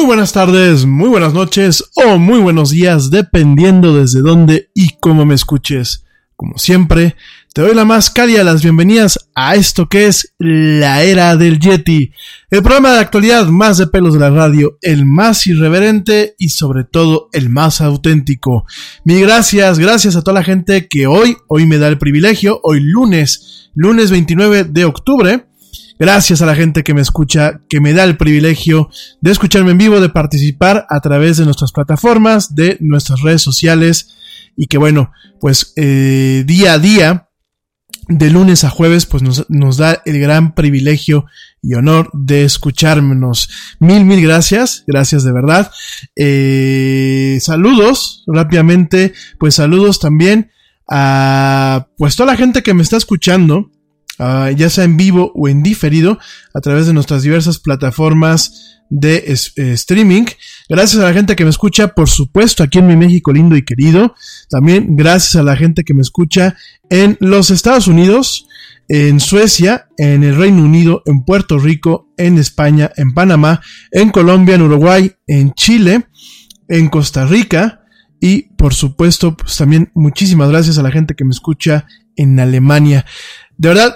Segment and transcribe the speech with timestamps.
[0.00, 5.26] Muy buenas tardes, muy buenas noches o muy buenos días, dependiendo desde dónde y cómo
[5.26, 6.06] me escuches.
[6.36, 7.16] Como siempre,
[7.52, 12.12] te doy la más cálida las bienvenidas a esto que es la era del Yeti,
[12.50, 16.84] el programa de actualidad más de pelos de la radio, el más irreverente y sobre
[16.84, 18.64] todo el más auténtico.
[19.04, 22.80] Mil gracias, gracias a toda la gente que hoy, hoy me da el privilegio, hoy
[22.80, 25.44] lunes, lunes 29 de octubre,
[26.00, 28.88] Gracias a la gente que me escucha, que me da el privilegio
[29.20, 34.16] de escucharme en vivo, de participar a través de nuestras plataformas, de nuestras redes sociales
[34.56, 37.28] y que bueno, pues eh, día a día,
[38.08, 41.26] de lunes a jueves, pues nos, da el gran privilegio
[41.60, 43.50] y honor de escucharnos.
[43.78, 45.70] Mil, mil gracias, gracias de verdad.
[46.16, 50.50] Eh, saludos rápidamente, pues saludos también
[50.88, 53.70] a pues toda la gente que me está escuchando
[54.22, 56.18] Ah, ya sea en vivo o en diferido,
[56.52, 60.26] a través de nuestras diversas plataformas de eh, streaming.
[60.68, 63.64] Gracias a la gente que me escucha, por supuesto, aquí en mi México lindo y
[63.64, 64.14] querido.
[64.50, 66.54] También gracias a la gente que me escucha
[66.90, 68.46] en los Estados Unidos,
[68.88, 74.56] en Suecia, en el Reino Unido, en Puerto Rico, en España, en Panamá, en Colombia,
[74.56, 76.08] en Uruguay, en Chile,
[76.68, 77.80] en Costa Rica
[78.20, 81.86] y por supuesto, pues también muchísimas gracias a la gente que me escucha
[82.16, 83.06] en Alemania.
[83.56, 83.94] De verdad,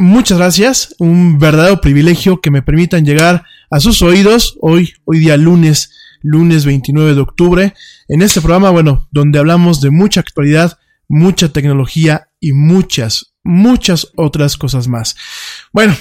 [0.00, 0.94] muchas gracias.
[0.98, 5.92] Un verdadero privilegio que me permitan llegar a sus oídos hoy, hoy día lunes,
[6.22, 7.74] lunes 29 de octubre,
[8.08, 14.56] en este programa, bueno, donde hablamos de mucha actualidad, mucha tecnología y muchas, muchas otras
[14.56, 15.16] cosas más.
[15.72, 15.94] Bueno,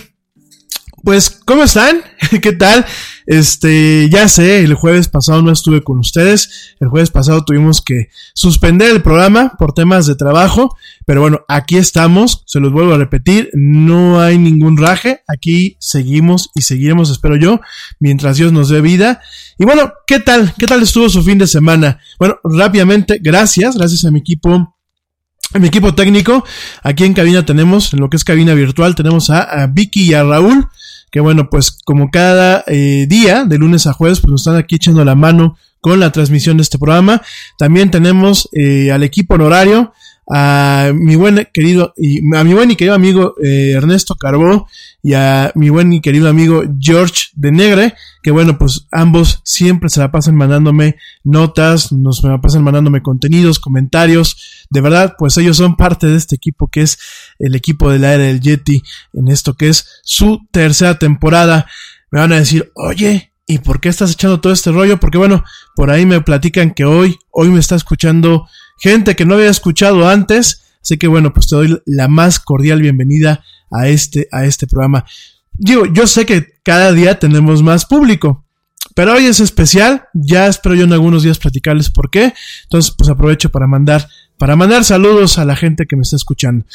[1.04, 2.02] pues, ¿cómo están?
[2.42, 2.86] ¿Qué tal?
[3.26, 6.76] Este, ya sé, el jueves pasado no estuve con ustedes.
[6.80, 10.76] El jueves pasado tuvimos que suspender el programa por temas de trabajo.
[11.06, 12.44] Pero bueno, aquí estamos.
[12.46, 13.50] Se los vuelvo a repetir.
[13.54, 15.22] No hay ningún raje.
[15.28, 17.62] Aquí seguimos y seguiremos, espero yo,
[18.00, 19.22] mientras Dios nos dé vida.
[19.58, 20.54] Y bueno, ¿qué tal?
[20.58, 22.00] ¿Qué tal estuvo su fin de semana?
[22.18, 24.79] Bueno, rápidamente, gracias, gracias a mi equipo
[25.58, 26.46] mi equipo técnico,
[26.84, 30.24] aquí en cabina tenemos, en lo que es cabina virtual, tenemos a, Vicky y a
[30.24, 30.68] Raúl,
[31.12, 34.76] que bueno, pues como cada eh, día, de lunes a jueves, pues nos están aquí
[34.76, 37.22] echando la mano con la transmisión de este programa.
[37.58, 39.94] También tenemos eh, al equipo honorario,
[40.32, 44.68] a mi buen querido y a mi buen y querido amigo eh, Ernesto Carbó
[45.02, 49.90] y a mi buen y querido amigo George de Negre, que bueno, pues ambos siempre
[49.90, 54.68] se la pasan mandándome notas, nos la pasan mandándome contenidos, comentarios.
[54.70, 57.00] De verdad, pues ellos son parte de este equipo que es
[57.40, 58.84] el equipo de la era del Yeti
[59.14, 61.66] en esto que es su tercera temporada.
[62.12, 65.00] Me van a decir, oye, ¿y por qué estás echando todo este rollo?
[65.00, 65.44] Porque bueno,
[65.76, 68.48] por ahí me platican que hoy, hoy me está escuchando
[68.80, 70.64] gente que no había escuchado antes.
[70.82, 75.06] Así que bueno, pues te doy la más cordial bienvenida a este, a este programa.
[75.54, 78.46] Digo, yo sé que cada día tenemos más público,
[78.96, 80.06] pero hoy es especial.
[80.14, 82.34] Ya espero yo en algunos días platicarles por qué.
[82.64, 84.08] Entonces, pues aprovecho para mandar,
[84.38, 86.66] para mandar saludos a la gente que me está escuchando.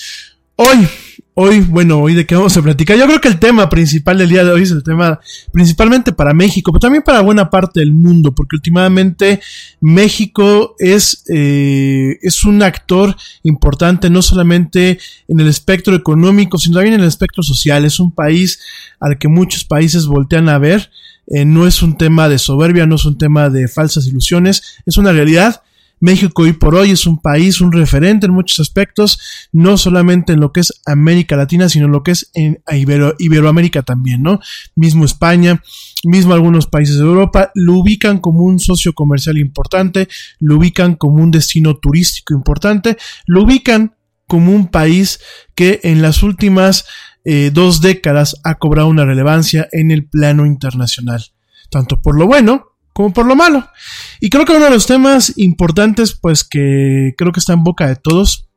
[0.56, 0.86] Hoy,
[1.34, 2.96] hoy, bueno, hoy de qué vamos a platicar.
[2.96, 5.20] Yo creo que el tema principal del día de hoy es el tema
[5.52, 9.40] principalmente para México, pero también para buena parte del mundo, porque últimamente
[9.80, 14.98] México es, eh, es un actor importante no solamente
[15.28, 17.84] en el espectro económico, sino también en el espectro social.
[17.84, 18.60] Es un país
[19.00, 20.90] al que muchos países voltean a ver.
[21.26, 24.98] Eh, no es un tema de soberbia, no es un tema de falsas ilusiones, es
[24.98, 25.62] una realidad
[26.00, 30.40] México hoy por hoy es un país, un referente en muchos aspectos, no solamente en
[30.40, 32.62] lo que es América Latina, sino en lo que es en
[33.18, 34.40] Iberoamérica también, ¿no?
[34.74, 35.62] Mismo España,
[36.04, 40.08] mismo algunos países de Europa, lo ubican como un socio comercial importante,
[40.40, 42.96] lo ubican como un destino turístico importante,
[43.26, 43.94] lo ubican
[44.26, 45.20] como un país
[45.54, 46.86] que en las últimas
[47.24, 51.24] eh, dos décadas ha cobrado una relevancia en el plano internacional,
[51.70, 53.68] tanto por lo bueno como por lo malo.
[54.20, 57.86] Y creo que uno de los temas importantes, pues que creo que está en boca
[57.86, 58.48] de todos,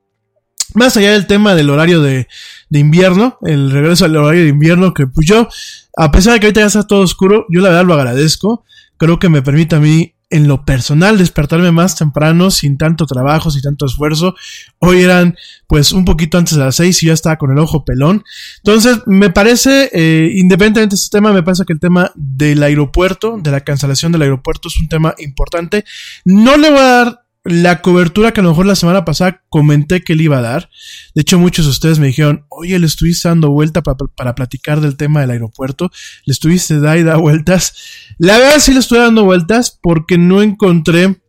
[0.73, 2.27] más allá del tema del horario de,
[2.69, 5.49] de invierno, el regreso al horario de invierno, que pues yo,
[5.97, 8.63] a pesar de que ahorita ya está todo oscuro, yo la verdad lo agradezco.
[8.97, 13.49] Creo que me permite a mí en lo personal despertarme más temprano, sin tanto trabajo,
[13.49, 14.35] sin tanto esfuerzo.
[14.79, 15.35] Hoy eran
[15.67, 18.23] pues un poquito antes de las seis y ya estaba con el ojo pelón.
[18.57, 23.37] Entonces, me parece, eh, independientemente de este tema, me parece que el tema del aeropuerto,
[23.41, 25.85] de la cancelación del aeropuerto es un tema importante.
[26.25, 30.03] No le voy a dar la cobertura que a lo mejor la semana pasada comenté
[30.03, 30.69] que le iba a dar.
[31.15, 34.97] De hecho, muchos de ustedes me dijeron, oye, le estuviste dando vuelta para, platicar del
[34.97, 35.89] tema del aeropuerto.
[36.25, 37.73] Le estuviste da y da vueltas.
[38.17, 41.21] La verdad sí le estoy dando vueltas porque no encontré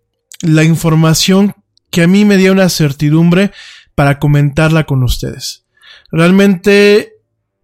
[0.42, 1.54] la información
[1.90, 3.52] que a mí me dio una certidumbre
[3.94, 5.66] para comentarla con ustedes.
[6.10, 7.12] Realmente,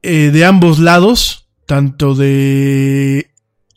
[0.03, 3.34] eh, de ambos lados, tanto de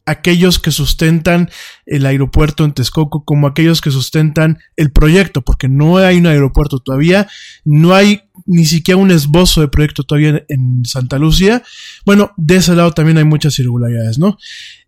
[0.07, 1.51] aquellos que sustentan
[1.85, 6.79] el aeropuerto en Texcoco como aquellos que sustentan el proyecto, porque no hay un aeropuerto
[6.79, 7.27] todavía,
[7.65, 11.61] no hay ni siquiera un esbozo de proyecto todavía en Santa Lucía.
[12.05, 14.37] Bueno, de ese lado también hay muchas irregularidades, ¿no?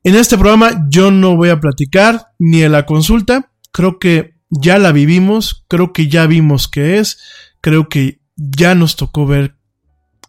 [0.06, 4.80] En este programa yo no voy a platicar ni de la consulta, creo que ya
[4.80, 7.20] la vivimos, creo que ya vimos qué es,
[7.60, 9.58] creo que ya nos tocó ver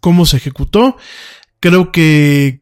[0.00, 0.96] cómo se ejecutó,
[1.60, 2.60] creo que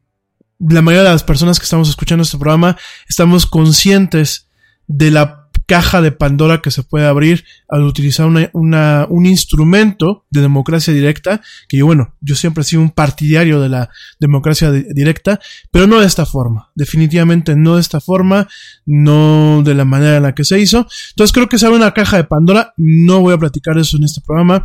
[0.59, 2.77] la mayoría de las personas que estamos escuchando este programa
[3.09, 4.49] estamos conscientes
[4.87, 10.41] de la caja de Pandora que se puede abrir al utilizar una, un instrumento de
[10.41, 15.39] democracia directa, que yo, bueno, yo siempre he sido un partidario de la democracia directa,
[15.71, 18.49] pero no de esta forma, definitivamente no de esta forma,
[18.87, 20.87] no de la manera en la que se hizo.
[21.11, 24.05] Entonces creo que se abre una caja de Pandora, no voy a platicar eso en
[24.05, 24.65] este programa.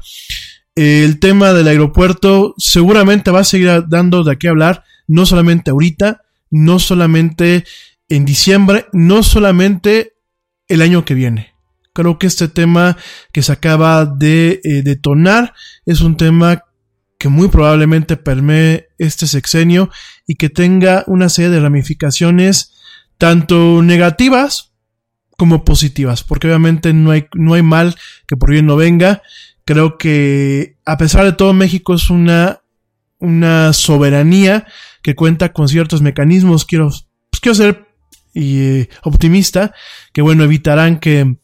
[0.73, 6.23] El tema del aeropuerto seguramente va a seguir dando de qué hablar, no solamente ahorita,
[6.49, 7.65] no solamente
[8.09, 10.13] en diciembre, no solamente
[10.67, 11.53] el año que viene.
[11.93, 12.97] Creo que este tema
[13.31, 15.53] que se acaba de eh, detonar
[15.85, 16.63] es un tema
[17.19, 19.91] que muy probablemente permee este sexenio
[20.25, 22.73] y que tenga una serie de ramificaciones
[23.19, 24.73] tanto negativas
[25.37, 27.95] como positivas, porque obviamente no hay, no hay mal
[28.27, 29.21] que por bien no venga.
[29.63, 32.61] Creo que a pesar de todo México es una,
[33.19, 34.65] una soberanía
[35.03, 36.65] que cuenta con ciertos mecanismos.
[36.65, 37.87] Quiero, pues quiero ser
[38.33, 39.73] eh, optimista,
[40.11, 41.37] que bueno, evitarán que,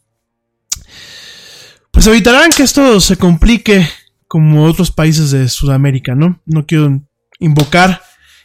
[1.92, 3.88] pues evitarán que esto se complique
[4.28, 6.42] como otros países de Sudamérica, ¿no?
[6.46, 7.02] No quiero
[7.40, 8.02] invocar,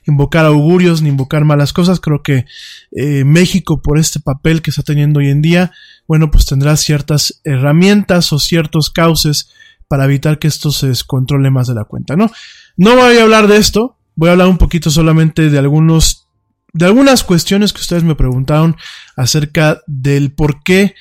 [0.06, 2.00] invocar augurios ni invocar malas cosas.
[2.00, 2.47] Creo que
[2.92, 5.73] eh, México, por este papel que está teniendo hoy en día,
[6.09, 9.50] bueno, pues tendrá ciertas herramientas o ciertos cauces
[9.87, 12.30] para evitar que esto se descontrole más de la cuenta, ¿no?
[12.76, 16.28] No voy a hablar de esto, voy a hablar un poquito solamente de algunos
[16.73, 18.76] de algunas cuestiones que ustedes me preguntaron
[19.16, 20.94] acerca del por qué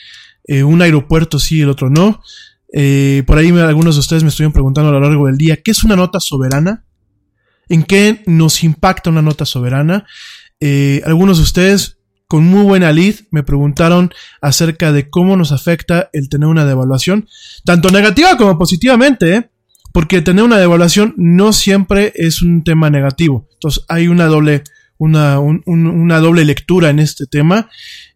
[0.46, 2.22] eh, un aeropuerto sí y el otro no.
[2.72, 5.72] Eh, por ahí algunos de ustedes me estuvieron preguntando a lo largo del día, ¿qué
[5.72, 6.86] es una nota soberana?
[7.70, 10.06] ¿En qué nos impacta una nota soberana?
[10.60, 16.10] Eh, algunos de ustedes con muy buena lid me preguntaron acerca de cómo nos afecta
[16.14, 17.28] el tener una devaluación,
[17.66, 19.52] tanto negativa como positivamente,
[19.94, 23.48] porque tener una devaluación no siempre es un tema negativo.
[23.54, 24.64] Entonces hay una doble
[24.98, 27.70] una, una doble lectura en este tema.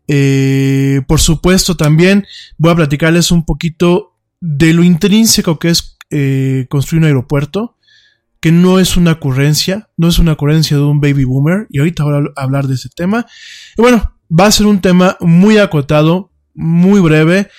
[0.07, 2.25] Eh, por supuesto, también
[2.57, 7.75] voy a platicarles un poquito de lo intrínseco que es eh, construir un aeropuerto,
[8.39, 12.03] que no es una ocurrencia, no es una ocurrencia de un baby boomer, y ahorita
[12.03, 13.25] voy a hablar de ese tema.
[13.77, 17.49] Y bueno, va a ser un tema muy acotado, muy breve,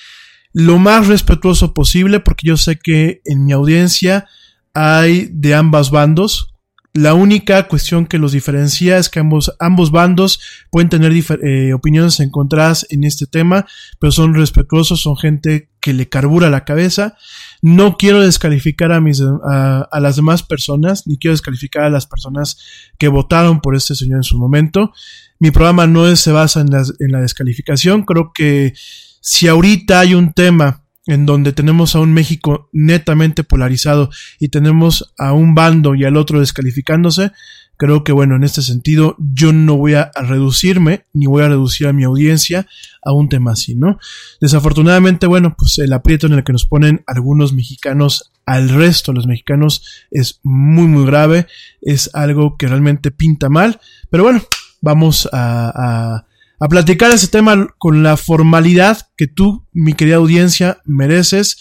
[0.58, 4.26] lo más respetuoso posible, porque yo sé que en mi audiencia
[4.74, 6.52] hay de ambas bandos,
[6.94, 10.40] la única cuestión que los diferencia es que ambos, ambos bandos
[10.72, 13.66] pueden tener eh, opiniones encontradas en este tema,
[14.00, 17.16] pero son respetuosos, son gente que le carbura la cabeza.
[17.62, 22.58] No quiero descalificar a, mis, a, las demás personas, ni quiero descalificar a las personas
[22.98, 24.92] que votaron por este señor en su momento.
[25.38, 28.02] Mi programa no se basa en en la descalificación.
[28.02, 28.74] Creo que
[29.30, 34.08] si ahorita hay un tema en donde tenemos a un México netamente polarizado
[34.40, 37.32] y tenemos a un bando y al otro descalificándose,
[37.76, 41.88] creo que bueno, en este sentido yo no voy a reducirme ni voy a reducir
[41.88, 42.66] a mi audiencia
[43.02, 43.99] a un tema así, ¿no?
[44.40, 49.26] Desafortunadamente, bueno, pues el aprieto en el que nos ponen algunos mexicanos al resto los
[49.26, 51.49] mexicanos es muy muy grave,
[51.82, 54.40] es algo que realmente pinta mal, pero bueno,
[54.80, 56.27] vamos a, a
[56.60, 61.58] a platicar ese tema con la formalidad que tú, mi querida audiencia, mereces,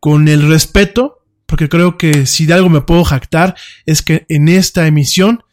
[0.00, 3.54] con el respeto, porque creo que si de algo me puedo jactar
[3.86, 5.44] es que en esta emisión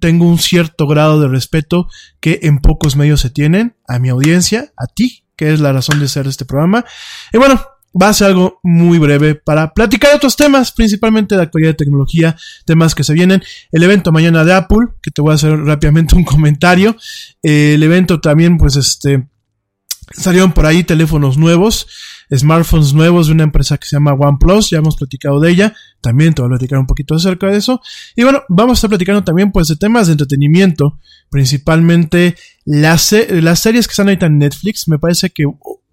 [0.00, 1.88] tengo un cierto grado de respeto
[2.20, 6.00] que en pocos medios se tienen, a mi audiencia, a ti, que es la razón
[6.00, 6.84] de ser este programa.
[7.32, 7.60] Y bueno,
[8.00, 12.36] va a ser algo muy breve para platicar otros temas, principalmente de actualidad de tecnología,
[12.64, 13.42] temas que se vienen.
[13.72, 16.96] El evento mañana de Apple, que te voy a hacer rápidamente un comentario.
[17.42, 19.28] el evento también, pues este,
[20.12, 21.86] salieron por ahí teléfonos nuevos,
[22.34, 26.34] smartphones nuevos de una empresa que se llama OnePlus, ya hemos platicado de ella, también
[26.34, 27.80] te voy a platicar un poquito acerca de eso.
[28.14, 30.98] Y bueno, vamos a estar platicando también pues de temas de entretenimiento,
[31.30, 35.44] principalmente las, las series que están ahorita en Netflix, me parece que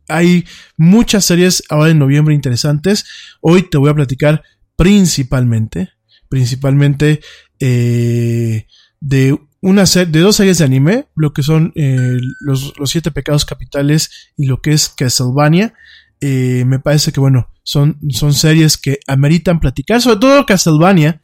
[0.08, 0.46] hay
[0.78, 3.06] muchas series ahora en noviembre interesantes.
[3.42, 4.44] Hoy te voy a platicar
[4.76, 5.90] principalmente,
[6.30, 7.22] principalmente
[7.60, 8.68] eh,
[9.00, 14.32] de una de dos series de anime, lo que son eh, los, siete pecados capitales
[14.36, 15.74] y lo que es Castlevania.
[16.20, 21.22] Eh, me parece que bueno, son, son series que ameritan platicar, sobre todo Castlevania.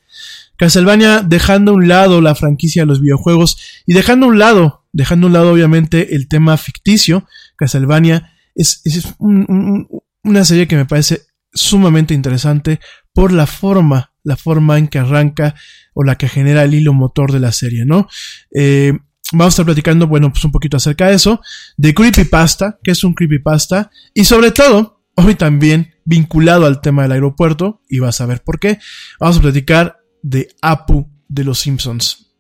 [0.57, 4.79] Castlevania dejando a un lado la franquicia de los videojuegos y dejando a un lado
[4.91, 10.85] dejando a un lado obviamente el tema ficticio, Castlevania es, es una serie que me
[10.85, 11.21] parece
[11.53, 12.79] sumamente interesante
[13.13, 15.55] por la forma, la forma en que arranca
[15.93, 18.07] o la que genera el hilo motor de la serie, ¿no?
[18.53, 18.93] Eh,
[19.31, 21.41] vamos a estar platicando, bueno, pues un poquito acerca de eso,
[21.77, 27.13] de Creepypasta, que es un Creepypasta, y sobre todo, hoy también vinculado al tema del
[27.13, 28.79] aeropuerto, y vas a ver por qué,
[29.19, 32.35] vamos a platicar de Apu de los Simpsons.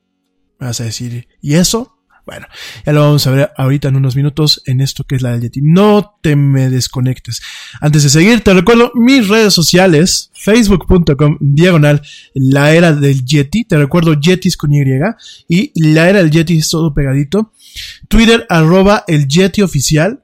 [0.59, 1.98] Vas a decir, ¿y eso?
[2.29, 2.45] Bueno,
[2.85, 5.41] ya lo vamos a ver ahorita en unos minutos en esto que es la del
[5.41, 5.61] Yeti.
[5.63, 7.41] No te me desconectes.
[7.81, 12.03] Antes de seguir, te recuerdo mis redes sociales, facebook.com diagonal
[12.35, 13.63] la era del Yeti.
[13.65, 14.83] Te recuerdo Yetis con Y
[15.47, 17.51] y la era del Yeti es todo pegadito.
[18.07, 20.21] Twitter arroba el Yeti oficial.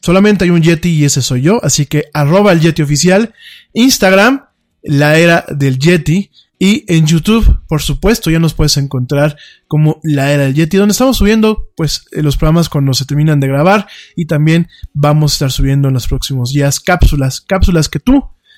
[0.00, 3.34] Solamente hay un Yeti y ese soy yo, así que arroba el Yeti oficial.
[3.74, 4.46] Instagram,
[4.82, 6.30] la era del Yeti.
[6.58, 9.36] Y en YouTube, por supuesto, ya nos puedes encontrar
[9.68, 13.40] como La Era del Yeti, donde estamos subiendo pues eh, los programas cuando se terminan
[13.40, 18.00] de grabar y también vamos a estar subiendo en los próximos días cápsulas, cápsulas que
[18.00, 18.24] tú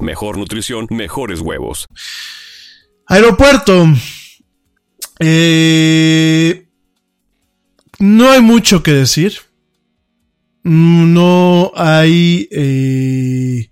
[0.00, 1.88] mejor nutrición, mejores huevos.
[3.06, 3.86] Aeropuerto.
[5.18, 6.66] Eh,
[7.98, 9.34] no hay mucho que decir.
[10.62, 12.48] No hay.
[12.50, 13.70] Eh,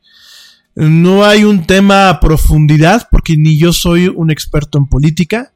[0.74, 5.52] no hay un tema a profundidad, porque ni yo soy un experto en política,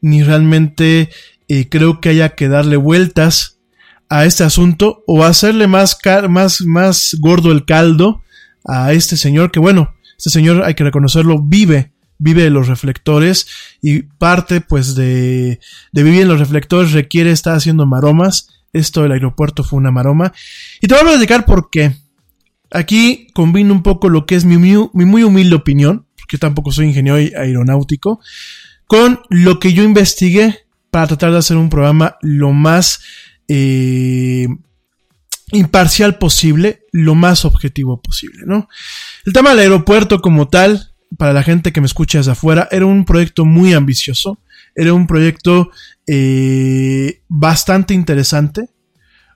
[0.00, 1.10] ni realmente
[1.48, 3.60] eh, creo que haya que darle vueltas
[4.08, 8.22] a este asunto o hacerle más, más, más gordo el caldo
[8.66, 13.46] a este señor que, bueno, este señor, hay que reconocerlo, vive, vive de los reflectores
[13.82, 15.60] y parte pues de,
[15.92, 18.48] de vivir en los reflectores requiere estar haciendo maromas.
[18.72, 20.32] Esto del aeropuerto fue una maroma.
[20.80, 21.94] Y te voy a platicar por qué.
[22.70, 26.86] Aquí combino un poco lo que es mi, mi muy humilde opinión, porque tampoco soy
[26.86, 28.20] ingeniero aeronáutico,
[28.86, 33.00] con lo que yo investigué para tratar de hacer un programa lo más
[33.48, 34.48] eh,
[35.52, 38.68] imparcial posible, lo más objetivo posible, ¿no?
[39.24, 42.86] El tema del aeropuerto como tal, para la gente que me escucha desde afuera, era
[42.86, 44.38] un proyecto muy ambicioso,
[44.74, 45.70] era un proyecto
[46.06, 48.68] eh, bastante interesante,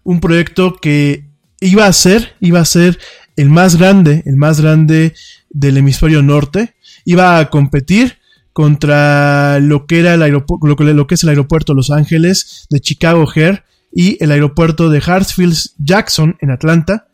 [0.02, 1.28] un proyecto que
[1.60, 2.98] iba a ser, iba a ser
[3.36, 5.14] el más grande, el más grande
[5.48, 8.18] del hemisferio norte, iba a competir
[8.52, 13.26] contra lo que era el aeropuerto, lo que, es el aeropuerto Los Ángeles de Chicago
[13.34, 17.08] Air y el aeropuerto de Hartsfield Jackson en Atlanta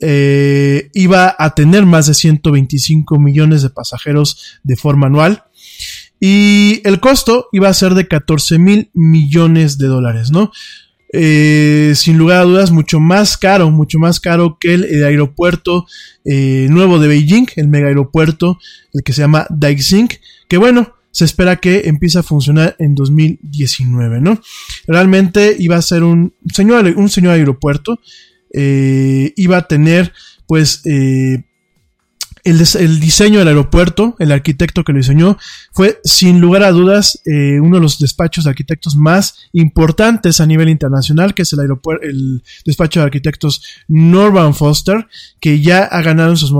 [0.00, 5.44] eh, iba a tener más de 125 millones de pasajeros de forma anual
[6.18, 10.52] y el costo iba a ser de 14 mil millones de dólares, ¿no?
[11.12, 15.86] Eh, sin lugar a dudas, mucho más caro, mucho más caro que el, aeropuerto
[16.24, 18.58] eh, nuevo de Beijing, el mega aeropuerto,
[18.94, 20.08] el que se llama Daixing,
[20.48, 24.40] que bueno, se espera que empiece a funcionar en 2019, ¿no?
[24.86, 28.00] Realmente iba a ser un señor, un señor aeropuerto,
[28.52, 30.12] eh, iba a tener,
[30.46, 31.44] pues, eh,
[32.44, 35.38] el, diseño del aeropuerto, el arquitecto que lo diseñó,
[35.72, 40.46] fue sin lugar a dudas eh, uno de los despachos de arquitectos más importantes a
[40.46, 45.06] nivel internacional, que es el, aeropuerto, el despacho de arquitectos Norman Foster,
[45.40, 46.50] que ya ha ganado en, sus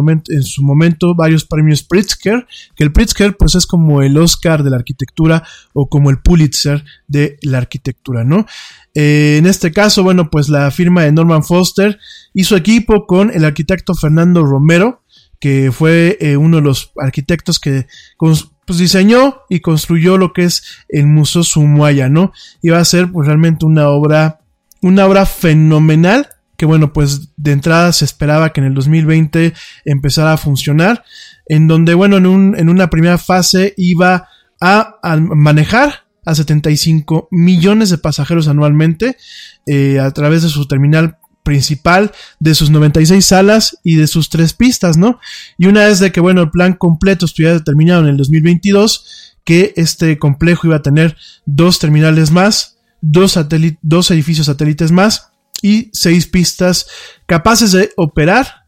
[0.43, 4.77] su momento varios premios Pritzker, que el Pritzker pues es como el Oscar de la
[4.77, 5.43] arquitectura
[5.73, 8.47] o como el Pulitzer de la arquitectura, ¿no?
[8.95, 11.99] Eh, en este caso, bueno, pues la firma de Norman Foster
[12.35, 15.02] hizo equipo con el arquitecto Fernando Romero,
[15.43, 20.63] que fue eh, uno de los arquitectos que pues, diseñó y construyó lo que es
[20.89, 22.33] el Museo Sumuaya, ¿no?
[22.63, 24.39] Iba a ser pues realmente una obra,
[24.83, 29.53] una obra fenomenal, que bueno, pues de entrada se esperaba que en el 2020
[29.85, 31.03] empezara a funcionar,
[31.47, 34.29] en donde bueno, en, un, en una primera fase iba
[34.61, 39.17] a, manejar a 75 millones de pasajeros anualmente
[39.67, 44.55] eh, a través de su terminal principal, de sus 96 salas y de sus tres
[44.55, 45.19] pistas, ¿no?
[45.59, 49.73] Y una vez de que, bueno, el plan completo estuviera determinado en el 2022, que
[49.77, 53.39] este complejo iba a tener dos terminales más, dos,
[53.83, 55.31] dos edificios satélites más
[55.63, 56.87] y seis pistas
[57.27, 58.67] capaces de operar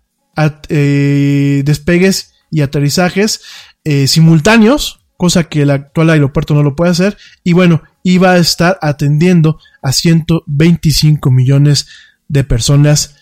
[0.69, 3.43] eh, despegues y aterrizajes
[3.85, 8.39] eh, simultáneos, cosa que el actual aeropuerto no lo puede hacer, y bueno, iba a
[8.39, 11.95] estar atendiendo a 125 millones de
[12.43, 13.15] personas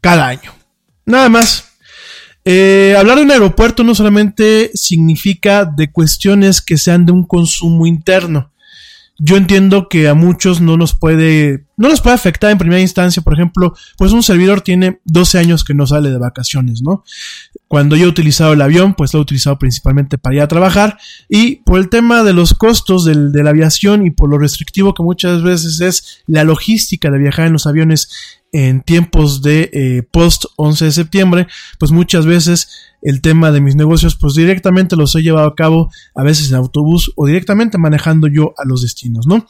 [0.00, 0.52] cada año.
[1.06, 1.64] Nada más.
[2.44, 7.86] Eh, hablar de un aeropuerto no solamente significa de cuestiones que sean de un consumo
[7.86, 8.52] interno,
[9.20, 13.20] yo entiendo que a muchos no nos puede, no nos puede afectar en primera instancia,
[13.20, 17.02] por ejemplo, pues un servidor tiene 12 años que no sale de vacaciones, ¿no?
[17.66, 20.98] Cuando yo he utilizado el avión, pues lo he utilizado principalmente para ir a trabajar
[21.28, 24.94] y por el tema de los costos del, de la aviación y por lo restrictivo
[24.94, 30.02] que muchas veces es la logística de viajar en los aviones en tiempos de eh,
[30.10, 31.46] post 11 de septiembre,
[31.78, 32.70] pues muchas veces
[33.02, 36.56] el tema de mis negocios, pues directamente los he llevado a cabo a veces en
[36.56, 39.46] autobús o directamente manejando yo a los destinos, ¿no?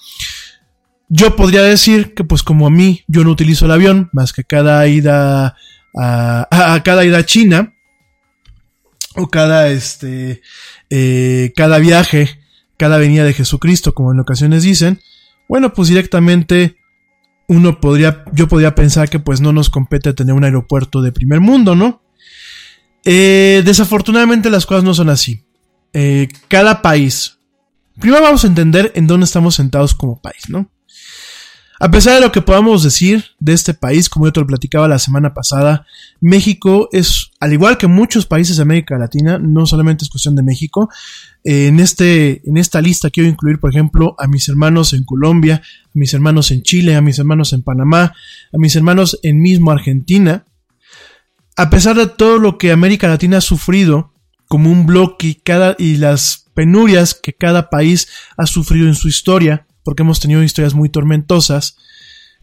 [1.08, 4.44] Yo podría decir que pues como a mí yo no utilizo el avión más que
[4.44, 5.56] cada ida
[5.96, 7.74] a, cada ida a China
[9.14, 10.42] o cada este
[10.90, 12.38] eh, cada viaje,
[12.76, 15.00] cada venida de Jesucristo, como en ocasiones dicen,
[15.48, 16.77] bueno pues directamente
[17.48, 21.40] uno podría, yo podría pensar que pues no nos compete tener un aeropuerto de primer
[21.40, 22.02] mundo, ¿no?
[23.04, 25.44] Eh, desafortunadamente las cosas no son así.
[25.94, 27.38] Eh, cada país.
[27.98, 30.70] Primero vamos a entender en dónde estamos sentados como país, ¿no?
[31.80, 34.88] A pesar de lo que podamos decir de este país, como yo te lo platicaba
[34.88, 35.86] la semana pasada,
[36.20, 40.42] México es, al igual que muchos países de América Latina, no solamente es cuestión de
[40.42, 40.88] México,
[41.44, 45.62] eh, en, este, en esta lista quiero incluir, por ejemplo, a mis hermanos en Colombia,
[45.62, 48.12] a mis hermanos en Chile, a mis hermanos en Panamá,
[48.52, 50.44] a mis hermanos en mismo Argentina.
[51.56, 54.12] A pesar de todo lo que América Latina ha sufrido
[54.48, 59.06] como un bloque y, cada, y las penurias que cada país ha sufrido en su
[59.06, 61.78] historia, porque hemos tenido historias muy tormentosas,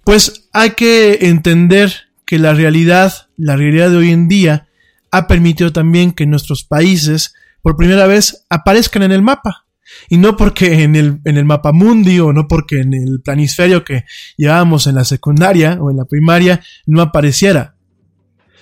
[0.03, 1.93] pues hay que entender
[2.25, 4.67] que la realidad, la realidad de hoy en día,
[5.11, 9.67] ha permitido también que nuestros países por primera vez aparezcan en el mapa.
[10.09, 13.83] Y no porque en el, en el mapa mundi o no porque en el planisferio
[13.83, 14.05] que
[14.37, 17.75] llevábamos en la secundaria o en la primaria no apareciera,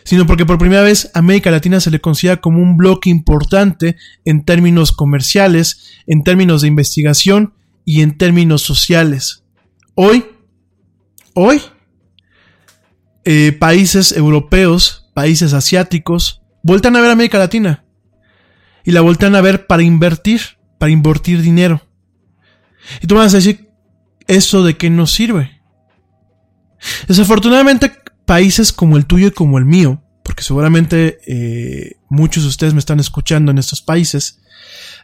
[0.03, 4.43] sino porque por primera vez América Latina se le considera como un bloque importante en
[4.43, 7.53] términos comerciales, en términos de investigación
[7.85, 9.43] y en términos sociales.
[9.95, 10.25] Hoy,
[11.33, 11.61] hoy,
[13.25, 17.85] eh, países europeos, países asiáticos, vueltan a ver América Latina
[18.83, 20.41] y la vueltan a ver para invertir,
[20.77, 21.81] para invertir dinero.
[23.01, 23.69] Y tú vas a decir,
[24.27, 25.61] ¿eso de qué nos sirve?
[27.07, 27.91] Desafortunadamente,
[28.25, 32.79] países como el tuyo y como el mío, porque seguramente eh, muchos de ustedes me
[32.79, 34.41] están escuchando en estos países,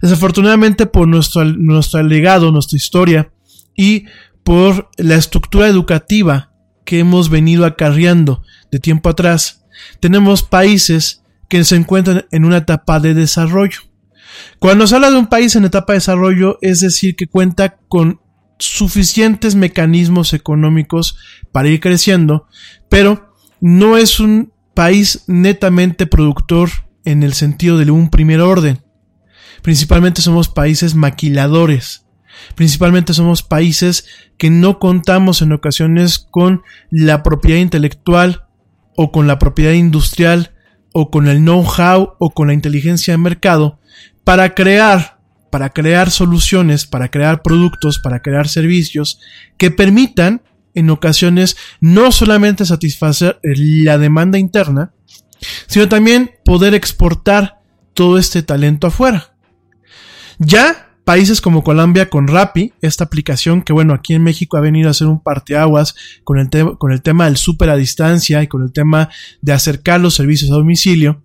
[0.01, 3.31] Desafortunadamente por nuestro, nuestro legado, nuestra historia
[3.75, 4.05] y
[4.43, 6.51] por la estructura educativa
[6.85, 8.41] que hemos venido acarreando
[8.71, 9.65] de tiempo atrás,
[9.99, 13.79] tenemos países que se encuentran en una etapa de desarrollo.
[14.59, 18.21] Cuando se habla de un país en etapa de desarrollo, es decir, que cuenta con
[18.59, 21.17] suficientes mecanismos económicos
[21.51, 22.47] para ir creciendo,
[22.89, 26.69] pero no es un país netamente productor
[27.05, 28.81] en el sentido de un primer orden.
[29.61, 32.05] Principalmente somos países maquiladores.
[32.55, 34.05] Principalmente somos países
[34.37, 38.45] que no contamos en ocasiones con la propiedad intelectual
[38.95, 40.53] o con la propiedad industrial
[40.93, 43.79] o con el know-how o con la inteligencia de mercado
[44.23, 45.19] para crear,
[45.49, 49.19] para crear soluciones, para crear productos, para crear servicios
[49.57, 50.41] que permitan
[50.75, 54.93] en ocasiones no solamente satisfacer la demanda interna,
[55.67, 57.61] sino también poder exportar
[57.93, 59.33] todo este talento afuera.
[60.39, 64.89] Ya países como Colombia con Rappi, esta aplicación que bueno, aquí en México ha venido
[64.89, 68.63] a ser un parteaguas con el, con el tema del súper a distancia y con
[68.63, 69.09] el tema
[69.41, 71.23] de acercar los servicios a domicilio,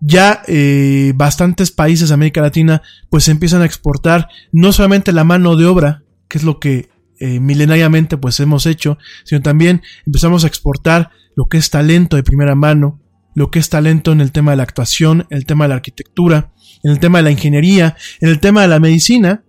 [0.00, 5.56] ya eh, bastantes países de América Latina pues empiezan a exportar no solamente la mano
[5.56, 10.48] de obra, que es lo que eh, milenariamente pues hemos hecho, sino también empezamos a
[10.48, 13.00] exportar lo que es talento de primera mano,
[13.34, 16.52] lo que es talento en el tema de la actuación, el tema de la arquitectura,
[16.82, 19.44] en el tema de la ingeniería, en el tema de la medicina.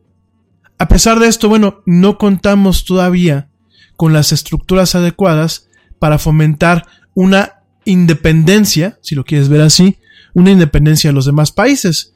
[0.78, 3.50] A pesar de esto, bueno, no contamos todavía
[3.96, 9.98] con las estructuras adecuadas para fomentar una independencia, si lo quieres ver así,
[10.34, 12.13] una independencia de los demás países,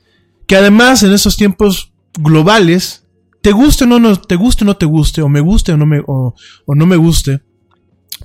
[0.47, 3.05] que además en estos tiempos globales,
[3.41, 5.77] te guste o no, no, te guste o no te guste, o me guste o
[5.77, 6.35] no me, o
[6.67, 7.41] no me guste,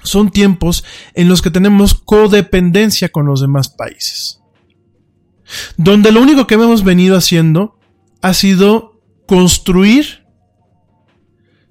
[0.02, 4.40] son tiempos en los que tenemos codependencia con los demás países.
[5.76, 7.78] Donde lo único que hemos venido haciendo
[8.22, 10.24] ha sido construir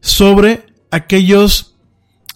[0.02, 1.78] sobre aquellos,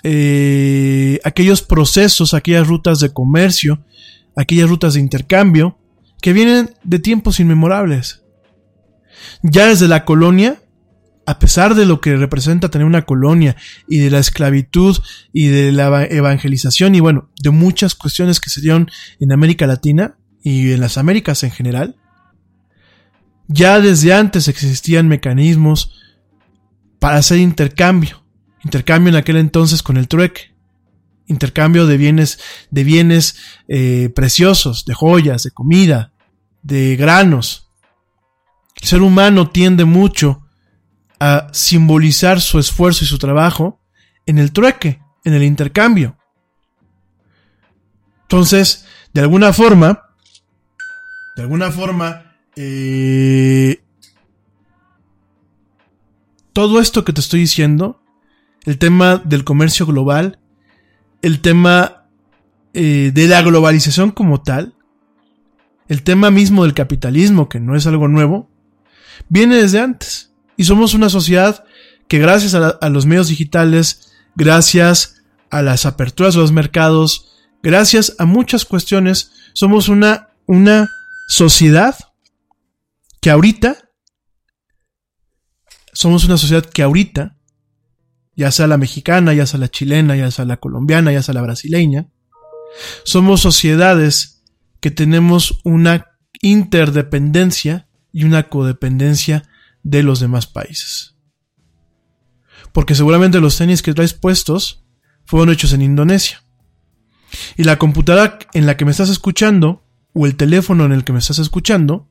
[0.03, 3.83] eh, aquellos procesos, aquellas rutas de comercio,
[4.35, 5.77] aquellas rutas de intercambio
[6.21, 8.23] que vienen de tiempos inmemorables.
[9.43, 10.61] Ya desde la colonia,
[11.25, 13.55] a pesar de lo que representa tener una colonia
[13.87, 14.97] y de la esclavitud
[15.31, 20.17] y de la evangelización y bueno, de muchas cuestiones que se dieron en América Latina
[20.41, 21.95] y en las Américas en general,
[23.47, 25.99] ya desde antes existían mecanismos
[26.99, 28.23] para hacer intercambio.
[28.63, 30.53] Intercambio en aquel entonces con el trueque.
[31.25, 36.13] Intercambio de bienes, de bienes eh, preciosos, de joyas, de comida,
[36.61, 37.71] de granos.
[38.75, 40.45] El ser humano tiende mucho
[41.19, 43.81] a simbolizar su esfuerzo y su trabajo
[44.25, 46.17] en el trueque, en el intercambio.
[48.23, 50.08] Entonces, de alguna forma,
[51.39, 53.81] de alguna forma, eh,
[56.51, 58.03] todo esto que te estoy diciendo,
[58.65, 60.39] el tema del comercio global,
[61.21, 62.09] el tema
[62.73, 64.73] eh, de la globalización como tal,
[65.87, 68.49] el tema mismo del capitalismo, que no es algo nuevo,
[69.29, 70.33] viene desde antes.
[70.57, 71.63] Y somos una sociedad
[72.09, 77.31] que gracias a, los medios digitales, gracias a las aperturas de los mercados,
[77.63, 80.89] gracias a muchas cuestiones, somos una, una
[81.29, 81.95] sociedad
[83.21, 83.91] que ahorita,
[85.93, 87.37] somos una sociedad que ahorita,
[88.35, 91.41] ya sea la mexicana, ya sea la chilena, ya sea la colombiana, ya sea la
[91.41, 92.09] brasileña,
[93.05, 94.43] somos sociedades
[94.79, 96.07] que tenemos una
[96.41, 99.47] interdependencia y una codependencia
[99.83, 101.15] de los demás países.
[102.71, 104.83] Porque seguramente los tenis que traes puestos
[105.25, 106.43] fueron hechos en Indonesia.
[107.55, 111.13] Y la computadora en la que me estás escuchando, o el teléfono en el que
[111.13, 112.07] me estás escuchando,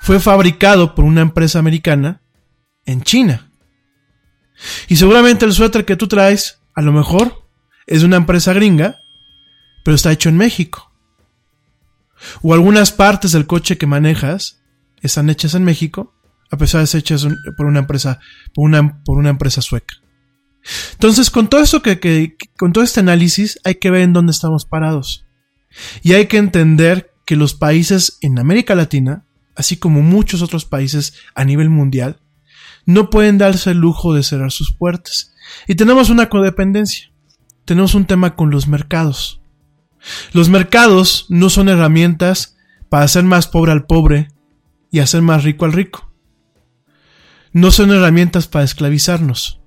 [0.00, 2.22] fue fabricado por una empresa americana
[2.84, 3.50] en China.
[4.88, 7.48] Y seguramente el suéter que tú traes, a lo mejor,
[7.86, 8.98] es de una empresa gringa,
[9.84, 10.92] pero está hecho en México.
[12.42, 14.62] O algunas partes del coche que manejas
[15.02, 16.14] están hechas en México,
[16.50, 18.20] a pesar de ser hechas por una empresa,
[18.54, 19.94] por una, por una empresa sueca.
[20.92, 24.64] Entonces, con todo esto que, con todo este análisis, hay que ver en dónde estamos
[24.64, 25.25] parados.
[26.02, 31.14] Y hay que entender que los países en América Latina, así como muchos otros países
[31.34, 32.20] a nivel mundial,
[32.86, 35.34] no pueden darse el lujo de cerrar sus puertas.
[35.66, 37.10] Y tenemos una codependencia.
[37.64, 39.42] Tenemos un tema con los mercados.
[40.32, 42.56] Los mercados no son herramientas
[42.88, 44.28] para hacer más pobre al pobre
[44.92, 46.12] y hacer más rico al rico.
[47.52, 49.60] No son herramientas para esclavizarnos.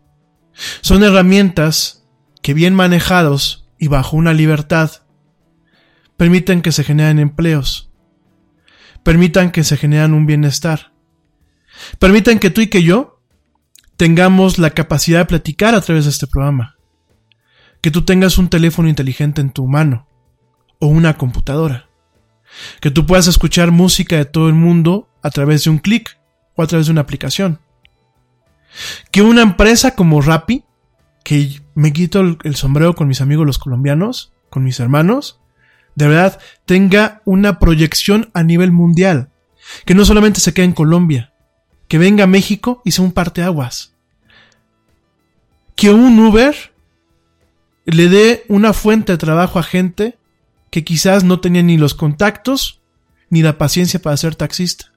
[0.82, 2.08] Son herramientas
[2.42, 4.92] que bien manejados y bajo una libertad
[6.20, 7.90] permiten que se generen empleos,
[9.04, 10.92] permitan que se generen un bienestar,
[11.98, 13.22] permitan que tú y que yo
[13.96, 16.76] tengamos la capacidad de platicar a través de este programa,
[17.80, 20.10] que tú tengas un teléfono inteligente en tu mano
[20.80, 21.88] o una computadora,
[22.82, 26.20] que tú puedas escuchar música de todo el mundo a través de un clic
[26.58, 27.62] o a través de una aplicación.
[29.10, 30.66] Que una empresa como Rappi,
[31.24, 35.39] que me quito el, sombrero con mis amigos los colombianos, con mis hermanos,
[36.00, 39.30] de verdad tenga una proyección a nivel mundial.
[39.86, 41.34] Que no solamente se quede en Colombia,
[41.88, 43.94] que venga a México y sea un parteaguas.
[45.76, 46.56] Que un Uber
[47.86, 50.18] le dé una fuente de trabajo a gente
[50.72, 52.82] que quizás no tenía ni los contactos
[53.30, 54.92] ni la paciencia para ser taxista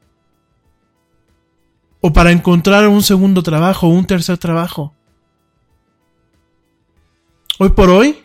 [2.01, 4.95] o para encontrar un segundo trabajo o un tercer trabajo.
[7.59, 8.22] Hoy por hoy,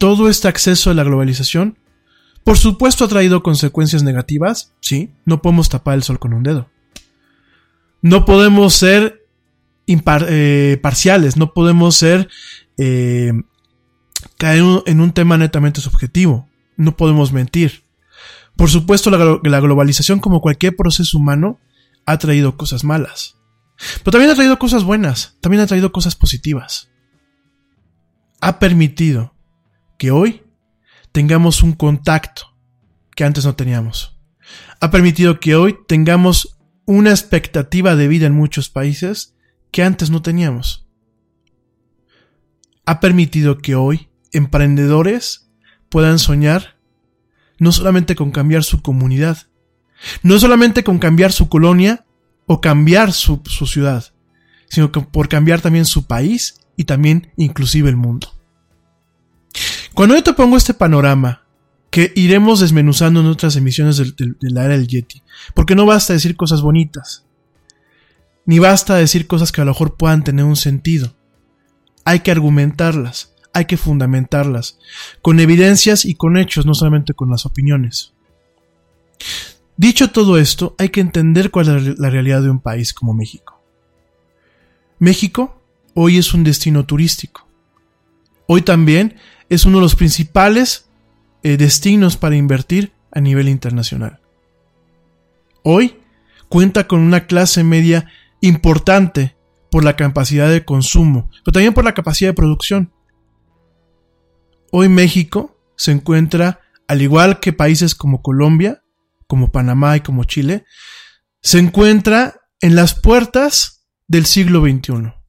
[0.00, 1.78] todo este acceso a la globalización,
[2.42, 6.70] por supuesto ha traído consecuencias negativas, sí, no podemos tapar el sol con un dedo.
[8.00, 9.26] No podemos ser
[9.86, 12.30] eh, parciales, no podemos ser
[12.78, 13.34] eh,
[14.38, 17.84] caer en un tema netamente subjetivo, no podemos mentir.
[18.56, 21.60] Por supuesto, la globalización, como cualquier proceso humano,
[22.06, 23.36] ha traído cosas malas.
[24.02, 26.88] Pero también ha traído cosas buenas, también ha traído cosas positivas.
[28.40, 29.34] Ha permitido
[30.00, 30.42] que hoy
[31.12, 32.56] tengamos un contacto
[33.14, 34.18] que antes no teníamos.
[34.80, 39.36] Ha permitido que hoy tengamos una expectativa de vida en muchos países
[39.70, 40.88] que antes no teníamos.
[42.86, 45.50] Ha permitido que hoy emprendedores
[45.90, 46.78] puedan soñar
[47.58, 49.48] no solamente con cambiar su comunidad,
[50.22, 52.06] no solamente con cambiar su colonia
[52.46, 54.14] o cambiar su, ciudad,
[54.66, 58.39] sino por cambiar también su país y también inclusive el mundo.
[59.94, 61.44] Cuando yo te pongo este panorama,
[61.90, 65.22] que iremos desmenuzando en otras emisiones del- del- de la era del Yeti,
[65.54, 67.24] porque no basta decir cosas bonitas,
[68.46, 71.14] ni basta decir cosas que a lo mejor puedan tener un sentido.
[72.04, 74.78] Hay que argumentarlas, hay que fundamentarlas,
[75.20, 78.12] con evidencias y con hechos, no solamente con las opiniones.
[79.76, 83.60] Dicho todo esto, hay que entender cuál es la realidad de un país como México.
[84.98, 85.60] México
[85.94, 87.48] hoy es un destino turístico.
[88.46, 89.16] Hoy también
[89.50, 90.88] es uno de los principales
[91.42, 94.20] eh, destinos para invertir a nivel internacional.
[95.62, 95.98] Hoy
[96.48, 98.10] cuenta con una clase media
[98.40, 99.36] importante
[99.70, 102.92] por la capacidad de consumo, pero también por la capacidad de producción.
[104.72, 108.82] Hoy México se encuentra, al igual que países como Colombia,
[109.26, 110.64] como Panamá y como Chile,
[111.42, 115.19] se encuentra en las puertas del siglo XXI.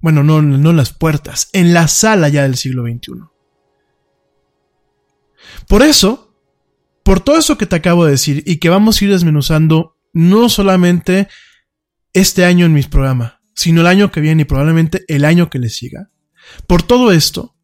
[0.00, 3.12] Bueno, no, no en las puertas, en la sala ya del siglo XXI.
[5.68, 6.34] Por eso,
[7.02, 10.48] por todo eso que te acabo de decir y que vamos a ir desmenuzando no
[10.48, 11.28] solamente
[12.12, 15.58] este año en mis programas, sino el año que viene y probablemente el año que
[15.58, 16.10] le siga.
[16.66, 17.56] Por todo esto,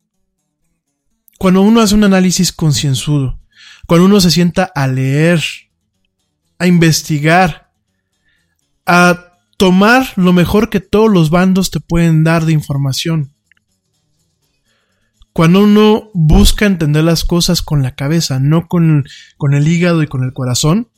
[1.38, 3.40] cuando uno hace un análisis concienzudo,
[3.86, 5.42] cuando uno se sienta a leer,
[6.58, 7.72] a investigar,
[8.86, 9.31] a
[9.62, 13.32] tomar lo mejor que todos los bandos te pueden dar de información,
[15.32, 19.04] cuando uno busca entender las cosas con la cabeza, no con,
[19.52, 20.88] el hígado y con el corazón,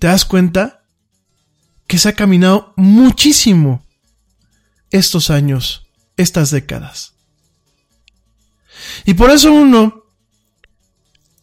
[0.00, 0.82] te das cuenta
[1.86, 3.86] que se ha caminado muchísimo
[4.90, 7.14] estos años, estas décadas.
[9.04, 10.02] Y por eso uno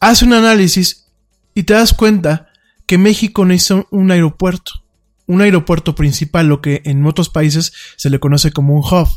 [0.02, 1.06] hace un análisis
[1.54, 2.50] y te das cuenta
[2.86, 4.85] que México necesita un aeropuerto,
[5.28, 9.08] un aeropuerto principal, lo que en otros países se le conoce como un hub.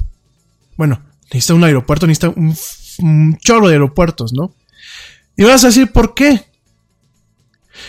[0.76, 2.54] Bueno, necesita un aeropuerto, necesita un,
[3.00, 4.54] un chorro de aeropuertos, ¿no?
[5.36, 6.44] Y vas a decir, ¿por qué?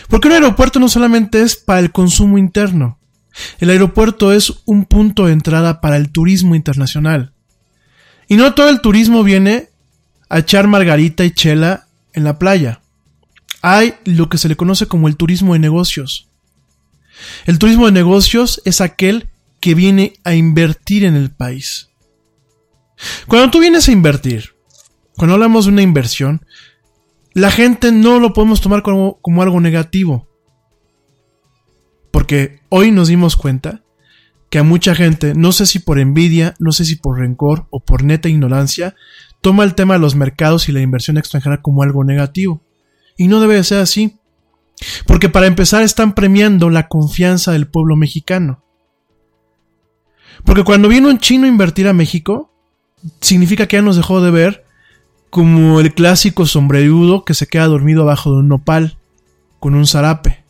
[0.08, 2.98] Porque un aeropuerto no solamente es para el consumo interno,
[3.58, 7.32] el aeropuerto es un punto de entrada para el turismo internacional.
[8.28, 9.68] Y no todo el turismo viene
[10.28, 12.80] a echar margarita y chela en la playa.
[13.62, 16.29] Hay lo que se le conoce como el turismo de negocios.
[17.46, 19.28] El turismo de negocios es aquel
[19.60, 21.90] que viene a invertir en el país.
[23.26, 24.54] Cuando tú vienes a invertir,
[25.16, 26.44] cuando hablamos de una inversión,
[27.34, 30.28] la gente no lo podemos tomar como, como algo negativo.
[32.10, 33.82] Porque hoy nos dimos cuenta
[34.50, 37.80] que a mucha gente, no sé si por envidia, no sé si por rencor o
[37.80, 38.96] por neta ignorancia,
[39.40, 42.62] toma el tema de los mercados y la inversión extranjera como algo negativo.
[43.16, 44.18] Y no debe de ser así.
[45.06, 48.62] Porque para empezar están premiando la confianza del pueblo mexicano.
[50.44, 52.52] Porque cuando viene un chino a invertir a México,
[53.20, 54.64] significa que ya nos dejó de ver
[55.28, 58.98] como el clásico sombrerudo que se queda dormido abajo de un nopal,
[59.58, 60.42] con un zarape.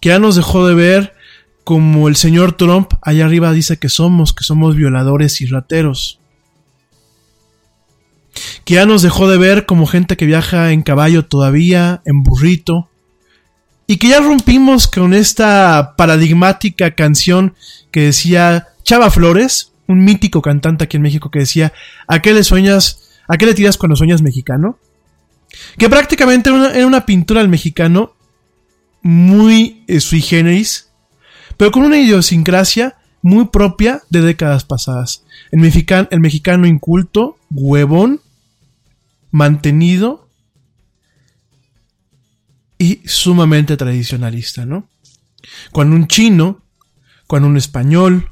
[0.00, 1.14] Que ya nos dejó de ver
[1.64, 6.20] como el señor Trump allá arriba dice que somos, que somos violadores y rateros.
[8.64, 12.88] Que ya nos dejó de ver como gente que viaja en caballo todavía, en burrito.
[13.86, 17.54] Y que ya rompimos con esta paradigmática canción
[17.92, 21.72] que decía Chava Flores, un mítico cantante aquí en México que decía,
[22.08, 23.20] ¿a qué le sueñas?
[23.28, 24.78] ¿A qué le tiras cuando sueñas mexicano?
[25.78, 28.14] Que prácticamente era una, pintura del mexicano
[29.02, 30.90] muy eh, sui generis,
[31.56, 35.22] pero con una idiosincrasia muy propia de décadas pasadas.
[35.50, 38.20] El mexicano inculto, huevón,
[39.30, 40.25] mantenido
[42.78, 44.88] y sumamente tradicionalista, ¿no?
[45.72, 46.62] Cuando un chino,
[47.26, 48.30] cuando un español,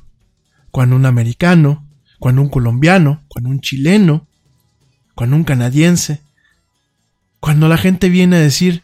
[0.70, 1.88] cuando un americano,
[2.18, 4.26] cuando un colombiano, cuando un chileno,
[5.14, 6.22] cuando un canadiense,
[7.40, 8.84] cuando la gente viene a decir,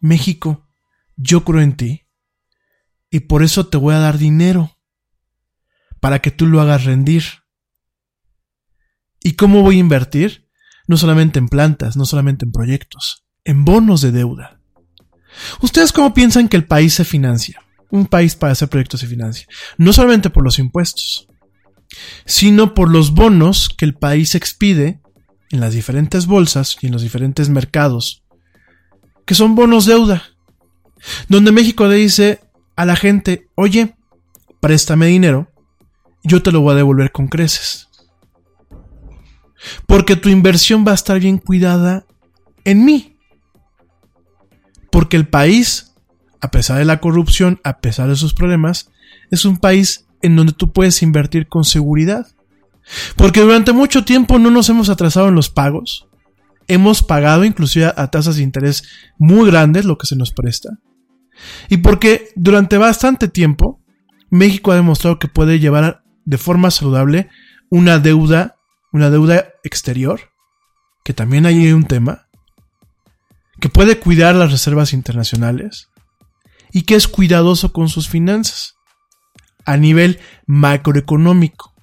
[0.00, 0.68] México,
[1.16, 2.06] yo creo en ti
[3.10, 4.78] y por eso te voy a dar dinero
[6.00, 7.24] para que tú lo hagas rendir.
[9.22, 10.48] ¿Y cómo voy a invertir?
[10.88, 14.60] No solamente en plantas, no solamente en proyectos, en bonos de deuda.
[15.60, 17.62] ¿Ustedes cómo piensan que el país se financia?
[17.90, 19.46] Un país para hacer proyectos se financia.
[19.78, 21.28] No solamente por los impuestos,
[22.24, 25.00] sino por los bonos que el país expide
[25.50, 28.21] en las diferentes bolsas y en los diferentes mercados,
[29.24, 30.22] que son bonos deuda,
[31.28, 32.40] donde México le dice
[32.76, 33.94] a la gente, oye,
[34.60, 35.50] préstame dinero,
[36.22, 37.88] yo te lo voy a devolver con creces.
[39.86, 42.04] Porque tu inversión va a estar bien cuidada
[42.64, 43.16] en mí.
[44.90, 45.92] Porque el país,
[46.40, 48.90] a pesar de la corrupción, a pesar de sus problemas,
[49.30, 52.26] es un país en donde tú puedes invertir con seguridad.
[53.16, 56.08] Porque durante mucho tiempo no nos hemos atrasado en los pagos.
[56.72, 58.84] Hemos pagado inclusive a tasas de interés
[59.18, 60.70] muy grandes lo que se nos presta.
[61.68, 63.82] Y porque durante bastante tiempo
[64.30, 67.28] México ha demostrado que puede llevar de forma saludable
[67.68, 68.56] una deuda,
[68.90, 70.32] una deuda exterior,
[71.04, 72.28] que también hay un tema,
[73.60, 75.90] que puede cuidar las reservas internacionales
[76.72, 78.76] y que es cuidadoso con sus finanzas
[79.66, 81.74] a nivel macroeconómico.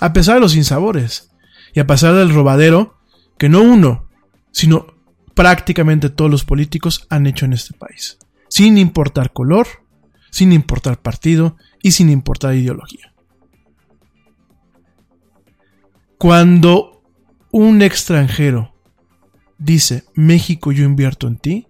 [0.00, 1.30] A pesar de los sinsabores
[1.72, 2.97] y a pesar del robadero
[3.38, 4.08] que no uno,
[4.50, 4.86] sino
[5.34, 8.18] prácticamente todos los políticos han hecho en este país,
[8.48, 9.66] sin importar color,
[10.30, 13.14] sin importar partido y sin importar ideología.
[16.18, 17.02] Cuando
[17.52, 18.74] un extranjero
[19.58, 21.68] dice México yo invierto en ti,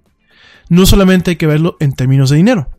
[0.70, 2.70] no solamente hay que verlo en términos de dinero,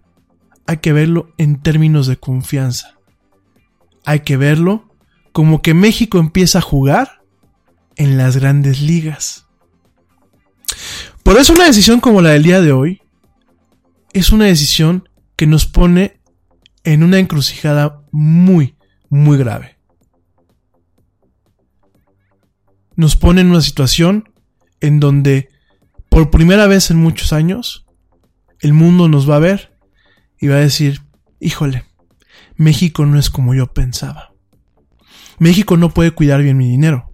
[0.66, 3.00] hay que verlo en términos de confianza.
[4.06, 4.94] Hay que verlo
[5.32, 7.19] como que México empieza a jugar
[8.00, 9.46] en las grandes ligas.
[11.22, 13.02] Por eso una decisión como la del día de hoy
[14.14, 16.22] es una decisión que nos pone
[16.86, 18.78] en una encrucijada muy,
[19.10, 19.78] muy grave.
[22.96, 24.32] Nos pone en una situación
[24.80, 25.50] en donde
[26.08, 27.86] por primera vez en muchos años
[28.62, 29.78] el mundo nos va a ver
[30.40, 31.02] y va a decir,
[31.42, 31.84] híjole,
[32.56, 34.34] México no es como yo pensaba.
[35.38, 37.09] México no puede cuidar bien mi dinero.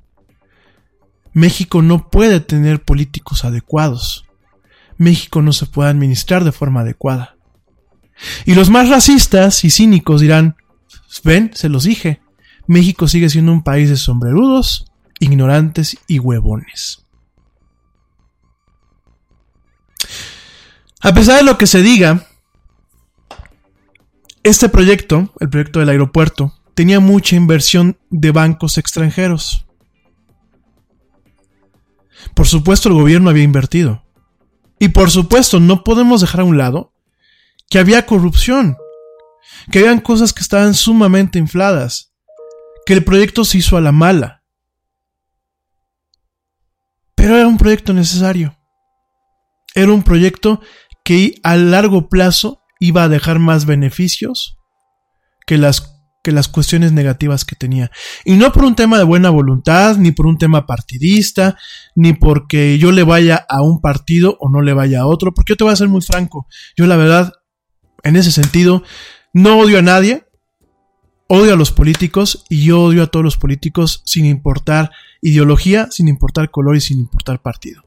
[1.35, 4.25] México no puede tener políticos adecuados.
[4.97, 7.35] México no se puede administrar de forma adecuada.
[8.45, 10.55] Y los más racistas y cínicos dirán,
[11.25, 12.21] ven, se los dije,
[12.67, 17.05] México sigue siendo un país de sombrerudos, ignorantes y huevones.
[21.01, 22.27] A pesar de lo que se diga,
[24.41, 29.64] este proyecto, el proyecto del aeropuerto, tenía mucha inversión de bancos extranjeros.
[32.33, 34.03] Por supuesto, el gobierno había invertido.
[34.79, 36.93] Y por supuesto, no podemos dejar a un lado
[37.69, 38.77] que había corrupción,
[39.71, 42.13] que habían cosas que estaban sumamente infladas,
[42.85, 44.43] que el proyecto se hizo a la mala.
[47.15, 48.57] Pero era un proyecto necesario.
[49.73, 50.61] Era un proyecto
[51.03, 54.57] que a largo plazo iba a dejar más beneficios
[55.45, 55.94] que las,
[56.25, 57.91] que las cuestiones negativas que tenía.
[58.25, 61.55] Y no por un tema de buena voluntad, ni por un tema partidista,
[61.93, 65.51] ni porque yo le vaya a un partido o no le vaya a otro, porque
[65.51, 66.47] yo te voy a ser muy franco.
[66.75, 67.33] Yo la verdad,
[68.01, 68.81] en ese sentido,
[69.33, 70.25] no odio a nadie,
[71.27, 74.89] odio a los políticos y yo odio a todos los políticos sin importar
[75.21, 77.83] ideología, sin importar color y sin importar partido.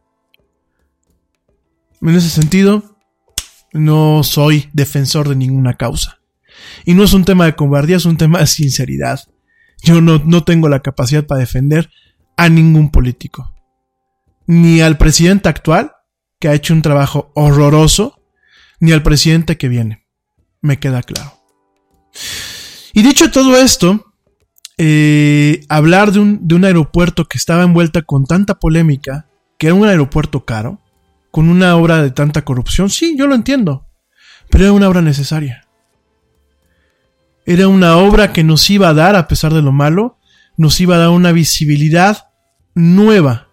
[2.01, 2.97] En ese sentido,
[3.73, 6.18] no soy defensor de ninguna causa.
[6.85, 9.21] Y no es un tema de cobardía, es un tema de sinceridad.
[9.83, 11.91] Yo no, no tengo la capacidad para defender
[12.37, 13.55] a ningún político.
[14.47, 15.93] Ni al presidente actual,
[16.41, 18.23] que ha hecho un trabajo horroroso,
[18.81, 20.07] ni al presidente que viene.
[20.61, 21.35] Me queda claro.
[22.93, 24.15] Y dicho todo esto,
[24.79, 29.29] eh, hablar de un, de un aeropuerto que estaba envuelta con tanta polémica,
[29.59, 30.81] que era un aeropuerto caro,
[31.31, 33.87] con una obra de tanta corrupción, sí, yo lo entiendo,
[34.51, 35.68] pero era una obra necesaria.
[37.49, 40.19] Era una obra que nos iba a dar, a pesar de lo malo,
[40.59, 42.29] nos iba a dar una visibilidad
[42.75, 43.49] nueva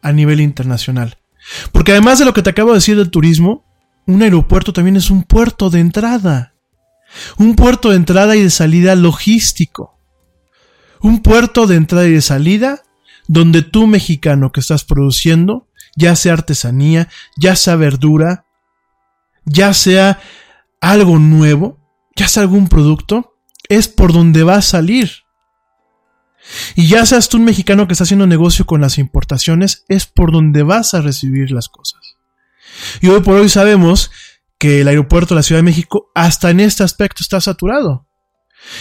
[0.00, 1.18] a nivel internacional.
[1.70, 3.66] Porque además de lo que te acabo de decir del turismo,
[4.06, 6.54] un aeropuerto también es un puerto de entrada.
[7.36, 9.98] Un puerto de entrada y de salida logístico.
[11.02, 12.82] Un puerto de entrada y de salida
[13.26, 18.46] donde tú mexicano que estás produciendo, ya sea artesanía, ya sea verdura,
[19.44, 20.18] ya sea
[20.80, 21.78] algo nuevo,
[22.18, 23.38] ya sea algún producto,
[23.68, 25.10] es por donde va a salir.
[26.74, 30.32] Y ya seas tú un mexicano que está haciendo negocio con las importaciones, es por
[30.32, 32.16] donde vas a recibir las cosas.
[33.00, 34.10] Y hoy por hoy sabemos
[34.58, 38.08] que el aeropuerto de la Ciudad de México hasta en este aspecto está saturado.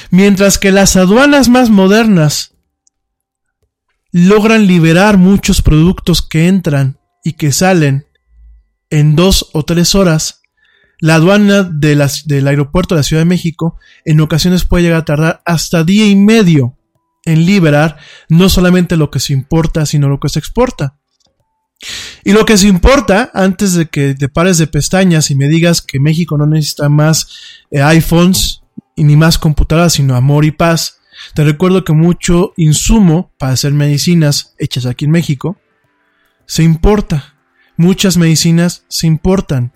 [0.10, 2.56] Mientras que las aduanas más modernas
[4.12, 8.08] logran liberar muchos productos que entran y que salen
[8.90, 10.37] en dos o tres horas,
[11.00, 15.42] la aduana del aeropuerto de la Ciudad de México en ocasiones puede llegar a tardar
[15.46, 16.76] hasta día y medio
[17.26, 17.98] en liberar
[18.30, 20.98] no solamente lo que se importa, sino lo que se exporta.
[22.24, 25.82] Y lo que se importa, antes de que te pares de pestañas y me digas
[25.82, 27.30] que México no necesita más
[27.70, 28.62] eh, iPhones
[28.96, 31.00] y ni más computadoras, sino amor y paz,
[31.36, 35.58] te recuerdo que mucho insumo para hacer medicinas hechas aquí en México
[36.46, 37.36] se importa.
[37.76, 39.74] Muchas medicinas se importan.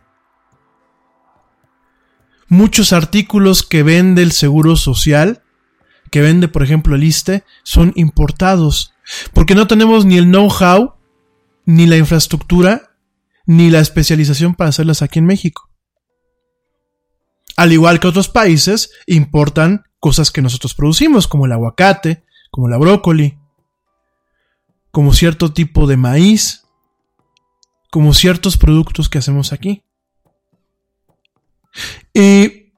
[2.51, 5.41] Muchos artículos que vende el Seguro Social,
[6.09, 8.93] que vende por ejemplo el ISTE, son importados.
[9.31, 10.95] Porque no tenemos ni el know-how,
[11.65, 12.91] ni la infraestructura,
[13.45, 15.69] ni la especialización para hacerlas aquí en México.
[17.55, 22.77] Al igual que otros países, importan cosas que nosotros producimos, como el aguacate, como la
[22.77, 23.39] brócoli,
[24.91, 26.65] como cierto tipo de maíz,
[27.89, 29.85] como ciertos productos que hacemos aquí.
[32.13, 32.73] Y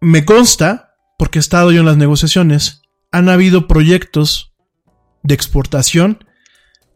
[0.00, 4.54] me consta, porque he estado yo en las negociaciones, han habido proyectos
[5.22, 6.24] de exportación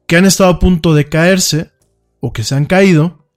[0.06, 1.72] que han estado a punto de caerse
[2.20, 3.28] o que se han caído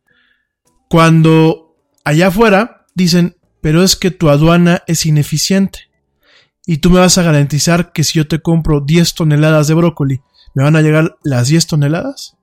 [0.89, 5.89] cuando allá afuera dicen, pero es que tu aduana es ineficiente.
[6.65, 10.21] Y tú me vas a garantizar que si yo te compro 10 toneladas de brócoli,
[10.53, 12.37] ¿me van a llegar las 10 toneladas?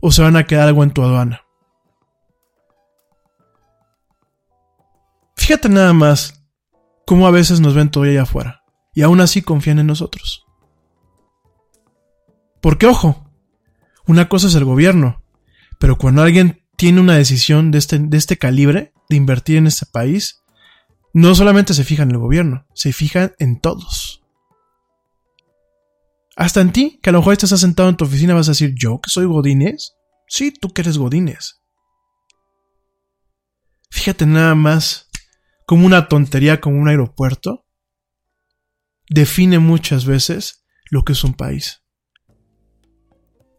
[0.00, 1.42] ¿O se van a quedar algo en tu aduana?
[5.48, 6.44] Fíjate nada más
[7.06, 8.64] cómo a veces nos ven todavía allá afuera.
[8.92, 10.44] Y aún así confían en nosotros.
[12.60, 13.32] Porque ojo,
[14.06, 15.24] una cosa es el gobierno,
[15.80, 19.86] pero cuando alguien tiene una decisión de este, de este calibre, de invertir en este
[19.86, 20.44] país,
[21.14, 24.22] no solamente se fija en el gobierno, se fijan en todos.
[26.36, 28.74] Hasta en ti, que a lo mejor estás sentado en tu oficina, vas a decir,
[28.76, 29.94] ¿yo que soy Godínez?
[30.26, 31.62] Sí, tú que eres Godínez.
[33.90, 35.07] Fíjate nada más
[35.68, 37.66] como una tontería como un aeropuerto
[39.10, 41.82] define muchas veces lo que es un país.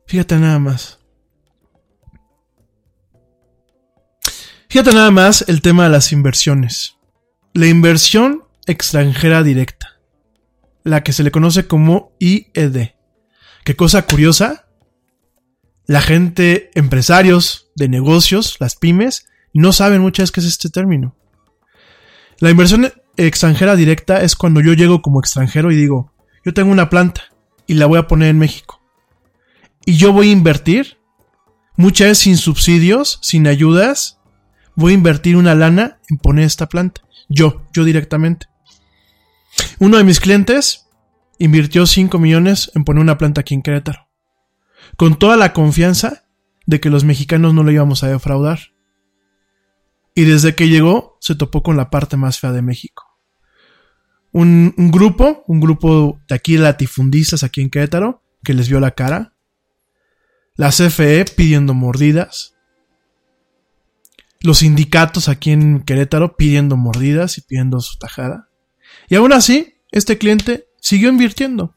[0.08, 0.98] Fíjate nada más.
[4.70, 6.96] Fíjate nada más el tema de las inversiones.
[7.54, 10.00] La inversión extranjera directa,
[10.84, 12.96] la que se le conoce como IED.
[13.64, 14.68] Qué cosa curiosa,
[15.86, 21.19] la gente, empresarios de negocios, las pymes, no saben muchas veces qué es este término.
[22.40, 26.14] La inversión extranjera directa es cuando yo llego como extranjero y digo,
[26.46, 27.24] yo tengo una planta
[27.68, 28.82] y la voy a poner en México.
[29.86, 31.00] Y yo voy a invertir,
[31.76, 34.20] muchas veces sin subsidios, sin ayudas,
[34.76, 37.02] voy a invertir una lana en poner esta planta.
[37.28, 38.48] Yo, yo directamente.
[39.80, 40.88] Uno de mis clientes
[41.40, 44.08] invirtió 5 millones en poner una planta aquí en Querétaro.
[44.96, 46.26] Con toda la confianza
[46.66, 48.60] de que los mexicanos no lo íbamos a defraudar.
[50.16, 53.04] Y desde que llegó, se topó con la parte más fea de México.
[54.32, 59.34] Un, grupo, un grupo de aquí latifundistas aquí en Querétaro, que les vio la cara.
[60.56, 62.56] La CFE pidiendo mordidas
[64.42, 68.50] los sindicatos aquí en Querétaro pidiendo mordidas y pidiendo su tajada.
[69.10, 71.76] Y aún así, este cliente siguió invirtiendo.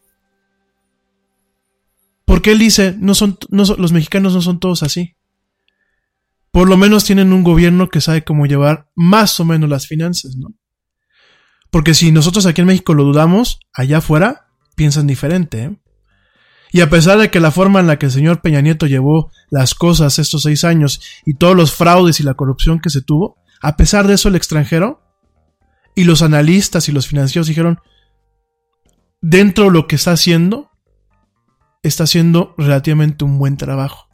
[2.24, 5.16] Porque él dice, no son, los mexicanos no son todos así.
[6.52, 10.36] Por lo menos tienen un gobierno que sabe cómo llevar más o menos las finanzas,
[10.36, 10.54] ¿no?
[11.70, 15.76] Porque si nosotros aquí en México lo dudamos, allá afuera piensan diferente, ¿eh?
[16.74, 19.30] Y a pesar de que la forma en la que el señor Peña Nieto llevó
[19.50, 23.36] las cosas estos seis años y todos los fraudes y la corrupción que se tuvo,
[23.60, 25.02] a pesar de eso el extranjero
[25.94, 27.80] y los analistas y los financieros dijeron,
[29.20, 30.70] dentro de lo que está haciendo,
[31.82, 34.08] está haciendo relativamente un buen trabajo.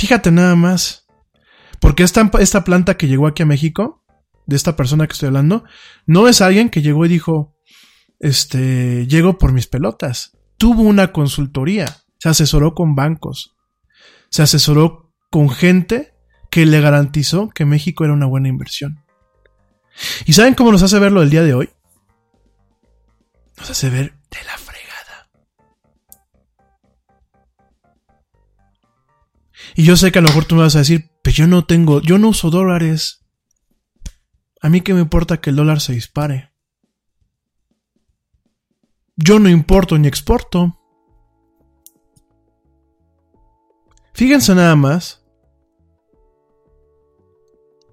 [0.00, 1.06] Fíjate nada más,
[1.78, 4.02] porque esta, esta planta que llegó aquí a México,
[4.46, 5.62] de esta persona que estoy hablando,
[6.06, 7.54] no es alguien que llegó y dijo,
[8.18, 10.38] este, llego por mis pelotas.
[10.56, 13.58] Tuvo una consultoría, se asesoró con bancos,
[14.30, 16.14] se asesoró con gente
[16.50, 19.04] que le garantizó que México era una buena inversión.
[20.24, 21.68] ¿Y saben cómo nos hace verlo el día de hoy?
[23.58, 24.56] Nos hace ver de la
[29.74, 31.64] Y yo sé que a lo mejor tú me vas a decir, pero yo no
[31.64, 33.26] tengo, yo no uso dólares.
[34.60, 36.50] A mí qué me importa que el dólar se dispare.
[39.16, 40.78] Yo no importo ni exporto.
[44.14, 45.24] Fíjense nada más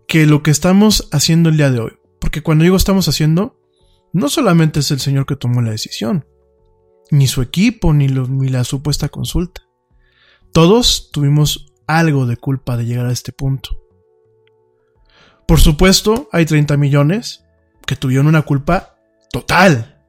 [0.08, 3.60] que lo que estamos haciendo el día de hoy, porque cuando digo estamos haciendo,
[4.14, 6.26] no solamente es el señor que tomó la decisión,
[7.12, 9.67] ni su equipo, ni, ni la supuesta consulta.
[10.52, 13.80] Todos tuvimos algo de culpa de llegar a este punto.
[15.48, 17.46] Por supuesto, hay 30 millones
[17.86, 18.98] que tuvieron una culpa
[19.32, 20.04] total,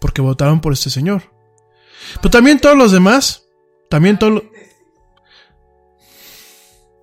[0.00, 1.22] porque votaron por este señor.
[2.16, 3.46] Pero también todos los demás,
[3.88, 4.42] también todos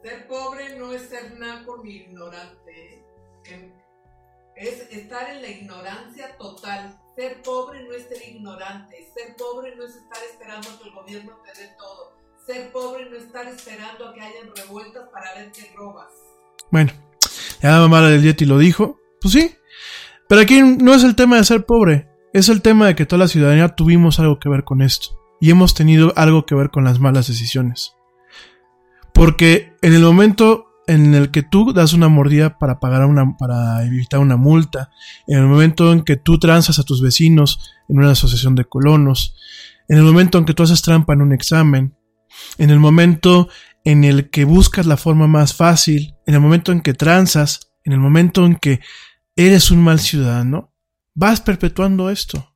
[0.01, 3.05] Ser pobre no es ser naco ni ignorante.
[3.45, 3.73] ¿eh?
[4.55, 6.99] Es estar en la ignorancia total.
[7.15, 9.07] Ser pobre no es ser ignorante.
[9.13, 12.18] Ser pobre no es estar esperando que el gobierno te dé todo.
[12.49, 16.07] Ser pobre no es estar esperando a que hayan revueltas para ver qué robas.
[16.71, 16.91] Bueno,
[17.61, 18.99] ya la mamá del Yeti lo dijo.
[19.21, 19.51] Pues sí.
[20.27, 22.09] Pero aquí no es el tema de ser pobre.
[22.33, 25.09] Es el tema de que toda la ciudadanía tuvimos algo que ver con esto.
[25.39, 27.93] Y hemos tenido algo que ver con las malas decisiones.
[29.13, 33.85] Porque en el momento en el que tú das una mordida para pagar una, para
[33.85, 34.89] evitar una multa,
[35.27, 39.35] en el momento en que tú transas a tus vecinos en una asociación de colonos,
[39.87, 41.95] en el momento en que tú haces trampa en un examen,
[42.57, 43.49] en el momento
[43.83, 47.93] en el que buscas la forma más fácil, en el momento en que transas, en
[47.93, 48.81] el momento en que
[49.35, 50.73] eres un mal ciudadano,
[51.15, 52.55] vas perpetuando esto.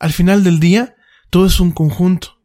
[0.00, 0.96] Al final del día,
[1.30, 2.40] todo es un conjunto.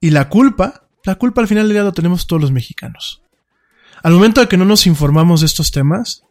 [0.00, 3.22] Y la culpa, la culpa al final del día lo tenemos todos los mexicanos.
[4.02, 6.22] Al momento de que no nos informamos de estos temas,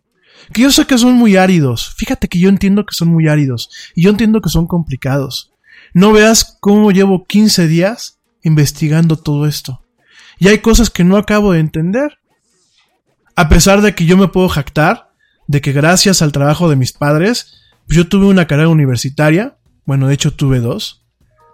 [0.53, 3.70] que yo sé que son muy áridos, fíjate que yo entiendo que son muy áridos,
[3.95, 5.51] y yo entiendo que son complicados.
[5.93, 8.16] No veas cómo llevo 15 días
[8.48, 9.84] investigando todo esto.
[10.39, 12.20] Y hay cosas que no acabo de entender.
[13.36, 15.12] A pesar de que yo me puedo jactar
[15.48, 20.14] de que gracias al trabajo de mis padres, yo tuve una carrera universitaria, bueno, de
[20.14, 21.06] hecho tuve dos,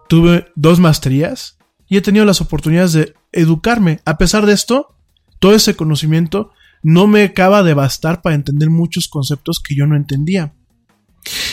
[0.09, 3.99] tuve dos maestrías y he tenido las oportunidades de educarme.
[4.05, 4.95] A pesar de esto,
[5.39, 9.95] todo ese conocimiento no me acaba de bastar para entender muchos conceptos que yo no
[9.95, 10.53] entendía.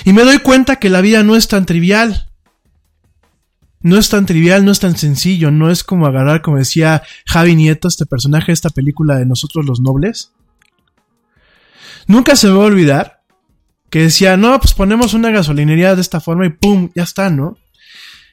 [0.04, 2.29] Y me doy cuenta que la vida no es tan trivial.
[3.82, 7.56] No es tan trivial, no es tan sencillo, no es como agarrar, como decía Javi
[7.56, 10.32] Nieto, este personaje de esta película de Nosotros los Nobles.
[12.06, 13.22] Nunca se me va a olvidar
[13.88, 16.90] que decía, no, pues ponemos una gasolinería de esta forma y ¡pum!
[16.94, 17.58] Ya está, ¿no?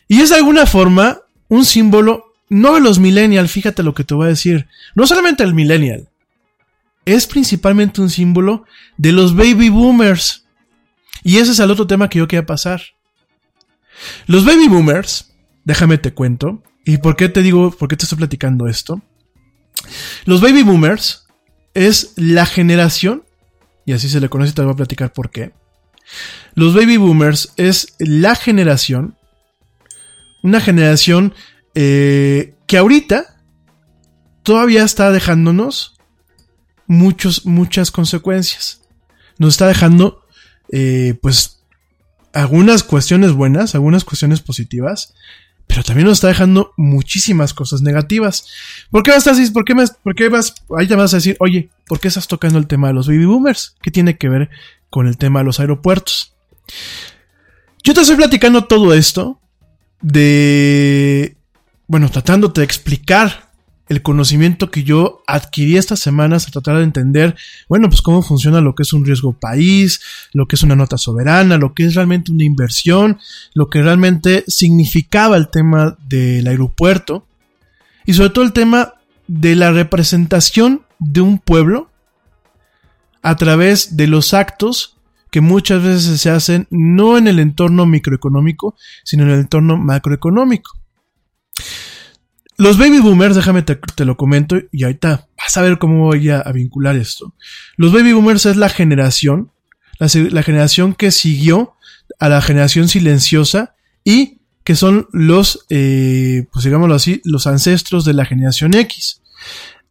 [0.08, 4.14] Y es de alguna forma un símbolo, no de los millennials, fíjate lo que te
[4.14, 6.10] voy a decir, no solamente el millennial,
[7.06, 8.66] es principalmente un símbolo
[8.98, 10.45] de los baby boomers.
[11.24, 12.82] Y ese es el otro tema que yo quería pasar.
[14.28, 15.34] Los baby boomers,
[15.68, 19.01] déjame te cuento, y por qué te digo, por qué te estoy platicando esto.
[20.24, 21.28] Los baby boomers
[21.74, 23.26] es la generación,
[23.86, 25.51] y así se le conoce, te voy a platicar por qué.
[26.55, 29.18] Los baby boomers es la generación,
[30.41, 31.34] una generación
[31.76, 33.41] eh, que ahorita
[34.43, 35.97] todavía está dejándonos
[36.88, 38.84] muchos, muchas consecuencias.
[39.38, 40.24] Nos está dejando,
[40.72, 41.61] eh, pues,
[42.32, 45.13] algunas cuestiones buenas, algunas cuestiones positivas,
[45.68, 48.47] pero también nos está dejando muchísimas cosas negativas.
[48.89, 51.18] ¿Por qué vas a decir, por qué, más, por qué vas, ahí te vas a
[51.18, 53.76] decir, oye, ¿por qué estás tocando el tema de los baby boomers?
[53.82, 54.49] ¿Qué tiene que ver
[54.89, 56.34] con el tema de los aeropuertos?
[57.84, 59.39] Yo te estoy platicando todo esto
[60.01, 61.38] de,
[61.88, 63.47] bueno, tratándote de explicar
[63.89, 67.35] el conocimiento que yo adquirí estas semanas a tratar de entender,
[67.69, 70.01] bueno, pues cómo funciona lo que es un riesgo país,
[70.33, 73.19] lo que es una nota soberana, lo que es realmente una inversión,
[73.53, 77.25] lo que realmente significaba el tema del aeropuerto
[78.05, 78.93] y sobre todo el tema
[79.27, 81.89] de la representación de un pueblo
[83.21, 84.97] a través de los actos
[85.31, 90.77] que muchas veces se hacen no en el entorno microeconómico, sino en el entorno macroeconómico.
[92.58, 96.30] Los baby boomers, déjame te, te, lo comento y ahorita vas a ver cómo voy
[96.30, 97.34] a, vincular esto.
[97.76, 99.51] Los baby boomers es la generación,
[99.99, 101.76] la, generación que siguió
[102.20, 108.14] a la generación silenciosa y que son los, eh, pues digámoslo así, los ancestros de
[108.14, 109.22] la generación X.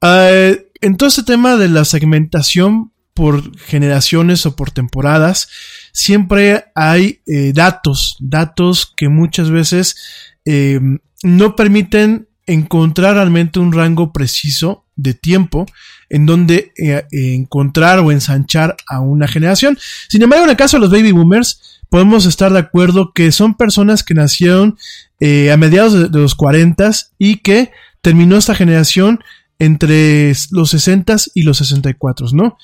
[0.03, 5.49] Uh, en todo este tema de la segmentación por generaciones o por temporadas,
[5.93, 9.97] siempre hay eh, datos, datos que muchas veces
[10.45, 10.81] eh,
[11.23, 15.67] no permiten encontrar realmente un rango preciso de tiempo
[16.09, 19.79] en donde eh, encontrar o ensanchar a una generación.
[20.09, 23.55] Sin embargo, en el caso de los baby boomers, podemos estar de acuerdo que son
[23.55, 24.79] personas que nacieron
[25.21, 29.21] eh, a mediados de, de los 40 y que terminó esta generación
[29.59, 32.59] entre los 60 y los 64, ¿no?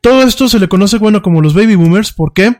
[0.00, 2.56] Todo esto se le conoce, bueno, como los baby boomers, ¿por qué?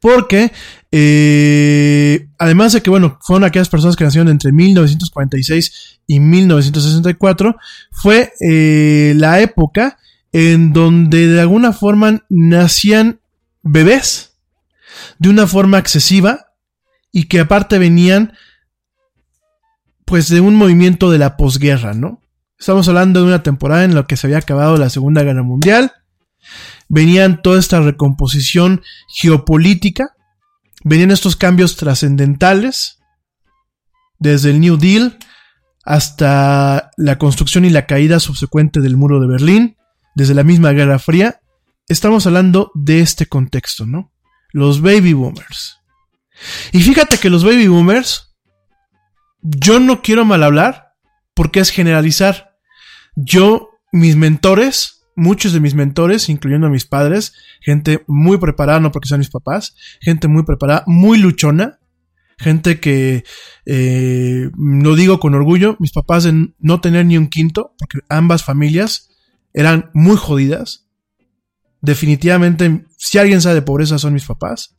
[0.00, 0.52] Porque,
[0.90, 7.56] eh, además de que, bueno, fueron aquellas personas que nacieron entre 1946 y 1964,
[7.92, 9.98] fue eh, la época
[10.32, 13.20] en donde de alguna forma nacían
[13.62, 14.38] bebés
[15.18, 16.52] de una forma excesiva
[17.12, 18.32] y que aparte venían
[20.04, 22.20] pues de un movimiento de la posguerra, ¿no?
[22.58, 25.92] Estamos hablando de una temporada en la que se había acabado la Segunda Guerra Mundial,
[26.90, 30.14] venían toda esta recomposición geopolítica,
[30.84, 32.98] venían estos cambios trascendentales,
[34.18, 35.18] desde el New Deal
[35.84, 39.76] hasta la construcción y la caída subsecuente del muro de Berlín,
[40.14, 41.40] desde la misma Guerra Fría,
[41.88, 44.12] estamos hablando de este contexto, ¿no?
[44.52, 45.78] Los baby boomers.
[46.72, 48.36] Y fíjate que los baby boomers,
[49.40, 50.92] yo no quiero mal hablar,
[51.34, 52.56] porque es generalizar.
[53.14, 58.90] Yo, mis mentores, muchos de mis mentores, incluyendo a mis padres, gente muy preparada, no
[58.90, 61.78] porque sean mis papás, gente muy preparada, muy luchona,
[62.38, 63.24] gente que,
[63.66, 68.42] eh, lo digo con orgullo, mis papás de no tener ni un quinto, porque ambas
[68.42, 69.10] familias
[69.52, 70.88] eran muy jodidas.
[71.82, 74.76] Definitivamente, si alguien sabe de pobreza son mis papás.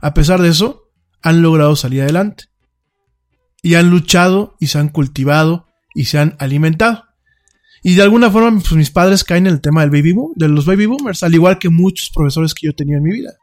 [0.00, 0.90] A pesar de eso,
[1.22, 2.44] han logrado salir adelante.
[3.62, 7.04] Y han luchado y se han cultivado y se han alimentado.
[7.82, 10.48] Y de alguna forma, pues mis padres caen en el tema del baby boom, de
[10.48, 13.34] los baby boomers, al igual que muchos profesores que yo tenía en mi vida.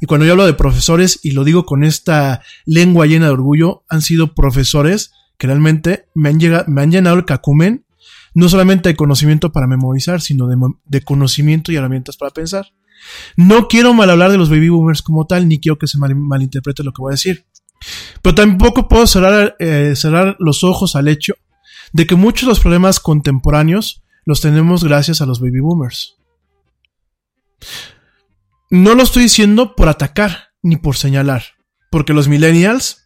[0.00, 3.84] Y cuando yo hablo de profesores, y lo digo con esta lengua llena de orgullo,
[3.88, 7.84] han sido profesores que realmente me han, llegado, me han llenado el cacumen,
[8.34, 12.66] no solamente de conocimiento para memorizar, sino de, de conocimiento y herramientas para pensar.
[13.36, 16.14] No quiero mal hablar de los baby boomers como tal, ni quiero que se mal,
[16.14, 17.46] malinterprete lo que voy a decir.
[18.22, 21.34] Pero tampoco puedo cerrar, eh, cerrar los ojos al hecho
[21.96, 26.18] de que muchos de los problemas contemporáneos los tenemos gracias a los baby boomers.
[28.68, 31.42] No lo estoy diciendo por atacar ni por señalar,
[31.90, 33.05] porque los millennials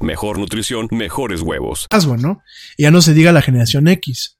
[0.00, 1.86] mejor nutrición, mejores huevos.
[2.18, 2.42] ¿no?
[2.78, 4.38] Ya no se diga la generación X.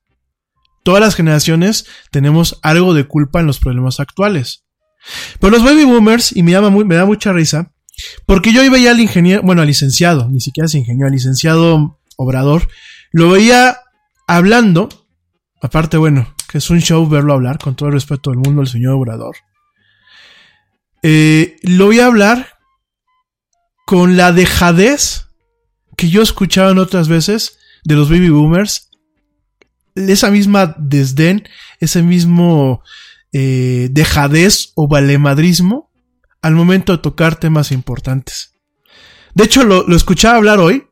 [0.84, 4.64] Todas las generaciones tenemos algo de culpa en los problemas actuales.
[5.40, 7.72] Pero los baby boomers, y me, llama me da mucha risa,
[8.26, 12.68] porque yo veía al ingeniero, bueno, al licenciado, ni siquiera es ingeniero, al licenciado Obrador,
[13.10, 13.78] lo veía
[14.26, 14.88] hablando,
[15.60, 18.68] aparte, bueno, que es un show verlo hablar, con todo el respeto del mundo, el
[18.68, 19.36] señor Obrador.
[21.02, 22.58] Eh, lo veía hablar
[23.86, 25.26] con la dejadez
[25.96, 28.90] que yo escuchaba en otras veces de los baby boomers,
[29.94, 31.48] esa misma desdén,
[31.80, 32.82] ese mismo
[33.32, 35.90] eh, dejadez o valemadrismo
[36.40, 38.54] al momento de tocar temas importantes.
[39.34, 40.86] De hecho, lo, lo escuchaba hablar hoy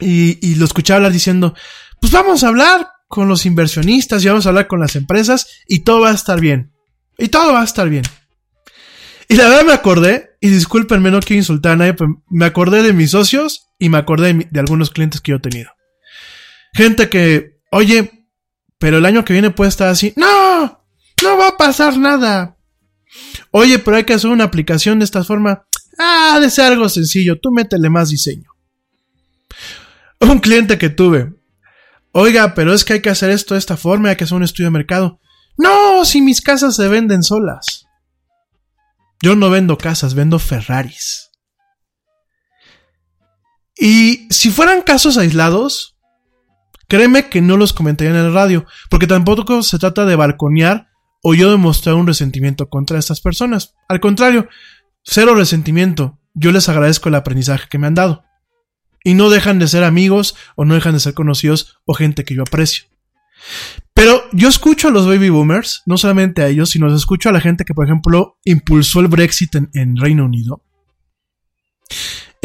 [0.00, 1.54] y, y, lo escuchaba hablar diciendo,
[2.00, 5.80] pues vamos a hablar con los inversionistas y vamos a hablar con las empresas y
[5.80, 6.72] todo va a estar bien.
[7.18, 8.04] Y todo va a estar bien.
[9.28, 12.82] Y la verdad me acordé, y discúlpenme, no quiero insultar a nadie, pero me acordé
[12.82, 15.70] de mis socios y me acordé de, algunos clientes que yo he tenido.
[16.74, 18.28] Gente que, oye,
[18.78, 20.12] pero el año que viene puede estar así.
[20.16, 20.84] No,
[21.22, 22.56] no va a pasar nada.
[23.50, 25.66] Oye, pero hay que hacer una aplicación de esta forma.
[25.98, 28.50] Ah, de ser algo sencillo, tú métele más diseño.
[30.20, 31.32] Un cliente que tuve.
[32.12, 34.42] Oiga, pero es que hay que hacer esto de esta forma, hay que hacer un
[34.42, 35.20] estudio de mercado.
[35.56, 37.86] No, si mis casas se venden solas.
[39.22, 41.25] Yo no vendo casas, vendo Ferraris.
[43.76, 45.96] Y si fueran casos aislados,
[46.88, 50.88] créeme que no los comentaría en el radio, porque tampoco se trata de balconear
[51.22, 53.74] o yo demostrar un resentimiento contra estas personas.
[53.88, 54.48] Al contrario,
[55.02, 56.18] cero resentimiento.
[56.34, 58.24] Yo les agradezco el aprendizaje que me han dado.
[59.04, 62.34] Y no dejan de ser amigos o no dejan de ser conocidos o gente que
[62.34, 62.84] yo aprecio.
[63.94, 67.40] Pero yo escucho a los baby boomers, no solamente a ellos, sino escucho a la
[67.40, 70.62] gente que, por ejemplo, impulsó el Brexit en, en Reino Unido.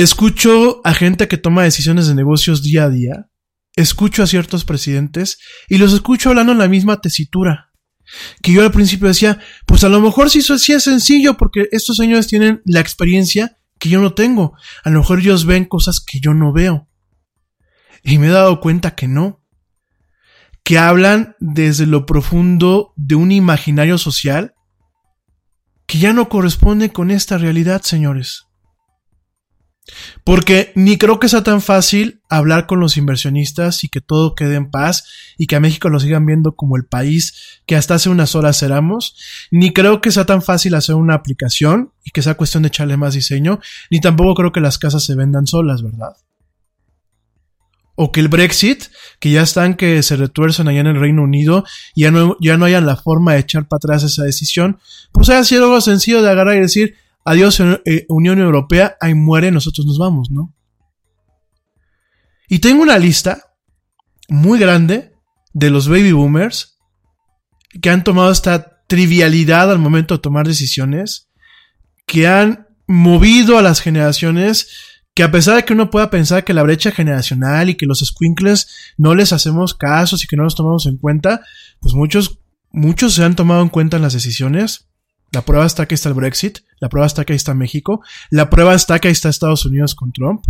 [0.01, 3.29] Escucho a gente que toma decisiones de negocios día a día.
[3.75, 5.37] Escucho a ciertos presidentes
[5.69, 7.71] y los escucho hablando en la misma tesitura.
[8.41, 11.97] Que yo al principio decía, pues a lo mejor sí, sí es sencillo porque estos
[11.97, 14.57] señores tienen la experiencia que yo no tengo.
[14.83, 16.89] A lo mejor ellos ven cosas que yo no veo.
[18.01, 19.45] Y me he dado cuenta que no
[20.63, 24.55] que hablan desde lo profundo de un imaginario social
[25.85, 28.47] que ya no corresponde con esta realidad, señores.
[30.23, 34.55] Porque ni creo que sea tan fácil hablar con los inversionistas y que todo quede
[34.55, 35.05] en paz
[35.37, 38.61] y que a México lo sigan viendo como el país que hasta hace unas horas
[38.63, 39.15] éramos,
[39.49, 42.97] ni creo que sea tan fácil hacer una aplicación y que sea cuestión de echarle
[42.97, 43.59] más diseño,
[43.89, 46.15] ni tampoco creo que las casas se vendan solas, ¿verdad?
[47.95, 48.85] o que el Brexit,
[49.19, 52.57] que ya están que se retuercen allá en el Reino Unido y ya no, ya
[52.57, 54.79] no hayan la forma de echar para atrás esa decisión,
[55.11, 56.95] pues haya sido algo sencillo de agarrar y decir,
[57.25, 60.53] adiós eh, Unión Europea, ahí muere, nosotros nos vamos, ¿no?
[62.47, 63.55] Y tengo una lista
[64.27, 65.13] muy grande
[65.53, 66.79] de los baby boomers
[67.81, 71.29] que han tomado esta trivialidad al momento de tomar decisiones,
[72.05, 74.67] que han movido a las generaciones
[75.13, 77.99] que a pesar de que uno pueda pensar que la brecha generacional y que los
[77.99, 81.41] squinkles no les hacemos casos y que no los tomamos en cuenta,
[81.79, 82.39] pues muchos,
[82.71, 84.87] muchos se han tomado en cuenta en las decisiones.
[85.31, 88.49] La prueba está que está el Brexit, la prueba está que ahí está México, la
[88.49, 90.43] prueba está que ahí está Estados Unidos con Trump.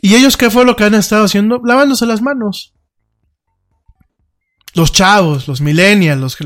[0.00, 1.60] ¿Y ellos qué fue lo que han estado haciendo?
[1.64, 2.74] Lavándose las manos.
[4.74, 6.36] Los chavos, los millennials,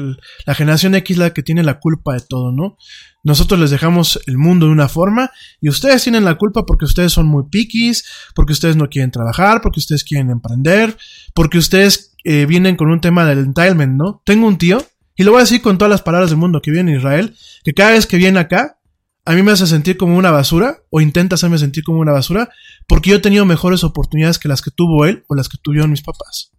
[0.47, 2.79] la generación X la que tiene la culpa de todo, ¿no?
[3.25, 7.13] Nosotros les dejamos el mundo de una forma y ustedes tienen la culpa porque ustedes
[7.13, 8.05] son muy piquis,
[8.35, 10.97] porque ustedes no quieren trabajar, porque ustedes quieren emprender,
[11.35, 14.23] porque ustedes eh, vienen con un tema del entitlement, ¿no?
[14.25, 14.83] Tengo un tío,
[15.17, 17.37] y lo voy a decir con todas las palabras del mundo que viene en Israel,
[17.65, 18.79] que cada vez que viene acá,
[19.25, 22.51] a mí me hace sentir como una basura, o intenta hacerme sentir como una basura,
[22.89, 25.91] porque yo he tenido mejores oportunidades que las que tuvo él o las que tuvieron
[25.91, 26.53] mis papás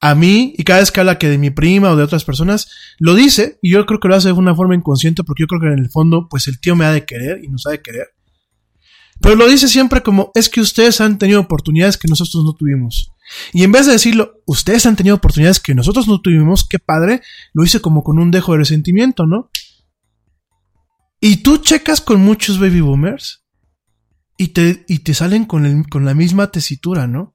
[0.00, 2.70] a mí, y cada vez que habla que de mi prima o de otras personas,
[2.98, 5.60] lo dice, y yo creo que lo hace de una forma inconsciente, porque yo creo
[5.60, 7.82] que en el fondo, pues el tío me ha de querer y nos ha de
[7.82, 8.08] querer.
[9.20, 13.12] Pero lo dice siempre como, es que ustedes han tenido oportunidades que nosotros no tuvimos.
[13.52, 17.20] Y en vez de decirlo, ustedes han tenido oportunidades que nosotros no tuvimos, qué padre,
[17.52, 19.50] lo hice como con un dejo de resentimiento, ¿no?
[21.20, 23.44] Y tú checas con muchos baby boomers
[24.36, 27.34] y te, y te salen con, el, con la misma tesitura, ¿no?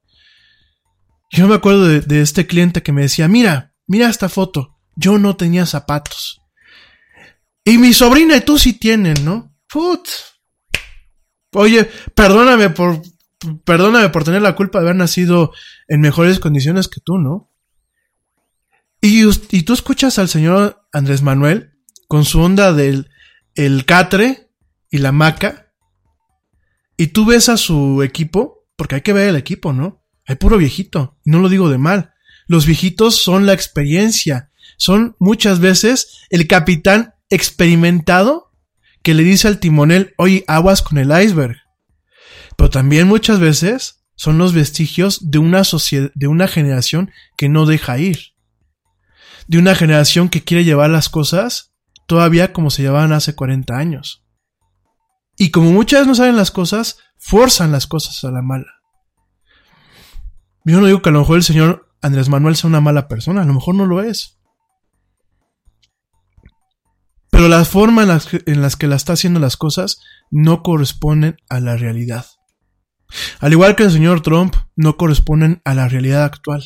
[1.30, 5.36] Yo me acuerdo de, este cliente que me decía, mira, mira esta foto, yo no
[5.36, 6.40] tenía zapatos.
[7.64, 9.54] Y mi sobrina y tú sí tienen, ¿no?
[9.68, 10.08] Put.
[11.54, 13.02] Oye, perdóname por,
[13.64, 15.52] perdóname por tener la culpa de haber nacido
[15.88, 17.50] en mejores condiciones que tú, ¿no?
[19.00, 21.74] Y, y tú escuchas al señor Andrés Manuel
[22.08, 23.10] con su onda del
[23.54, 24.50] el catre
[24.90, 25.72] y la maca,
[26.96, 30.04] y tú ves a su equipo, porque hay que ver el equipo, ¿no?
[30.26, 32.14] Hay puro viejito, y no lo digo de mal.
[32.46, 38.43] Los viejitos son la experiencia, son muchas veces el capitán experimentado
[39.04, 41.58] que le dice al timonel, oye, aguas con el iceberg.
[42.56, 45.62] Pero también muchas veces son los vestigios de una
[46.14, 48.32] de una generación que no deja ir.
[49.46, 51.74] De una generación que quiere llevar las cosas
[52.06, 54.24] todavía como se llevaban hace 40 años.
[55.36, 58.72] Y como muchas no saben las cosas, forzan las cosas a la mala.
[60.64, 63.42] Yo no digo que a lo mejor el señor Andrés Manuel sea una mala persona,
[63.42, 64.38] a lo mejor no lo es.
[67.34, 70.62] Pero la forma en las, que, en las que la está haciendo las cosas no
[70.62, 72.26] corresponden a la realidad.
[73.40, 76.62] Al igual que el señor Trump, no corresponden a la realidad actual.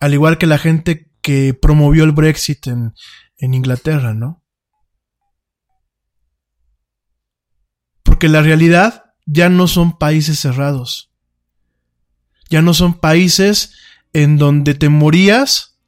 [0.00, 2.94] Al igual que la gente que promovió el Brexit en,
[3.38, 4.44] en Inglaterra, ¿no?
[8.02, 11.08] Porque la realidad ya no son países cerrados
[12.48, 13.74] ya no son países
[14.12, 15.78] en donde te morías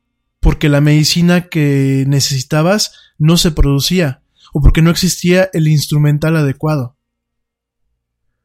[0.41, 6.97] porque la medicina que necesitabas no se producía o porque no existía el instrumental adecuado.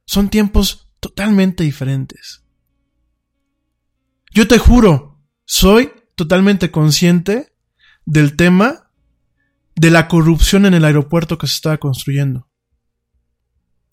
[0.06, 2.44] Son tiempos totalmente diferentes.
[4.32, 7.56] Yo te juro, soy totalmente consciente
[8.06, 8.92] del tema
[9.76, 12.48] de la corrupción en el aeropuerto que se estaba construyendo.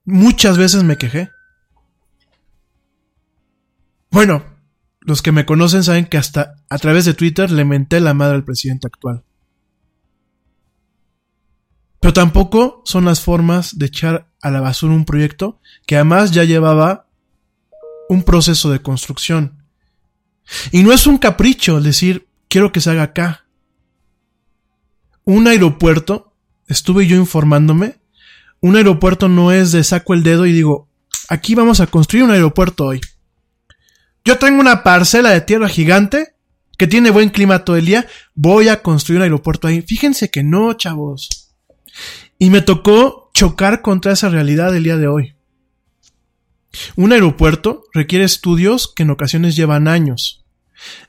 [0.04, 1.30] Muchas veces me quejé.
[4.10, 4.44] Bueno,
[5.00, 8.34] los que me conocen saben que hasta a través de Twitter le menté la madre
[8.34, 9.24] al presidente actual.
[12.02, 16.42] Pero tampoco son las formas de echar a la basura un proyecto que además ya
[16.42, 17.06] llevaba
[18.08, 19.62] un proceso de construcción
[20.72, 23.46] Y no es un capricho decir, quiero que se haga acá.
[25.22, 26.34] Un aeropuerto,
[26.66, 28.00] estuve yo informándome,
[28.60, 30.88] un aeropuerto no es de saco el dedo y digo,
[31.28, 33.00] aquí vamos a construir un aeropuerto hoy.
[34.24, 36.34] Yo tengo una parcela de tierra gigante
[36.76, 39.82] que tiene buen clima todo el día, voy a construir un aeropuerto ahí.
[39.82, 41.41] Fíjense que no, chavos.
[42.38, 45.34] Y me tocó chocar contra esa realidad el día de hoy.
[46.96, 50.44] Un aeropuerto requiere estudios que en ocasiones llevan años.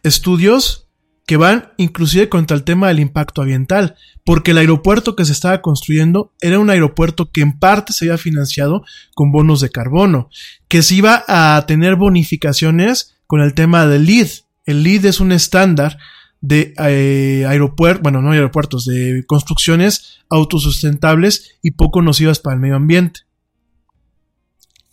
[0.03, 0.83] Estudios
[1.25, 5.61] que van inclusive contra el tema del impacto ambiental, porque el aeropuerto que se estaba
[5.61, 8.83] construyendo era un aeropuerto que en parte se había financiado
[9.15, 10.29] con bonos de carbono,
[10.67, 14.29] que se iba a tener bonificaciones con el tema del LEED.
[14.65, 15.97] El LEED es un estándar
[16.43, 22.75] de eh, aeropuertos, bueno, no aeropuertos, de construcciones autosustentables y poco nocivas para el medio
[22.75, 23.21] ambiente.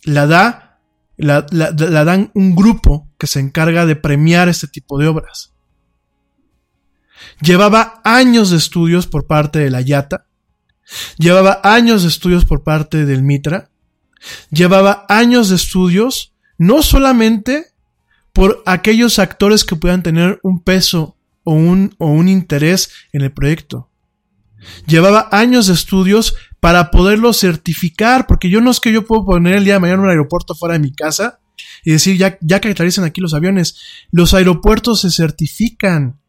[0.03, 0.79] La da,
[1.17, 5.51] la, la dan un grupo que se encarga de premiar este tipo de obras.
[7.41, 10.27] Llevaba años de estudios por parte de la Yata,
[11.17, 13.69] llevaba años de estudios por parte del Mitra,
[14.51, 17.73] llevaba años de estudios no solamente
[18.31, 21.17] por aquellos actores que puedan tener un peso
[21.51, 23.89] o un, o un interés en el proyecto.
[24.87, 29.55] Llevaba años de estudios para poderlo certificar, porque yo no es que yo puedo poner
[29.55, 31.39] el día de mañana un aeropuerto fuera de mi casa
[31.83, 33.75] y decir, ya, ya que aterrizan aquí los aviones,
[34.11, 36.19] los aeropuertos se certifican.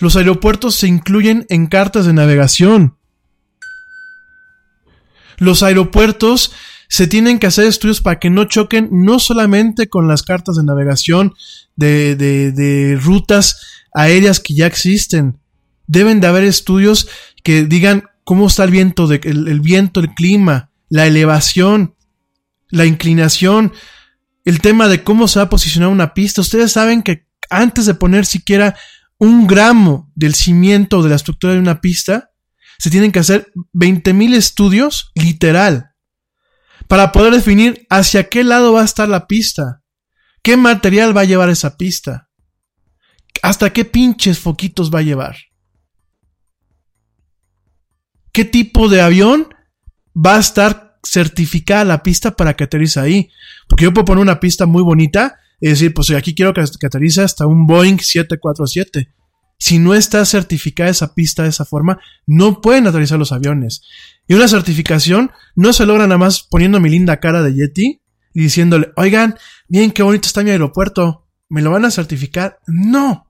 [0.00, 2.96] Los aeropuertos se incluyen en cartas de navegación.
[5.38, 6.52] Los aeropuertos
[6.88, 10.64] se tienen que hacer estudios para que no choquen no solamente con las cartas de
[10.64, 11.34] navegación
[11.76, 15.38] de, de rutas aéreas que ya existen.
[15.86, 17.08] Deben de haber estudios
[17.42, 21.94] que digan cómo está el viento, el viento, el clima, la elevación,
[22.68, 23.72] la inclinación,
[24.44, 26.40] el tema de cómo se va a posicionar una pista.
[26.40, 28.76] Ustedes saben que antes de poner siquiera
[29.18, 32.30] un gramo del cimiento de la estructura de una pista,
[32.78, 35.90] se tienen que hacer 20.000 estudios, literal,
[36.86, 39.82] para poder definir hacia qué lado va a estar la pista,
[40.42, 42.27] qué material va a llevar esa pista,
[43.42, 45.36] hasta qué pinches foquitos va a llevar,
[48.32, 49.48] qué tipo de avión
[50.14, 53.30] va a estar certificada la pista para que aterrice ahí.
[53.68, 56.86] Porque yo puedo poner una pista muy bonita y decir, pues aquí quiero que, que
[56.86, 59.12] aterrice hasta un Boeing 747.
[59.58, 63.82] Si no está certificada esa pista de esa forma, no pueden aterrizar los aviones.
[64.28, 68.00] Y una certificación no se logra nada más poniendo mi linda cara de Yeti
[68.34, 69.36] y diciéndole, oigan,
[69.68, 72.60] bien, qué bonito está mi aeropuerto, ¿me lo van a certificar?
[72.66, 73.27] No.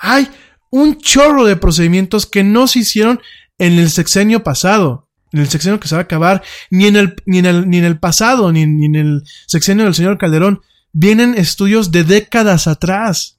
[0.00, 0.28] Hay
[0.70, 3.20] un chorro de procedimientos que no se hicieron
[3.58, 7.16] en el sexenio pasado, en el sexenio que se va a acabar, ni en el,
[7.26, 10.62] ni en el, ni en el pasado, ni, en el sexenio del señor Calderón.
[10.92, 13.38] Vienen estudios de décadas atrás.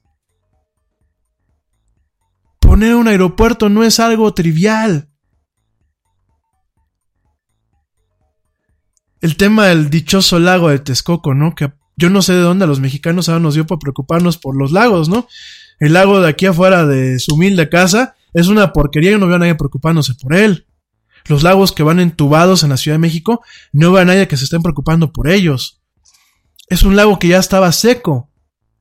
[2.60, 5.08] Poner un aeropuerto no es algo trivial.
[9.20, 11.54] El tema del dichoso lago de Texcoco, ¿no?
[11.54, 14.56] Que yo no sé de dónde a los mexicanos ahora nos dio para preocuparnos por
[14.56, 15.28] los lagos, ¿no?
[15.78, 19.36] El lago de aquí afuera de su humilde casa es una porquería y no veo
[19.36, 20.66] a nadie preocupándose por él.
[21.26, 23.42] Los lagos que van entubados en la Ciudad de México,
[23.72, 25.82] no veo a nadie que se estén preocupando por ellos.
[26.68, 28.30] Es un lago que ya estaba seco.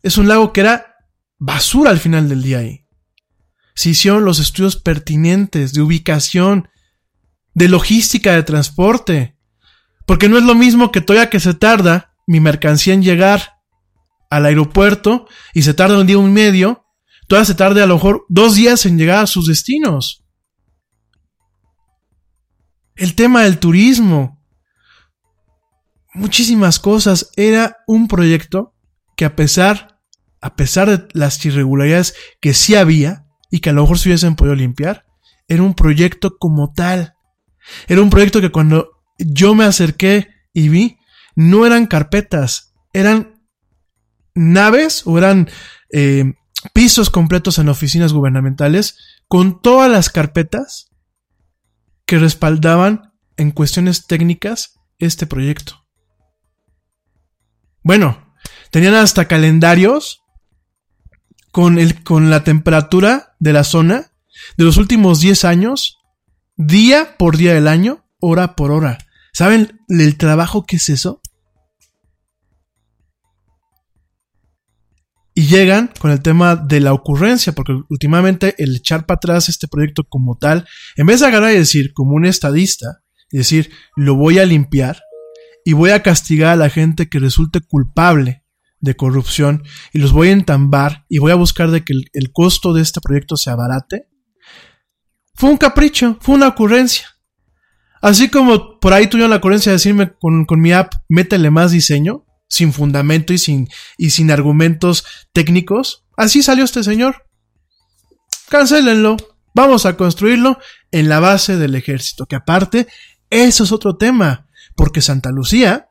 [0.02, 0.96] Es un lago que era
[1.38, 2.86] basura al final del día ahí.
[3.76, 6.70] Se hicieron los estudios pertinentes de ubicación,
[7.54, 9.38] de logística de transporte.
[10.06, 13.61] Porque no es lo mismo que todavía que se tarda mi mercancía en llegar
[14.32, 16.86] al aeropuerto y se tarda un día y medio,
[17.28, 20.26] todavía se tarda a lo mejor dos días en llegar a sus destinos.
[22.96, 24.42] El tema del turismo,
[26.14, 27.32] muchísimas cosas.
[27.36, 28.74] Era un proyecto
[29.18, 30.00] que a pesar,
[30.40, 34.36] a pesar de las irregularidades que sí había y que a lo mejor se hubiesen
[34.36, 35.06] podido limpiar,
[35.48, 37.16] era un proyecto como tal.
[37.88, 40.98] Era un proyecto que cuando yo me acerqué y vi,
[41.36, 43.41] no eran carpetas, eran
[44.34, 45.50] naves o eran
[45.92, 46.34] eh,
[46.74, 50.90] pisos completos en oficinas gubernamentales con todas las carpetas
[52.06, 55.86] que respaldaban en cuestiones técnicas este proyecto.
[57.84, 58.36] Bueno,
[58.70, 60.22] tenían hasta calendarios
[61.52, 64.12] con, el, con la temperatura de la zona
[64.58, 66.00] de los últimos 10 años,
[66.56, 68.98] día por día del año, hora por hora.
[69.34, 71.21] ¿Saben el trabajo que es eso?
[75.34, 79.68] Y llegan con el tema de la ocurrencia, porque últimamente el echar para atrás este
[79.68, 80.68] proyecto como tal,
[80.98, 83.02] en vez de agarrar y decir como un estadista,
[83.32, 85.00] y decir, lo voy a limpiar,
[85.64, 88.44] y voy a castigar a la gente que resulte culpable
[88.80, 89.64] de corrupción
[89.94, 92.82] y los voy a entambar y voy a buscar de que el, el costo de
[92.82, 94.08] este proyecto se abarate,
[95.36, 97.08] fue un capricho, fue una ocurrencia.
[98.02, 101.72] Así como por ahí tuvieron la ocurrencia de decirme con, con mi app, métele más
[101.72, 107.26] diseño, sin fundamento y sin, y sin argumentos técnicos, así salió este señor.
[108.50, 109.16] Cancélenlo.
[109.54, 110.60] Vamos a construirlo
[110.92, 112.88] en la base del ejército, que aparte,
[113.30, 115.88] eso es otro tema, porque Santa Lucía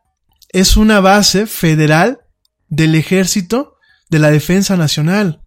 [0.51, 2.21] es una base federal
[2.69, 3.77] del ejército
[4.11, 5.43] de la defensa nacional,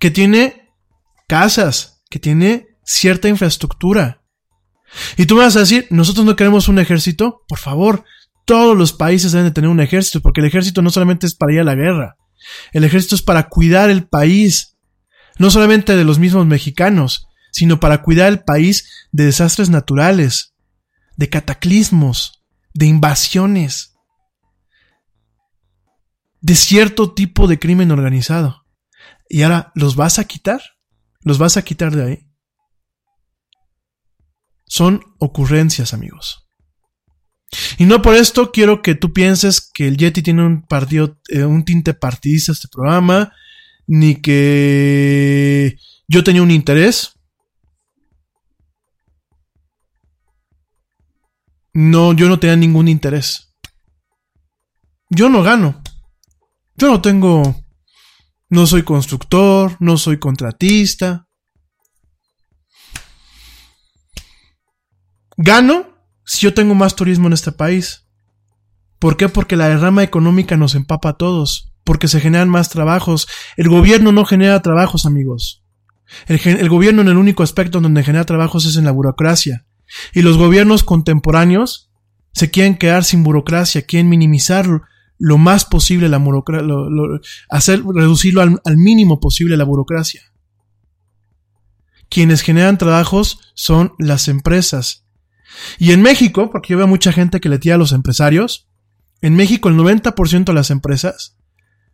[0.00, 0.68] que tiene
[1.28, 4.24] casas, que tiene cierta infraestructura.
[5.16, 8.04] Y tú me vas a decir, nosotros no queremos un ejército, por favor,
[8.44, 11.52] todos los países deben de tener un ejército, porque el ejército no solamente es para
[11.52, 12.16] ir a la guerra,
[12.72, 14.76] el ejército es para cuidar el país,
[15.38, 20.54] no solamente de los mismos mexicanos, sino para cuidar el país de desastres naturales,
[21.16, 22.42] de cataclismos,
[22.74, 23.94] de invasiones,
[26.40, 28.64] de cierto tipo de crimen organizado.
[29.28, 30.60] Y ahora, ¿los vas a quitar?
[31.20, 32.28] ¿Los vas a quitar de ahí?
[34.66, 36.41] Son ocurrencias, amigos.
[37.78, 41.44] Y no por esto quiero que tú pienses que el Yeti tiene un partido, eh,
[41.44, 43.32] un tinte partidista este programa,
[43.86, 45.76] ni que
[46.08, 47.12] yo tenía un interés.
[51.74, 53.54] No, yo no tenía ningún interés.
[55.08, 55.82] Yo no gano.
[56.76, 57.56] Yo no tengo...
[58.48, 61.26] No soy constructor, no soy contratista.
[65.38, 65.91] Gano
[66.24, 68.06] si yo tengo más turismo en este país.
[68.98, 69.28] ¿Por qué?
[69.28, 73.26] Porque la derrama económica nos empapa a todos, porque se generan más trabajos.
[73.56, 75.62] El gobierno no genera trabajos, amigos.
[76.26, 79.66] El, gobierno en el único aspecto donde genera trabajos es en la burocracia.
[80.14, 81.90] Y los gobiernos contemporáneos
[82.32, 84.66] se quieren quedar sin burocracia, quieren minimizar
[85.18, 86.66] lo más posible la burocracia,
[87.50, 90.22] hacer, reducirlo al mínimo posible la burocracia.
[92.08, 95.01] Quienes generan trabajos son las empresas.
[95.78, 98.68] Y en México, porque yo veo mucha gente que le tira a los empresarios,
[99.20, 101.36] en México el 90% de las empresas,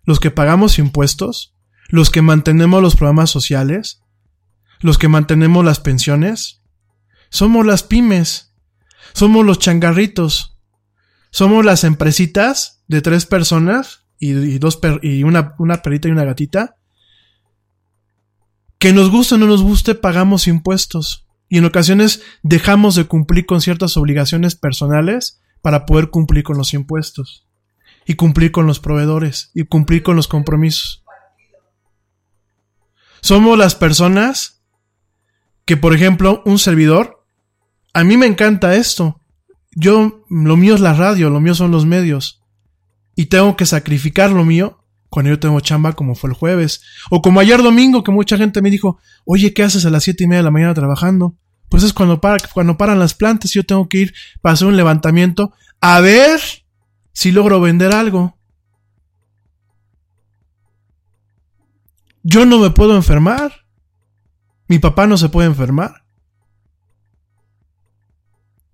[0.04, 1.54] los que pagamos impuestos,
[1.88, 4.02] los que mantenemos los programas sociales,
[4.80, 6.62] los que mantenemos las pensiones,
[7.30, 8.54] somos las pymes,
[9.12, 10.58] somos los changarritos,
[11.30, 16.24] somos las empresitas de tres personas y, dos per, y una, una perrita y una
[16.24, 16.76] gatita,
[18.78, 21.27] que nos guste o no nos guste, pagamos impuestos.
[21.48, 26.74] Y en ocasiones dejamos de cumplir con ciertas obligaciones personales para poder cumplir con los
[26.74, 27.46] impuestos.
[28.06, 29.50] Y cumplir con los proveedores.
[29.54, 31.04] Y cumplir con los compromisos.
[33.20, 34.62] Somos las personas
[35.64, 37.24] que, por ejemplo, un servidor,
[37.92, 39.20] a mí me encanta esto.
[39.72, 42.42] Yo, lo mío es la radio, lo mío son los medios.
[43.14, 44.77] Y tengo que sacrificar lo mío
[45.08, 46.82] cuando yo tengo chamba como fue el jueves.
[47.10, 50.24] O como ayer domingo que mucha gente me dijo, oye, ¿qué haces a las siete
[50.24, 51.36] y media de la mañana trabajando?
[51.68, 54.76] Pues es cuando, para, cuando paran las plantas yo tengo que ir para hacer un
[54.76, 56.40] levantamiento a ver
[57.12, 58.38] si logro vender algo.
[62.22, 63.52] Yo no me puedo enfermar.
[64.66, 66.04] Mi papá no se puede enfermar.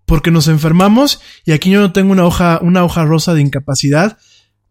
[0.06, 4.19] Porque nos enfermamos y aquí yo no tengo una hoja, una hoja rosa de incapacidad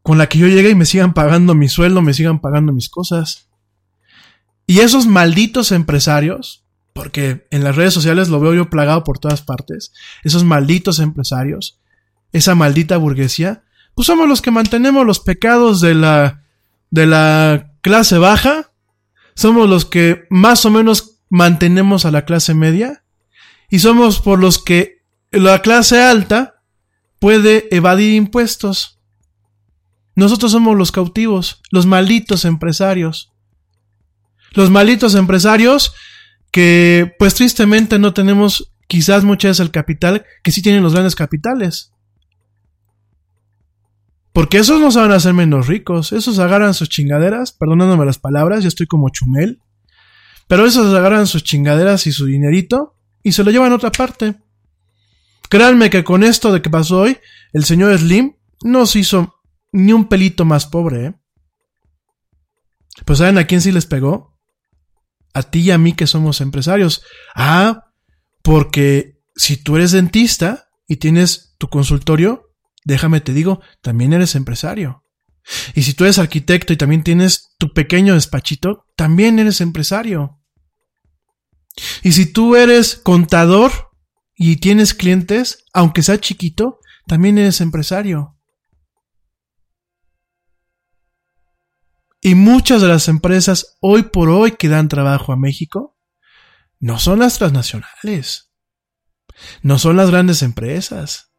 [0.03, 2.89] con la que yo llegue y me sigan pagando mi sueldo, me sigan pagando mis
[2.89, 3.47] cosas.
[4.67, 9.41] Y esos malditos empresarios, porque en las redes sociales lo veo yo plagado por todas
[9.41, 9.93] partes,
[10.23, 11.79] esos malditos empresarios,
[12.33, 13.63] esa maldita burguesía,
[13.95, 16.43] pues somos los que mantenemos los pecados de la,
[16.91, 18.71] de la clase baja,
[19.35, 23.03] somos los que más o menos mantenemos a la clase media,
[23.69, 25.01] y somos por los que
[25.31, 26.61] la clase alta
[27.19, 28.92] puede evadir impuestos.
[30.15, 33.31] Nosotros somos los cautivos, los malditos empresarios.
[34.51, 35.93] Los malditos empresarios
[36.51, 41.15] que pues tristemente no tenemos quizás muchas veces el capital que sí tienen los grandes
[41.15, 41.91] capitales.
[44.33, 48.67] Porque esos no a hacer menos ricos, esos agarran sus chingaderas, perdonándome las palabras, ya
[48.67, 49.59] estoy como chumel,
[50.47, 54.35] pero esos agarran sus chingaderas y su dinerito y se lo llevan a otra parte.
[55.49, 57.17] Créanme que con esto de que pasó hoy,
[57.53, 59.32] el señor Slim no se hizo
[59.73, 61.15] ni un pelito más pobre, ¿eh?
[63.05, 64.39] Pues ¿saben a quién sí les pegó?
[65.33, 67.01] A ti y a mí que somos empresarios.
[67.35, 67.91] Ah,
[68.43, 72.51] porque si tú eres dentista y tienes tu consultorio,
[72.85, 75.03] déjame te digo, también eres empresario.
[75.73, 80.39] Y si tú eres arquitecto y también tienes tu pequeño despachito, también eres empresario.
[82.03, 83.71] Y si tú eres contador
[84.35, 88.32] y tienes clientes, aunque sea chiquito, también eres empresario.
[92.25, 95.97] Y muchas de las empresas hoy por hoy que dan trabajo a México
[96.79, 98.53] no son las transnacionales.
[99.61, 101.32] No son las grandes empresas.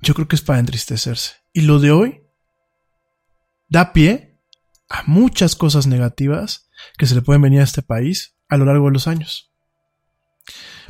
[0.00, 1.34] Yo creo que es para entristecerse.
[1.52, 2.22] Y lo de hoy
[3.68, 4.38] da pie
[4.88, 8.86] a muchas cosas negativas que se le pueden venir a este país a lo largo
[8.86, 9.52] de los años.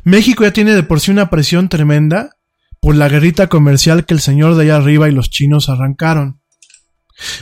[0.03, 2.37] México ya tiene de por sí una presión tremenda
[2.79, 6.43] por la guerrita comercial que el señor de allá arriba y los chinos arrancaron.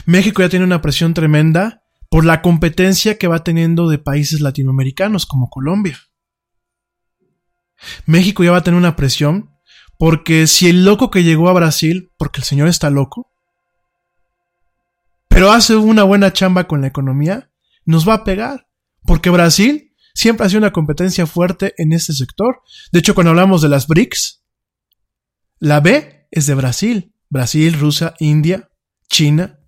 [0.06, 1.82] México ya tiene una presión tremenda
[2.16, 6.00] por la competencia que va teniendo de países latinoamericanos como Colombia.
[8.06, 9.52] México ya va a tener una presión
[9.98, 13.34] porque si el loco que llegó a Brasil, porque el señor está loco,
[15.28, 17.52] pero hace una buena chamba con la economía,
[17.84, 18.70] nos va a pegar.
[19.04, 22.62] Porque Brasil siempre ha sido una competencia fuerte en este sector.
[22.94, 24.42] De hecho, cuando hablamos de las BRICS,
[25.60, 27.14] la B es de Brasil.
[27.30, 28.70] Brasil, Rusia, India,
[29.10, 29.60] China.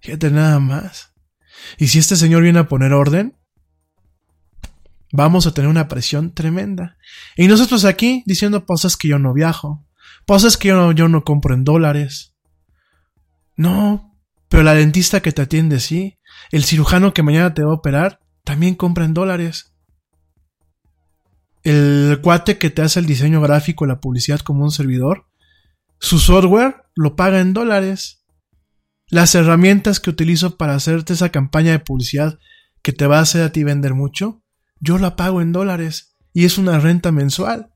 [0.00, 1.09] Fíjate nada más.
[1.78, 3.36] Y si este señor viene a poner orden,
[5.12, 6.96] vamos a tener una presión tremenda.
[7.36, 9.86] Y nosotros aquí diciendo, pues que yo no viajo,
[10.26, 12.34] pues que yo no, yo no compro en dólares.
[13.56, 14.16] No,
[14.48, 16.18] pero la dentista que te atiende sí,
[16.50, 19.74] el cirujano que mañana te va a operar, también compra en dólares.
[21.62, 25.26] El cuate que te hace el diseño gráfico, la publicidad como un servidor,
[25.98, 28.19] su software lo paga en dólares
[29.10, 32.38] las herramientas que utilizo para hacerte esa campaña de publicidad
[32.82, 34.42] que te va a hacer a ti vender mucho,
[34.78, 37.72] yo la pago en dólares y es una renta mensual.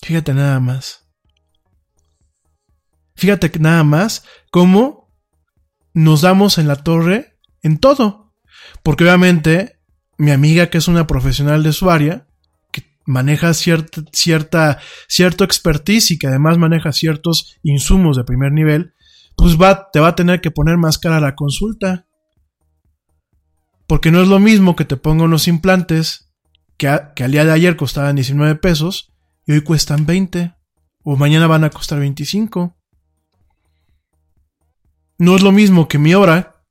[0.00, 1.08] Fíjate nada más.
[3.16, 5.12] Fíjate nada más cómo
[5.92, 8.34] nos damos en la torre en todo.
[8.82, 9.80] Porque obviamente
[10.16, 12.26] mi amiga que es una profesional de su área,
[12.70, 18.93] que maneja cierta, cierta, cierto expertise y que además maneja ciertos insumos de primer nivel,
[19.36, 22.06] pues va, te va a tener que poner más cara la consulta.
[23.86, 26.32] Porque no es lo mismo que te ponga unos implantes
[26.76, 29.12] que, que al día de ayer costaban 19 pesos
[29.46, 30.54] y hoy cuestan 20
[31.02, 32.76] o mañana van a costar 25.
[35.18, 36.64] No es lo mismo que mi hora,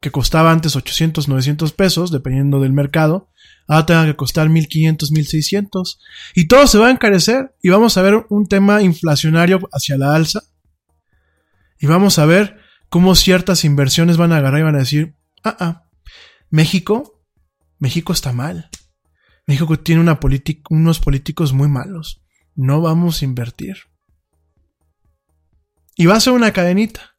[0.00, 3.30] que costaba antes 800, 900 pesos, dependiendo del mercado,
[3.66, 5.98] ahora tenga que costar 1500, 1600.
[6.34, 10.14] Y todo se va a encarecer y vamos a ver un tema inflacionario hacia la
[10.14, 10.42] alza
[11.80, 15.56] y vamos a ver cómo ciertas inversiones van a agarrar y van a decir, ah,
[15.60, 15.84] ah,
[16.50, 17.22] México,
[17.78, 18.70] México está mal.
[19.46, 20.02] México tiene
[20.70, 22.22] unos políticos muy malos.
[22.54, 23.76] No vamos a invertir.
[25.96, 27.16] Y va a ser una cadenita.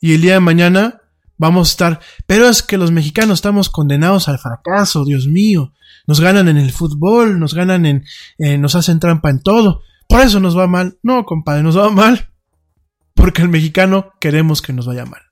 [0.00, 1.02] Y el día de mañana
[1.38, 5.72] vamos a estar, pero es que los mexicanos estamos condenados al fracaso, Dios mío.
[6.06, 8.04] Nos ganan en el fútbol, nos ganan en,
[8.60, 9.82] nos hacen trampa en todo.
[10.08, 10.98] Por eso nos va mal.
[11.02, 12.30] No, compadre, nos va mal.
[13.16, 15.22] Porque el mexicano queremos que nos vaya mal.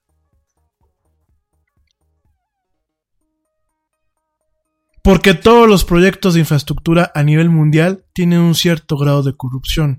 [5.04, 9.98] Porque todos los proyectos de infraestructura a nivel mundial tienen un cierto grado de corrupción.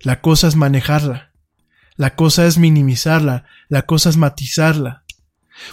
[0.00, 1.32] La cosa es manejarla.
[1.96, 3.46] La cosa es minimizarla.
[3.68, 5.04] La cosa es matizarla.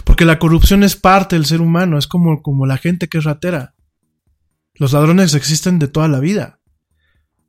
[0.02, 3.24] Porque la corrupción es parte del ser humano, es como, como la gente que es
[3.24, 3.76] ratera.
[4.74, 6.58] Los ladrones existen de toda la vida.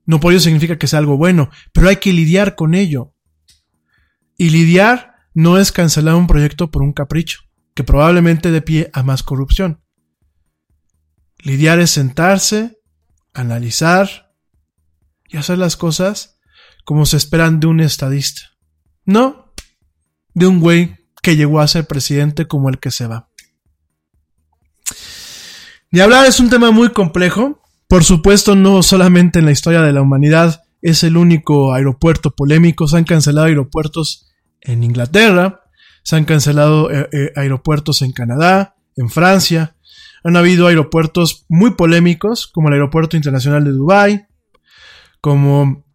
[0.05, 3.14] No por ello significa que sea algo bueno, pero hay que lidiar con ello.
[4.37, 7.41] Y lidiar no es cancelar un proyecto por un capricho,
[7.73, 9.81] que probablemente dé pie a más corrupción.
[11.39, 12.79] Lidiar es sentarse,
[13.33, 14.33] analizar
[15.27, 16.39] y hacer las cosas
[16.83, 18.41] como se esperan de un estadista.
[19.05, 19.45] No
[20.33, 23.29] de un güey que llegó a ser presidente como el que se va.
[25.91, 27.61] Y hablar es un tema muy complejo.
[27.87, 32.87] Por supuesto, no solamente en la historia de la humanidad es el único aeropuerto polémico.
[32.87, 34.24] Se han cancelado aeropuertos
[34.65, 35.61] en Inglaterra,
[36.03, 39.75] se han cancelado eh, eh, aeropuertos en Canadá, en Francia,
[40.25, 44.25] han habido aeropuertos muy polémicos, como el Aeropuerto Internacional de Dubái,
[45.21, 45.85] como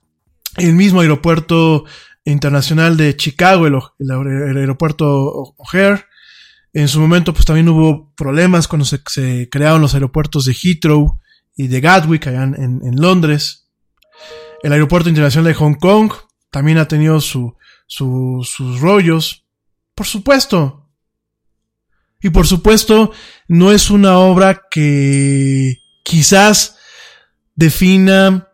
[0.56, 1.84] el mismo Aeropuerto
[2.24, 3.76] Internacional de Chicago, el,
[4.56, 6.04] Aeropuerto O'Hare.
[6.72, 11.18] En su momento, pues también hubo problemas cuando se, crearon los aeropuertos de Heathrow
[11.56, 13.68] y de Gatwick allá en, Londres.
[14.62, 16.12] El Aeropuerto Internacional de Hong Kong
[16.52, 17.20] también ha tenido
[17.90, 19.44] sus rollos.
[19.94, 20.80] Por supuesto,
[22.22, 23.12] y por supuesto,
[23.48, 26.76] no es una obra que quizás
[27.54, 28.48] defina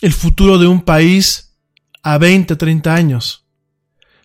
[0.00, 1.56] el futuro de un país
[2.02, 3.46] a 20, 30 años.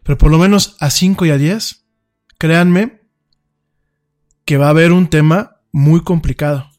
[0.03, 1.85] Pero por lo menos a 5 y a 10,
[2.37, 3.01] créanme
[4.45, 6.69] que va a haber un tema muy complicado.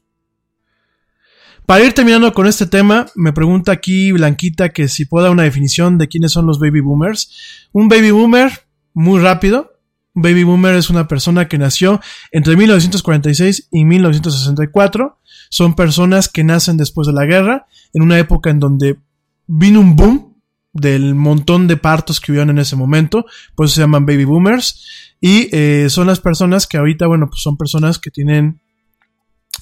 [1.69, 5.43] Para ir terminando con este tema, me pregunta aquí Blanquita que si puedo dar una
[5.43, 7.69] definición de quiénes son los baby boomers.
[7.73, 8.51] Un baby boomer,
[8.95, 9.73] muy rápido,
[10.15, 12.01] baby boomer es una persona que nació
[12.31, 15.19] entre 1946 y 1964.
[15.51, 18.97] Son personas que nacen después de la guerra, en una época en donde
[19.45, 20.37] vino un boom
[20.73, 25.13] del montón de partos que hubieron en ese momento, por eso se llaman baby boomers.
[25.21, 28.59] Y eh, son las personas que ahorita, bueno, pues son personas que tienen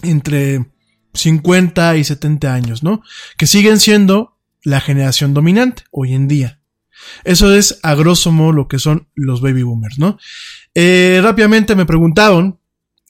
[0.04, 0.68] entre
[1.18, 3.02] 50 y 70 años, ¿no?
[3.38, 6.60] Que siguen siendo la generación dominante hoy en día.
[7.24, 10.18] Eso es a grosso modo lo que son los baby boomers, ¿no?
[10.74, 12.60] Eh, rápidamente me preguntaban,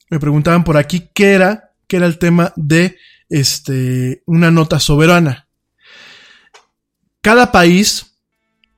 [0.09, 2.97] me preguntaban por aquí qué era, qué era el tema de
[3.29, 5.47] este, una nota soberana.
[7.21, 8.17] Cada país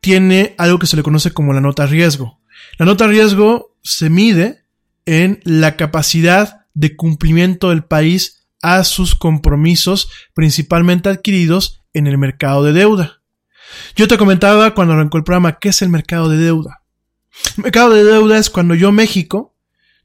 [0.01, 2.39] tiene algo que se le conoce como la nota riesgo.
[2.77, 4.64] La nota riesgo se mide
[5.06, 12.64] en la capacidad de cumplimiento del país a sus compromisos principalmente adquiridos en el mercado
[12.64, 13.22] de deuda.
[13.95, 16.81] Yo te comentaba cuando arrancó el programa, ¿qué es el mercado de deuda?
[17.57, 19.56] El mercado de deuda es cuando yo, México,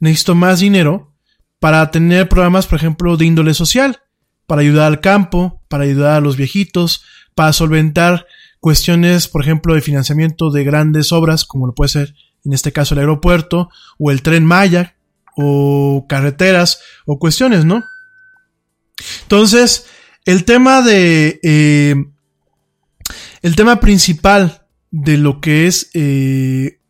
[0.01, 1.13] necesito más dinero
[1.59, 4.01] para tener programas, por ejemplo, de índole social,
[4.47, 7.03] para ayudar al campo, para ayudar a los viejitos,
[7.35, 8.27] para solventar
[8.61, 12.15] cuestiones, por ejemplo, de financiamiento de grandes obras, como lo puede ser
[12.45, 14.97] en este caso el aeropuerto, o el tren Maya,
[15.37, 17.83] o carreteras, o cuestiones, ¿no?
[19.23, 19.87] Entonces,
[20.25, 21.95] el tema de eh,
[23.43, 26.81] el tema principal de lo que es eh,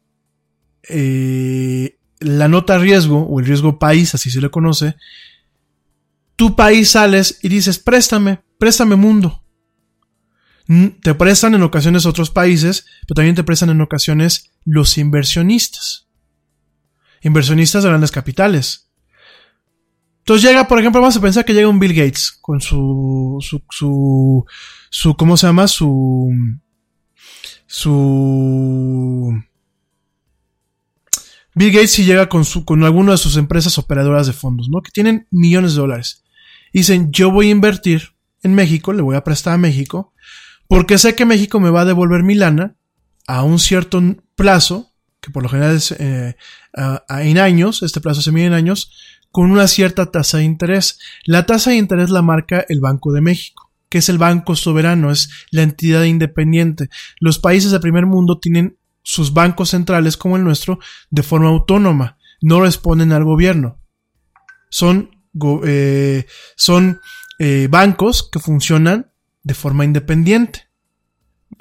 [0.88, 4.94] eh, la nota riesgo o el riesgo país, así se le conoce,
[6.36, 9.42] tu país sales y dices, préstame, préstame mundo.
[11.02, 16.08] Te prestan en ocasiones otros países, pero también te prestan en ocasiones los inversionistas.
[17.20, 18.83] Inversionistas de grandes capitales.
[20.24, 24.46] Entonces llega, por ejemplo, vamos a pensar que llega un Bill Gates con su, su,
[24.88, 25.68] su, ¿cómo se llama?
[25.68, 26.30] Su,
[27.66, 29.38] su,
[31.54, 34.80] Bill Gates si llega con su, con alguna de sus empresas operadoras de fondos, ¿no?
[34.80, 36.24] Que tienen millones de dólares.
[36.72, 40.14] Dicen, yo voy a invertir en México, le voy a prestar a México,
[40.68, 42.76] porque sé que México me va a devolver mi lana
[43.26, 44.02] a un cierto
[44.36, 44.90] plazo,
[45.20, 46.34] que por lo general es eh,
[47.10, 48.90] en años, este plazo se mide en años,
[49.34, 51.00] con una cierta tasa de interés.
[51.24, 55.12] La tasa de interés la marca el Banco de México que es el Banco Soberano,
[55.12, 56.88] es la entidad independiente.
[57.20, 60.80] Los países del primer mundo tienen sus bancos centrales como el nuestro
[61.10, 63.78] de forma autónoma, no responden al gobierno.
[64.68, 65.10] Son,
[65.64, 67.00] eh, son
[67.38, 69.12] eh, bancos que funcionan
[69.44, 70.68] de forma independiente.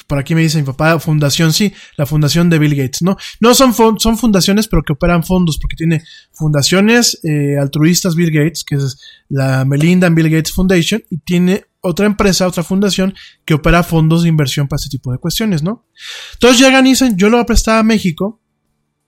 [0.07, 3.17] Por aquí me dice mi papá, fundación, sí, la fundación de Bill Gates, ¿no?
[3.39, 8.63] No son, son fundaciones, pero que operan fondos, porque tiene fundaciones eh, altruistas Bill Gates,
[8.63, 8.99] que es
[9.29, 13.13] la Melinda Bill Gates Foundation, y tiene otra empresa, otra fundación,
[13.45, 15.85] que opera fondos de inversión para este tipo de cuestiones, ¿no?
[16.33, 18.41] Entonces llegan y dicen, yo lo voy a prestar a México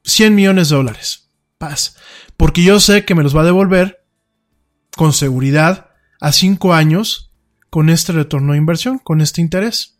[0.03, 1.29] 100 millones de dólares.
[1.57, 1.95] Paz.
[2.37, 4.05] Porque yo sé que me los va a devolver
[4.95, 5.89] con seguridad
[6.19, 7.31] a 5 años
[7.69, 9.94] con este retorno de inversión, con este interés.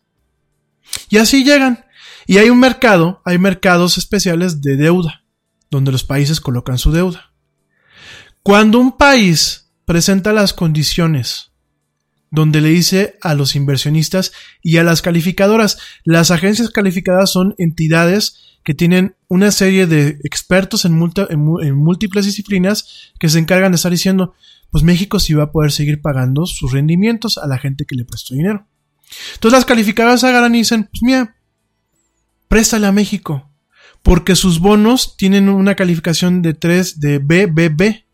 [1.08, 1.84] Y así llegan.
[2.26, 5.24] Y hay un mercado, hay mercados especiales de deuda,
[5.70, 7.32] donde los países colocan su deuda.
[8.42, 11.52] Cuando un país presenta las condiciones
[12.30, 14.32] donde le dice a los inversionistas
[14.62, 20.84] y a las calificadoras, las agencias calificadas son entidades que tienen una serie de expertos
[20.84, 24.34] en, múltiples disciplinas que se encargan de estar diciendo,
[24.70, 28.04] pues México sí va a poder seguir pagando sus rendimientos a la gente que le
[28.04, 28.66] prestó dinero.
[29.34, 31.36] Entonces las calificadoras agarran y dicen, pues mira,
[32.48, 33.50] préstale a México,
[34.02, 38.04] porque sus bonos tienen una calificación de 3 de BBB.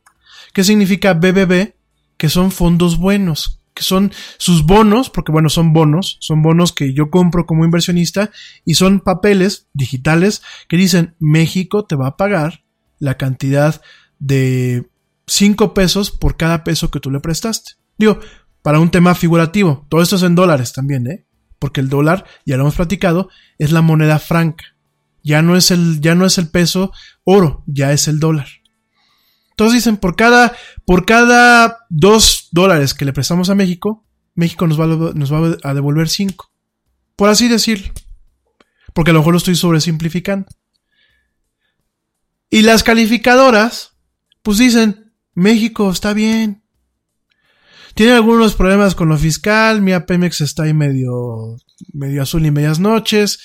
[0.52, 1.74] ¿Qué significa BBB?
[2.16, 6.94] Que son fondos buenos, que son sus bonos, porque bueno, son bonos, son bonos que
[6.94, 8.30] yo compro como inversionista
[8.64, 12.64] y son papeles digitales que dicen México te va a pagar
[12.98, 13.80] la cantidad
[14.18, 14.88] de
[15.26, 17.72] 5 pesos por cada peso que tú le prestaste.
[17.98, 18.20] Digo,
[18.62, 19.86] para un tema figurativo.
[19.88, 21.26] Todo esto es en dólares también, ¿eh?
[21.58, 23.28] Porque el dólar, ya lo hemos platicado,
[23.58, 24.64] es la moneda franca.
[25.22, 26.92] Ya no es el, ya no es el peso
[27.24, 28.48] oro, ya es el dólar.
[29.50, 34.80] Entonces dicen, por cada, por cada dos dólares que le prestamos a México, México nos
[34.80, 36.50] va, nos va a devolver cinco.
[37.16, 37.92] Por así decirlo.
[38.94, 40.48] Porque a lo mejor lo estoy sobresimplificando.
[42.50, 43.96] Y las calificadoras,
[44.42, 46.61] pues dicen, México está bien,
[47.94, 49.82] tiene algunos problemas con lo fiscal.
[49.82, 51.56] Mi Pemex está ahí medio,
[51.92, 53.40] medio azul y medias noches.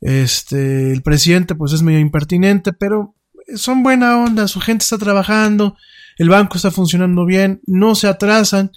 [0.00, 3.14] Este, el presidente pues es medio impertinente, pero
[3.54, 4.48] son buena onda.
[4.48, 5.76] Su gente está trabajando.
[6.16, 7.60] El banco está funcionando bien.
[7.66, 8.72] No se atrasan.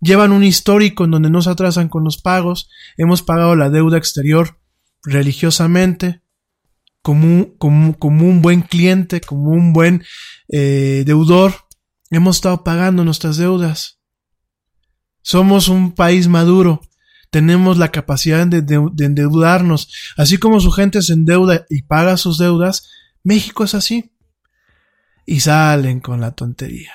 [0.00, 2.68] Llevan un histórico en donde no se atrasan con los pagos.
[2.96, 4.58] Hemos pagado la deuda exterior
[5.02, 6.22] religiosamente.
[7.02, 10.04] Como un, como, un buen cliente, como un buen
[10.48, 11.54] eh, deudor.
[12.10, 14.00] Hemos estado pagando nuestras deudas.
[15.24, 16.82] Somos un país maduro.
[17.30, 19.90] Tenemos la capacidad de, endeudarnos.
[20.18, 22.90] Así como su gente se endeuda y paga sus deudas,
[23.22, 24.12] México es así.
[25.24, 26.92] Y salen con la tontería.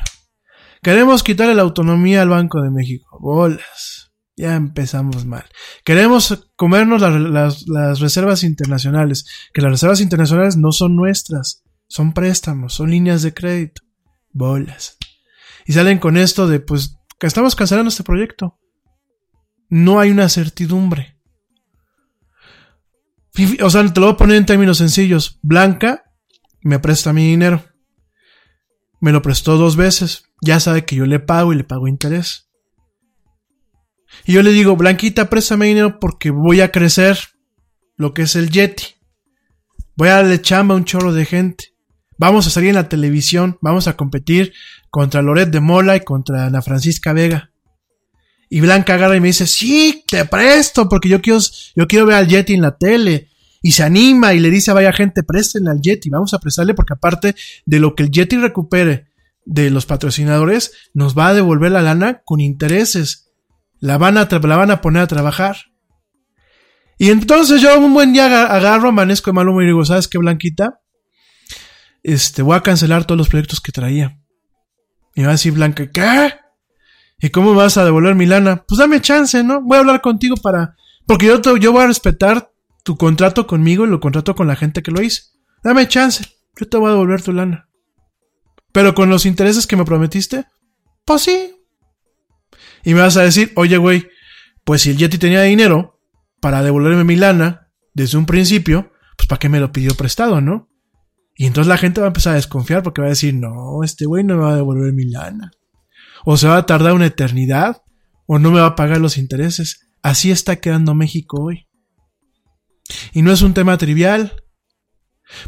[0.83, 3.17] Queremos quitarle la autonomía al Banco de México.
[3.19, 4.11] Bolas.
[4.37, 5.45] Ya empezamos mal.
[5.83, 9.25] Queremos comernos las, reservas internacionales.
[9.53, 11.63] Que las reservas internacionales no son nuestras.
[11.87, 13.81] Son préstamos, son líneas de crédito.
[14.31, 14.97] Bolas.
[15.65, 18.57] Y salen con esto de, pues, que estamos cancelando este proyecto.
[19.69, 21.17] No hay una certidumbre.
[23.61, 25.39] O sea, te lo voy a poner en términos sencillos.
[25.41, 26.03] Blanca
[26.61, 27.63] me presta mi dinero.
[28.99, 30.23] Me lo prestó dos veces.
[30.41, 32.49] Ya sabe que yo le pago y le pago interés.
[34.25, 37.19] Y yo le digo, Blanquita, préstame dinero porque voy a crecer
[37.95, 38.95] lo que es el Yeti.
[39.95, 41.75] Voy a darle chamba a un chorro de gente.
[42.19, 44.51] Vamos a salir en la televisión, vamos a competir
[44.89, 47.51] contra Loret de Mola y contra Ana Francisca Vega.
[48.49, 51.39] Y Blanca agarra y me dice, sí, te presto, porque yo quiero,
[51.77, 53.29] yo quiero ver al Yeti en la tele.
[53.61, 56.73] Y se anima y le dice a vaya gente, préstenle al Yeti, vamos a prestarle
[56.73, 57.35] porque aparte
[57.65, 59.07] de lo que el Yeti recupere
[59.45, 63.31] de los patrocinadores, nos va a devolver la lana con intereses.
[63.79, 65.55] La van a, la van a poner a trabajar.
[66.97, 70.17] Y entonces yo un buen día agarro, amanezco de mal humor y digo, ¿sabes qué,
[70.17, 70.78] Blanquita?
[72.03, 74.19] Este, voy a cancelar todos los proyectos que traía.
[75.15, 76.33] Y va a decir Blanca, ¿qué?
[77.19, 78.63] ¿Y cómo vas a devolver mi lana?
[78.67, 79.61] Pues dame chance, ¿no?
[79.61, 80.75] Voy a hablar contigo para...
[81.05, 82.51] Porque yo, te, yo voy a respetar
[82.83, 85.23] tu contrato conmigo y lo contrato con la gente que lo hice.
[85.63, 86.23] Dame chance,
[86.57, 87.67] yo te voy a devolver tu lana.
[88.71, 90.45] Pero con los intereses que me prometiste,
[91.03, 91.55] pues sí.
[92.83, 94.07] Y me vas a decir, oye, güey,
[94.63, 95.99] pues si el Yeti tenía dinero
[96.39, 100.68] para devolverme mi lana desde un principio, pues ¿para qué me lo pidió prestado, no?
[101.39, 104.05] Y entonces la gente va a empezar a desconfiar porque va a decir, no, este
[104.05, 105.51] güey no me va a devolver mi lana.
[106.25, 107.81] O se va a tardar una eternidad,
[108.25, 109.87] o no me va a pagar los intereses.
[110.01, 111.69] Así está quedando México hoy.
[113.13, 114.43] Y no es un tema trivial,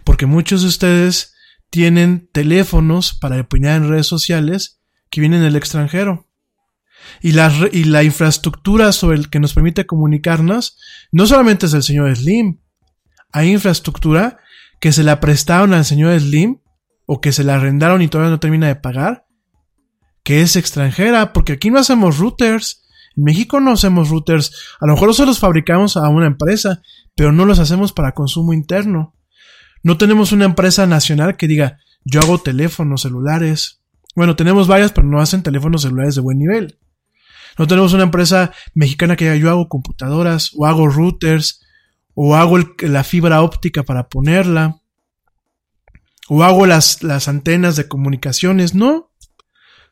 [0.05, 1.34] porque muchos de ustedes
[1.69, 6.26] tienen teléfonos para opinar en redes sociales que vienen del extranjero.
[7.22, 10.77] Y la, y la infraestructura sobre el que nos permite comunicarnos
[11.11, 12.61] no solamente es el señor Slim,
[13.34, 14.38] Hay infraestructura
[14.82, 16.60] que se la prestaron al señor Slim
[17.06, 19.28] o que se la arrendaron y todavía no termina de pagar,
[20.24, 22.84] que es extranjera, porque aquí no hacemos routers.
[23.16, 24.52] En México no hacemos routers.
[24.80, 26.82] A lo mejor nosotros los fabricamos a una empresa,
[27.16, 29.16] pero no los hacemos para consumo interno.
[29.84, 33.84] No tenemos una empresa nacional que diga, yo hago teléfonos celulares.
[34.16, 36.80] Bueno, tenemos varias, pero no hacen teléfonos celulares de buen nivel.
[37.58, 41.61] No tenemos una empresa mexicana que diga, yo hago computadoras, o hago routers,
[42.14, 44.82] o hago la fibra óptica para ponerla,
[46.30, 48.74] o hago las, las antenas de comunicaciones.
[48.74, 49.12] No.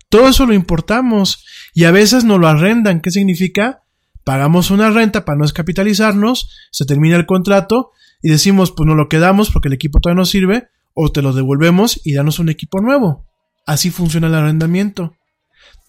[0.09, 3.01] Todo eso lo importamos y a veces nos lo arrendan.
[3.01, 3.83] ¿Qué significa?
[4.23, 7.91] Pagamos una renta para no descapitalizarnos, se termina el contrato
[8.21, 11.33] y decimos, pues no lo quedamos porque el equipo todavía no sirve, o te lo
[11.33, 13.25] devolvemos y danos un equipo nuevo.
[13.65, 15.15] Así funciona el arrendamiento.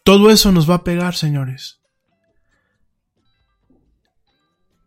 [0.05, 1.80] Todo eso nos va a pegar, señores.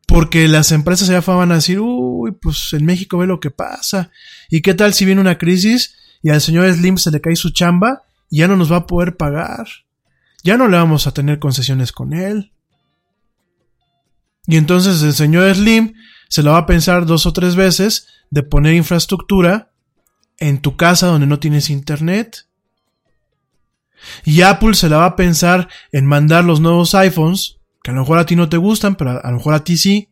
[0.05, 4.11] Porque las empresas ya van a decir, uy, pues en México ve lo que pasa.
[4.49, 7.51] ¿Y qué tal si viene una crisis y al señor Slim se le cae su
[7.51, 9.67] chamba y ya no nos va a poder pagar?
[10.43, 12.51] Ya no le vamos a tener concesiones con él.
[14.45, 15.93] Y entonces el señor Slim
[16.27, 19.71] se lo va a pensar dos o tres veces de poner infraestructura
[20.37, 22.47] en tu casa donde no tienes internet.
[24.25, 27.99] Y Apple se la va a pensar en mandar los nuevos iPhones, que a lo
[28.01, 30.09] mejor a ti no te gustan, pero a lo mejor a ti sí.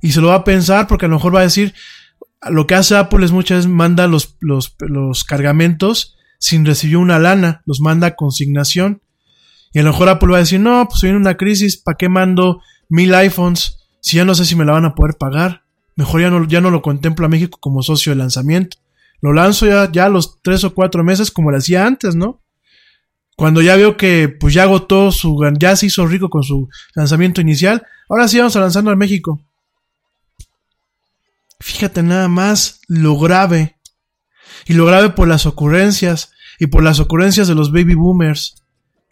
[0.00, 1.74] Y se lo va a pensar porque a lo mejor va a decir,
[2.48, 7.18] lo que hace Apple es muchas veces manda los, los, los cargamentos sin recibir una
[7.18, 9.02] lana, los manda a consignación.
[9.72, 12.08] Y a lo mejor Apple va a decir, no, pues viene una crisis, ¿para qué
[12.08, 15.64] mando mil iPhones si ya no sé si me la van a poder pagar?
[15.96, 18.78] Mejor ya no, ya no lo contemplo a México como socio de lanzamiento.
[19.20, 22.40] Lo lanzo ya, ya a los tres o cuatro meses como lo hacía antes, ¿no?
[23.40, 27.40] Cuando ya veo que pues ya agotó su, ya se hizo rico con su lanzamiento
[27.40, 29.40] inicial, ahora sí vamos a lanzarlo a México.
[31.58, 33.78] Fíjate nada más lo grave.
[34.66, 38.62] Y lo grave por las ocurrencias y por las ocurrencias de los baby boomers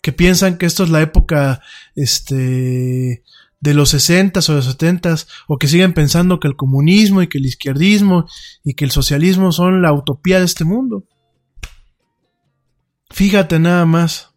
[0.03, 1.63] que piensan que esto es la época
[1.95, 3.25] este
[3.61, 5.15] de los 60 o de los 70
[5.47, 8.27] o que siguen pensando que el comunismo y que el izquierdismo
[8.63, 11.05] y que el socialismo son la utopía de este mundo.
[13.11, 14.35] Fíjate nada más.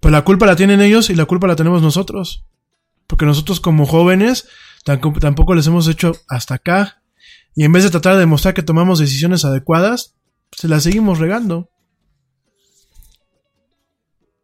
[0.00, 2.46] Pues la culpa la tienen ellos y la culpa la tenemos nosotros.
[3.06, 4.48] Porque nosotros como jóvenes
[4.84, 7.02] tampoco les hemos hecho hasta acá.
[7.54, 10.14] Y en vez de tratar de demostrar que tomamos decisiones adecuadas,
[10.52, 11.70] se las seguimos regando.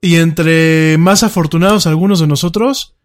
[0.01, 2.97] Y entre más afortunados algunos de nosotros,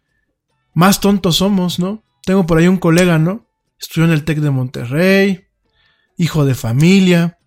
[0.74, 2.04] más tontos somos, ¿no?
[2.24, 3.48] Tengo por ahí un colega, ¿no?
[3.80, 5.44] Estudió en el TEC de Monterrey,
[6.16, 7.38] hijo de familia,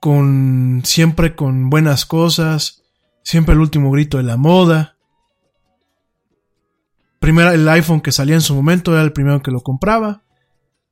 [0.00, 2.82] con siempre con buenas cosas,
[3.22, 4.96] siempre el último grito de la moda.
[7.18, 10.22] Primero el iPhone que salía en su momento era el primero que lo compraba.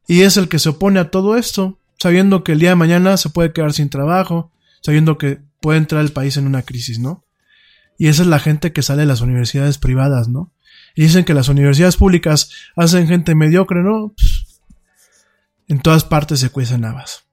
[0.09, 3.17] Y es el que se opone a todo esto, sabiendo que el día de mañana
[3.17, 4.53] se puede quedar sin trabajo,
[4.83, 7.25] sabiendo que puede entrar el país en una crisis, ¿no?
[7.99, 10.53] Y esa es la gente que sale de las universidades privadas, ¿no?
[10.95, 14.15] Y dicen que las universidades públicas hacen gente mediocre, ¿no?
[15.69, 17.25] en todas partes se cuecen habas.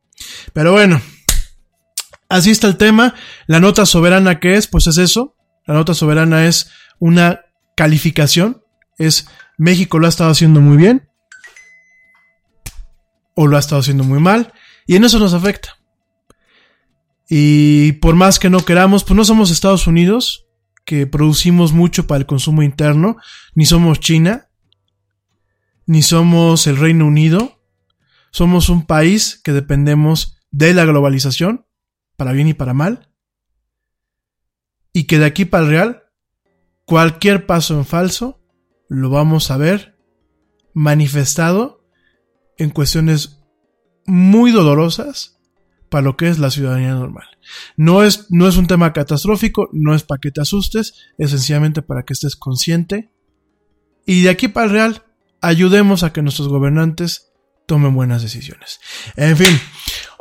[0.53, 1.01] Pero bueno,
[2.33, 3.13] así está el tema.
[3.47, 5.35] La nota soberana que es, pues es eso.
[5.65, 7.41] La nota soberana es una
[7.75, 8.63] calificación.
[8.97, 9.27] Es
[9.57, 11.09] México lo ha estado haciendo muy bien.
[13.35, 14.51] O lo ha estado haciendo muy mal.
[14.85, 15.77] Y en eso nos afecta.
[17.29, 20.45] Y por más que no queramos, pues no somos Estados Unidos,
[20.85, 23.15] que producimos mucho para el consumo interno,
[23.55, 24.49] ni somos China,
[25.85, 27.61] ni somos el Reino Unido.
[28.31, 31.62] Somos un país que dependemos de la globalización
[32.15, 33.09] para bien y para mal,
[34.93, 36.03] y que de aquí para el real,
[36.85, 38.39] cualquier paso en falso
[38.87, 39.97] lo vamos a ver
[40.73, 41.87] manifestado
[42.57, 43.39] en cuestiones
[44.05, 45.39] muy dolorosas
[45.89, 47.27] para lo que es la ciudadanía normal.
[47.77, 51.81] No es, no es un tema catastrófico, no es para que te asustes, es sencillamente
[51.81, 53.11] para que estés consciente
[54.05, 55.03] y de aquí para el real
[55.41, 57.32] ayudemos a que nuestros gobernantes
[57.65, 58.79] tomen buenas decisiones.
[59.15, 59.59] En fin,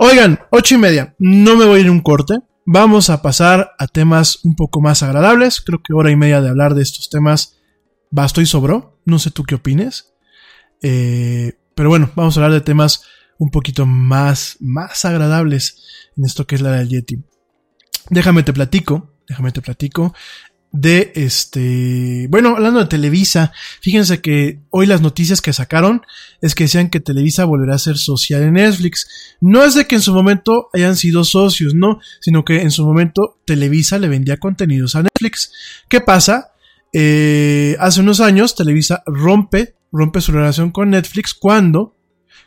[0.05, 1.15] Oigan, ocho y media.
[1.21, 2.39] No me voy a ir un corte.
[2.67, 5.61] Vamos a pasar a temas un poco más agradables.
[5.61, 7.61] Creo que hora y media de hablar de estos temas
[8.11, 8.99] bastó y sobró.
[9.05, 10.13] No sé tú qué opines.
[10.83, 13.05] Eh, pero bueno, vamos a hablar de temas
[13.39, 17.23] un poquito más, más agradables en esto que es la del Yeti.
[18.11, 20.15] Déjame te platico, déjame te platico
[20.73, 26.03] de este, bueno, hablando de Televisa, fíjense que hoy las noticias que sacaron
[26.41, 29.37] es que decían que Televisa volverá a ser social en Netflix.
[29.41, 32.87] No es de que en su momento hayan sido socios, no, sino que en su
[32.87, 35.53] momento Televisa le vendía contenidos a Netflix.
[35.89, 36.53] ¿Qué pasa?
[36.93, 41.95] Eh, hace unos años Televisa rompe rompe su relación con Netflix cuando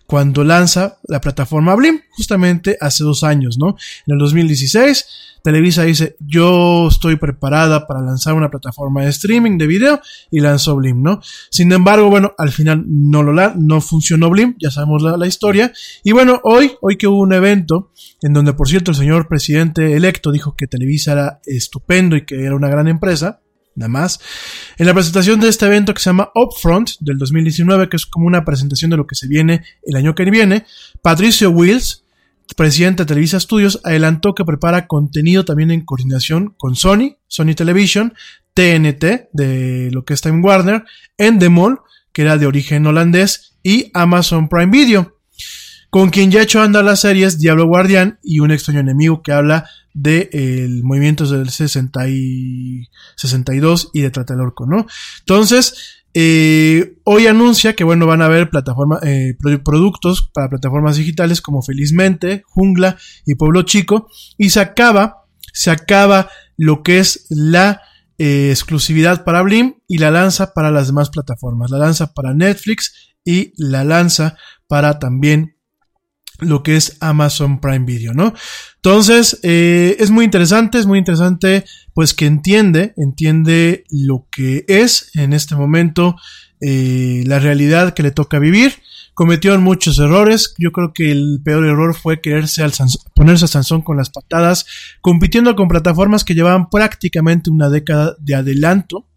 [0.05, 3.75] cuando lanza la plataforma Blim, justamente hace dos años, ¿no?
[4.05, 5.05] En el 2016,
[5.43, 10.01] Televisa dice, yo estoy preparada para lanzar una plataforma de streaming de video
[10.31, 11.21] y lanzó Blim, ¿no?
[11.51, 15.71] Sin embargo, bueno, al final no lo no funcionó Blim, ya sabemos la, la historia.
[16.03, 17.91] Y bueno, hoy, hoy que hubo un evento
[18.21, 22.43] en donde, por cierto, el señor presidente electo dijo que Televisa era estupendo y que
[22.43, 23.41] era una gran empresa,
[23.75, 24.19] nada más.
[24.77, 28.27] En la presentación de este evento que se llama Upfront del 2019, que es como
[28.27, 30.65] una presentación de lo que se viene el año que viene,
[31.01, 32.03] Patricio Wills,
[32.55, 38.13] presidente de Televisa Studios, adelantó que prepara contenido también en coordinación con Sony, Sony Television,
[38.53, 40.85] TNT, de lo que está en Warner,
[41.17, 41.81] Endemol,
[42.13, 45.14] que era de origen holandés, y Amazon Prime Video
[45.95, 49.31] con quien ya ha hecho andar las series Diablo Guardián y Un extraño enemigo que
[49.31, 54.87] habla de el movimiento del 60 y 62 y de Tratelorco, ¿no?
[55.19, 61.39] Entonces, eh, hoy anuncia que, bueno, van a haber plataforma, eh, productos para plataformas digitales
[61.39, 65.23] como Felizmente, Jungla y Pueblo Chico, y se acaba,
[65.53, 67.79] se acaba lo que es la
[68.17, 73.15] eh, exclusividad para Blim y la lanza para las demás plataformas, la lanza para Netflix
[73.23, 74.35] y la lanza
[74.67, 75.54] para también
[76.39, 78.33] lo que es Amazon Prime Video, ¿no?
[78.75, 85.11] Entonces, eh, es muy interesante, es muy interesante, pues que entiende, entiende lo que es
[85.15, 86.15] en este momento
[86.61, 88.73] eh, la realidad que le toca vivir.
[89.13, 90.55] Cometió muchos errores.
[90.57, 92.73] Yo creo que el peor error fue quererse al
[93.15, 94.65] ponerse a Sansón con las patadas,
[94.99, 99.07] compitiendo con plataformas que llevaban prácticamente una década de adelanto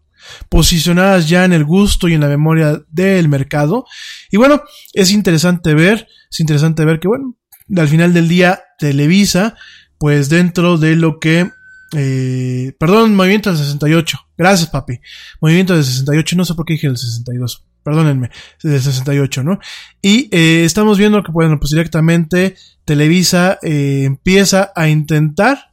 [0.49, 3.85] posicionadas ya en el gusto y en la memoria del mercado.
[4.31, 4.63] Y bueno,
[4.93, 7.35] es interesante ver, es interesante ver que bueno,
[7.75, 9.55] al final del día Televisa,
[9.97, 11.49] pues dentro de lo que
[11.95, 14.17] eh, perdón, Movimiento del 68.
[14.37, 14.99] Gracias, papi.
[15.41, 17.65] Movimiento del 68, no sé por qué dije el 62.
[17.83, 18.29] Perdónenme,
[18.61, 19.59] del 68, ¿no?
[20.01, 22.55] Y eh, estamos viendo que, bueno, pues directamente
[22.85, 25.71] Televisa eh, empieza a intentar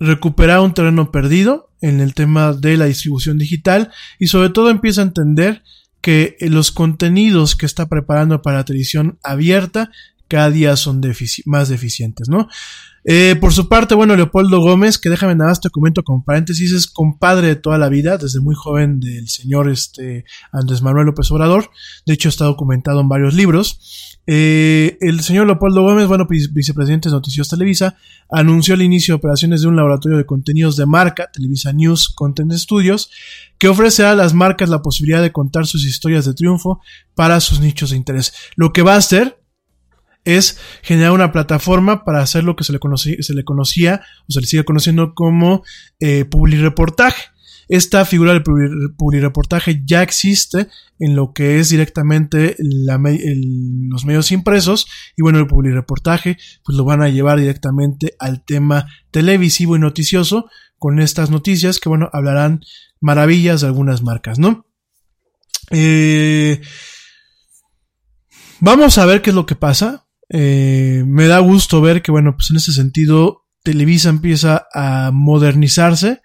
[0.00, 5.00] recuperar un terreno perdido en el tema de la distribución digital y sobre todo empieza
[5.00, 5.62] a entender
[6.00, 9.90] que los contenidos que está preparando para la televisión abierta
[10.28, 11.00] cada día son
[11.46, 12.48] más deficientes, ¿no?
[13.06, 16.72] Eh, por su parte, bueno, Leopoldo Gómez, que déjame nada más te comento con paréntesis,
[16.72, 21.30] es compadre de toda la vida, desde muy joven del señor este, Andrés Manuel López
[21.30, 21.70] Obrador.
[22.06, 24.14] De hecho, está documentado en varios libros.
[24.26, 27.98] Eh, el señor Leopoldo Gómez, bueno, vicepresidente de Noticias Televisa,
[28.30, 32.52] anunció el inicio de operaciones de un laboratorio de contenidos de marca, Televisa News Content
[32.52, 33.10] Studios,
[33.58, 36.80] que ofrecerá a las marcas la posibilidad de contar sus historias de triunfo
[37.14, 38.32] para sus nichos de interés.
[38.56, 39.43] Lo que va a hacer
[40.24, 42.78] es generar una plataforma para hacer lo que se le,
[43.22, 45.62] se le conocía o se le sigue conociendo como
[46.00, 47.22] eh, publireportaje.
[47.68, 50.68] Esta figura del publireportaje ya existe
[50.98, 54.86] en lo que es directamente los medios impresos
[55.16, 60.50] y bueno, el publireportaje pues lo van a llevar directamente al tema televisivo y noticioso
[60.78, 62.60] con estas noticias que bueno, hablarán
[63.00, 64.66] maravillas de algunas marcas, ¿no?
[65.70, 66.60] Eh,
[68.60, 70.03] vamos a ver qué es lo que pasa.
[70.36, 76.22] Eh, me da gusto ver que, bueno, pues en ese sentido Televisa empieza a modernizarse.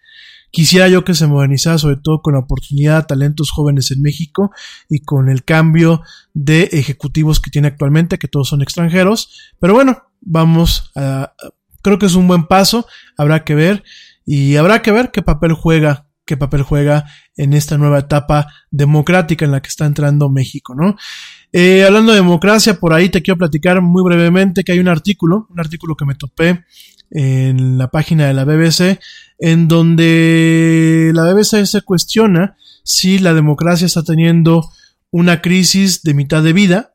[0.49, 4.49] Quisiera yo que se modernizara, sobre todo con la oportunidad de talentos jóvenes en México
[4.89, 6.01] y con el cambio
[6.33, 9.53] de ejecutivos que tiene actualmente, que todos son extranjeros.
[9.59, 11.33] Pero bueno, vamos a.
[11.83, 12.87] Creo que es un buen paso.
[13.15, 13.83] Habrá que ver.
[14.25, 17.05] Y habrá que ver qué papel juega qué papel juega
[17.37, 20.95] en esta nueva etapa democrática en la que está entrando México, ¿no?
[21.51, 25.47] Eh, hablando de democracia, por ahí te quiero platicar muy brevemente que hay un artículo,
[25.49, 26.63] un artículo que me topé
[27.11, 28.99] en la página de la BBC,
[29.39, 34.69] en donde la BBC se cuestiona si la democracia está teniendo
[35.11, 36.93] una crisis de mitad de vida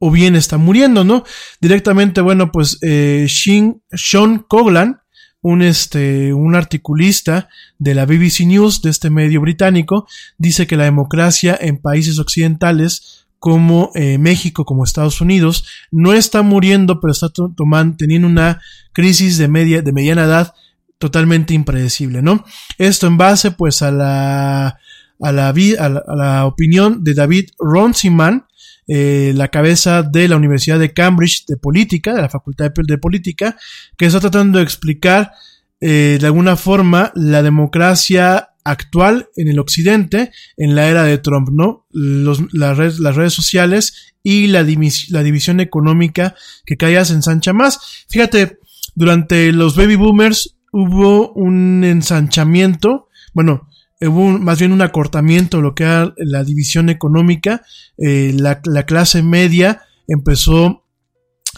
[0.00, 1.22] o bien está muriendo, ¿no?
[1.60, 5.02] Directamente, bueno, pues eh, Sean Coglan,
[5.40, 7.48] un, este, un articulista
[7.78, 10.08] de la BBC News, de este medio británico,
[10.38, 16.42] dice que la democracia en países occidentales como eh, México, como Estados Unidos, no está
[16.42, 18.60] muriendo, pero está tomando, teniendo una
[18.92, 20.54] crisis de media, de mediana edad
[20.98, 22.44] totalmente impredecible, ¿no?
[22.78, 24.78] Esto en base, pues, a la,
[25.20, 28.46] a la, a la, opinión de David Ronsiman,
[28.86, 33.56] eh, la cabeza de la Universidad de Cambridge de Política, de la Facultad de, Política,
[33.98, 35.32] que está tratando de explicar
[35.80, 41.48] eh, de alguna forma la democracia actual en el occidente en la era de Trump,
[41.50, 41.86] ¿no?
[41.90, 46.34] Las, redes, las redes sociales y la, división económica
[46.64, 48.04] que cada se ensancha más.
[48.08, 48.58] Fíjate,
[48.94, 53.68] durante los baby boomers hubo un ensanchamiento, bueno,
[54.00, 57.62] hubo más bien un acortamiento lo que era la división económica,
[57.98, 60.82] eh, la clase media empezó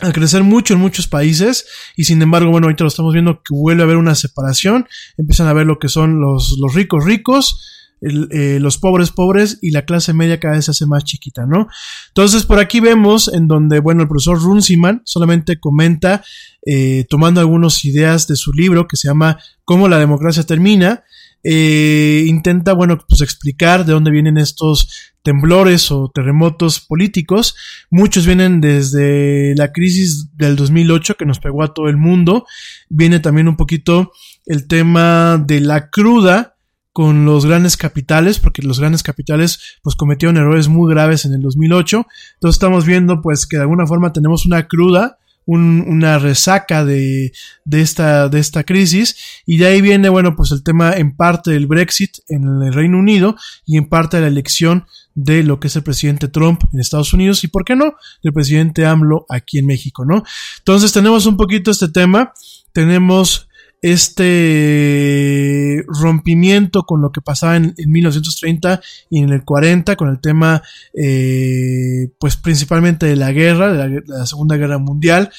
[0.01, 1.67] a crecer mucho en muchos países
[1.97, 5.47] y sin embargo, bueno, ahorita lo estamos viendo que vuelve a haber una separación, empiezan
[5.47, 9.87] a ver lo que son los, los ricos ricos, eh, los pobres pobres y la
[9.87, 11.69] clase media cada vez se hace más chiquita, ¿no?
[12.09, 16.23] Entonces por aquí vemos en donde, bueno, el profesor Runciman solamente comenta,
[16.67, 21.05] eh, tomando algunas ideas de su libro que se llama Cómo la democracia termina,
[21.45, 27.55] eh, intenta, bueno, pues explicar de dónde vienen estos temblores o terremotos políticos.
[27.91, 32.47] Muchos vienen desde la crisis del 2008 que nos pegó a todo el mundo.
[32.89, 34.13] Viene también un poquito
[34.47, 36.57] el tema de la cruda
[36.95, 41.43] con los grandes capitales, porque los grandes capitales pues cometieron errores muy graves en el
[41.43, 42.07] 2008.
[42.35, 47.33] Entonces estamos viendo pues que de alguna forma tenemos una cruda, un- una resaca de,
[47.65, 49.17] de esta, de esta crisis.
[49.47, 52.99] Y de ahí viene bueno pues el tema en parte del Brexit en el Reino
[52.99, 56.81] Unido y en parte de la elección de lo que es el presidente Trump en
[56.81, 60.25] Estados Unidos y por qué no del presidente AMLO aquí en México, ¿no?
[60.59, 62.33] Entonces tenemos un poquito este tema,
[62.73, 63.49] tenemos
[63.85, 68.81] este rompimiento con lo que pasaba en, en 1930
[69.11, 70.63] y en el 40 con el tema
[70.99, 75.31] eh, pues principalmente de la guerra, de la, Segunda Guerra Mundial.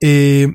[0.00, 0.52] Eh,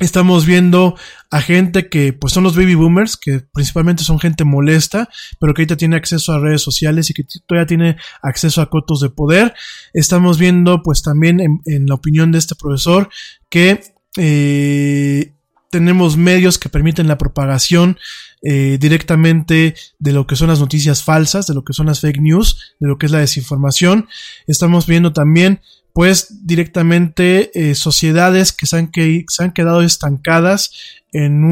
[0.00, 0.96] Estamos viendo
[1.30, 5.08] a gente que pues son los baby boomers, que principalmente son gente molesta,
[5.38, 9.00] pero que ahorita tiene acceso a redes sociales y que todavía tiene acceso a cotos
[9.00, 9.54] de poder.
[9.92, 13.08] Estamos viendo pues también en, en la opinión de este profesor
[13.48, 13.82] que
[14.16, 15.33] eh,
[15.74, 17.98] tenemos medios que permiten la propagación
[18.42, 22.20] eh, directamente de lo que son las noticias falsas, de lo que son las fake
[22.20, 24.06] news, de lo que es la desinformación.
[24.46, 30.70] Estamos viendo también pues directamente eh, sociedades que se han, quedado estancadas
[31.12, 31.42] en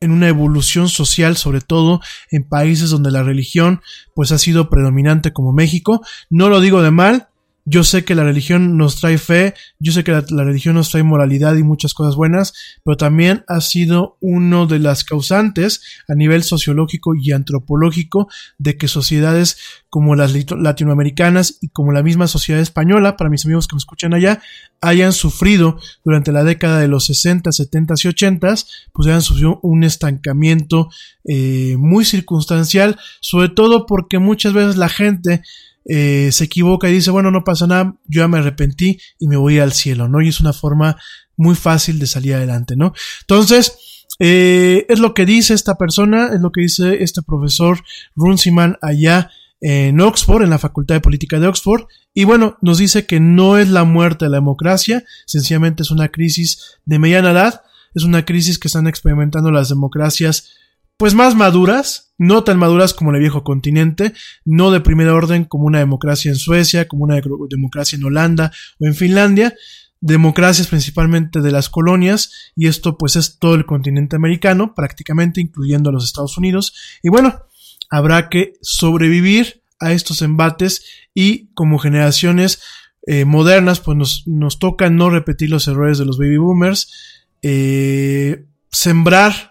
[0.00, 2.00] una evolución social, sobre todo
[2.32, 3.82] en países donde la religión
[4.16, 6.04] pues ha sido predominante como México.
[6.28, 7.28] No lo digo de mal,
[7.70, 11.04] yo sé que la religión nos trae fe, yo sé que la, religión nos trae
[11.04, 12.52] moralidad y muchas cosas buenas,
[12.84, 18.28] pero también ha sido uno de las causantes a nivel sociológico y antropológico
[18.58, 19.56] de que sociedades
[19.88, 24.14] como las latinoamericanas y como la misma sociedad española, para mis amigos que me escuchan
[24.14, 24.42] allá,
[24.80, 28.54] hayan sufrido durante la década de los 60, 70 y 80,
[28.92, 30.88] pues hayan sufrido un estancamiento
[31.24, 35.42] eh, muy circunstancial, sobre todo porque muchas veces la gente
[35.84, 39.36] eh, se equivoca y dice, bueno, no pasa nada, yo ya me arrepentí y me
[39.36, 40.20] voy al cielo, ¿no?
[40.20, 40.96] Y es una forma
[41.36, 42.92] muy fácil de salir adelante, ¿no?
[43.22, 47.82] Entonces, eh, es lo que dice esta persona, es lo que dice este profesor
[48.14, 49.30] Runciman allá
[49.62, 51.84] en Oxford, en la Facultad de Política de Oxford,
[52.14, 56.08] y bueno, nos dice que no es la muerte de la democracia, sencillamente es una
[56.08, 57.62] crisis de mediana edad,
[57.94, 60.50] es una crisis que están experimentando las democracias
[60.96, 64.12] pues más maduras, no tan maduras como el viejo continente,
[64.44, 67.18] no de primer orden como una democracia en Suecia, como una
[67.48, 69.54] democracia en Holanda o en Finlandia,
[70.02, 75.88] democracias principalmente de las colonias, y esto pues es todo el continente americano, prácticamente incluyendo
[75.88, 77.40] a los Estados Unidos, y bueno,
[77.88, 80.84] habrá que sobrevivir a estos embates
[81.14, 82.60] y como generaciones
[83.06, 86.92] eh, modernas pues nos, nos toca no repetir los errores de los baby boomers,
[87.40, 89.49] eh, sembrar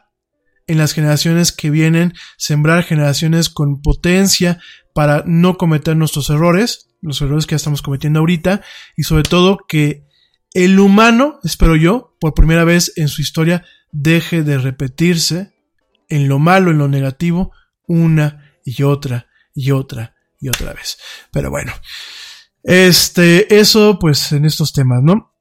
[0.70, 4.60] en las generaciones que vienen, sembrar generaciones con potencia
[4.94, 8.62] para no cometer nuestros errores, los errores que ya estamos cometiendo ahorita,
[8.96, 10.06] y sobre todo que
[10.54, 15.56] el humano, espero yo, por primera vez en su historia, deje de repetirse
[16.08, 17.52] en lo malo, en lo negativo,
[17.88, 21.00] una y otra y otra y otra vez.
[21.32, 21.74] Pero bueno,
[22.62, 25.34] este, eso pues en estos temas, ¿no?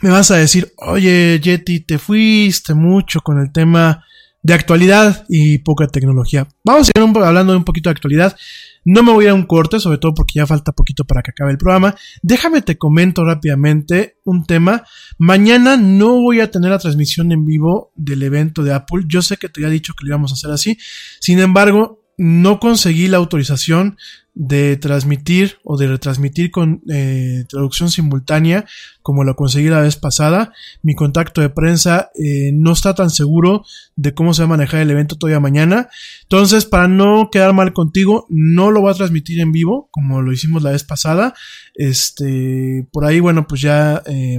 [0.00, 4.04] Me vas a decir, oye, Yeti, te fuiste mucho con el tema
[4.42, 6.48] de actualidad y poca tecnología.
[6.64, 8.36] Vamos a ir hablando de un poquito de actualidad.
[8.84, 11.50] No me voy a un corte, sobre todo porque ya falta poquito para que acabe
[11.50, 11.94] el programa.
[12.22, 14.84] Déjame te comento rápidamente un tema.
[15.18, 19.04] Mañana no voy a tener la transmisión en vivo del evento de Apple.
[19.06, 20.78] Yo sé que te había dicho que lo íbamos a hacer así.
[21.20, 23.96] Sin embargo, no conseguí la autorización
[24.40, 28.66] de transmitir o de retransmitir con eh, traducción simultánea
[29.02, 30.52] como lo conseguí la vez pasada.
[30.80, 33.64] Mi contacto de prensa eh, no está tan seguro
[33.96, 35.88] de cómo se va a manejar el evento todavía mañana.
[36.22, 40.32] Entonces, para no quedar mal contigo, no lo voy a transmitir en vivo como lo
[40.32, 41.34] hicimos la vez pasada.
[41.74, 44.38] Este, por ahí, bueno, pues ya eh,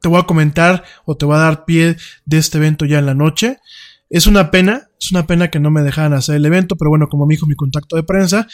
[0.00, 3.06] te voy a comentar o te voy a dar pie de este evento ya en
[3.06, 3.58] la noche.
[4.08, 7.08] Es una pena, Es una pena que no me dejaran hacer el evento, pero bueno,
[7.08, 8.46] como me dijo mi contacto de prensa,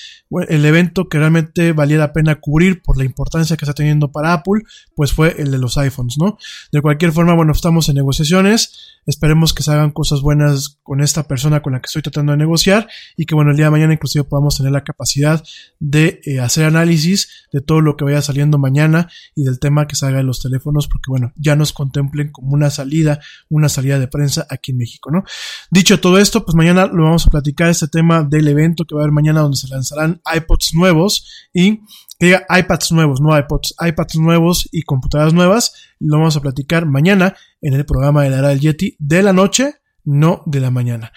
[0.49, 4.33] el evento que realmente valía la pena cubrir por la importancia que está teniendo para
[4.33, 4.63] Apple,
[4.95, 6.39] pues fue el de los iPhones, ¿no?
[6.71, 8.97] De cualquier forma, bueno, estamos en negociaciones.
[9.07, 12.39] Esperemos que se hagan cosas buenas con esta persona con la que estoy tratando de
[12.39, 15.45] negociar y que bueno, el día de mañana inclusive podamos tener la capacidad
[15.79, 19.95] de eh, hacer análisis de todo lo que vaya saliendo mañana y del tema que
[19.95, 24.09] salga de los teléfonos porque bueno, ya nos contemplen como una salida, una salida de
[24.09, 25.23] prensa aquí en México, ¿no?
[25.71, 29.01] Dicho todo esto, pues mañana lo vamos a platicar este tema del evento que va
[29.01, 31.81] a haber mañana donde se lanzarán iPods nuevos y
[32.19, 35.73] que diga iPads nuevos, no iPods, iPads nuevos y computadoras nuevas.
[35.99, 39.33] Lo vamos a platicar mañana en el programa de la era del Yeti de la
[39.33, 41.13] noche, no de la mañana.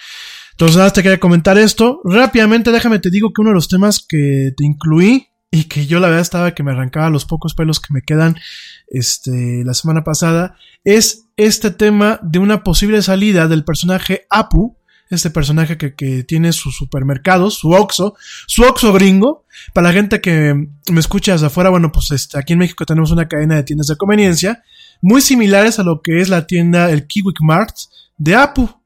[0.52, 2.02] Entonces nada, te quería comentar esto.
[2.04, 6.00] Rápidamente, déjame te digo que uno de los temas que te incluí y que yo
[6.00, 8.36] la verdad estaba que me arrancaba los pocos pelos que me quedan
[8.88, 14.79] este, la semana pasada es este tema de una posible salida del personaje Apu
[15.10, 18.16] este personaje que, que tiene sus supermercados, su Oxxo,
[18.48, 19.46] su Oxxo gringo.
[19.74, 20.54] Para la gente que
[20.92, 23.88] me escucha desde afuera, bueno, pues este, aquí en México tenemos una cadena de tiendas
[23.88, 24.64] de conveniencia
[25.02, 27.76] muy similares a lo que es la tienda, el Kiwik Mart
[28.18, 28.79] de Apu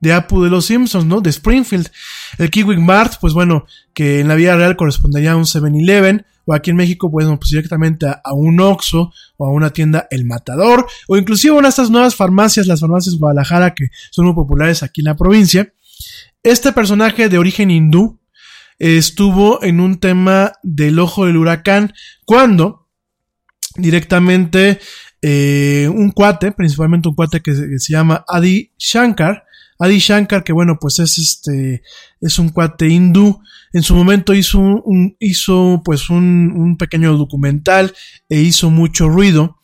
[0.00, 1.20] de Apu de los Simpsons, ¿no?
[1.20, 1.90] De Springfield.
[2.38, 6.54] El Kiwik Mart, pues bueno, que en la vida real correspondería a un 7-Eleven, o
[6.54, 10.86] aquí en México, pues, pues directamente a, un Oxxo o a una tienda El Matador,
[11.06, 15.02] o inclusive una de estas nuevas farmacias, las farmacias Guadalajara, que son muy populares aquí
[15.02, 15.72] en la provincia.
[16.42, 18.18] Este personaje de origen hindú
[18.78, 21.92] estuvo en un tema del ojo del huracán
[22.24, 22.88] cuando
[23.76, 24.80] directamente
[25.20, 29.44] eh, un cuate, principalmente un cuate que se llama Adi Shankar,
[29.80, 31.82] Adi Shankar, que bueno, pues es este,
[32.20, 33.40] es un cuate hindú.
[33.72, 37.94] En su momento hizo un, hizo pues un, un pequeño documental
[38.28, 39.56] e hizo mucho ruido.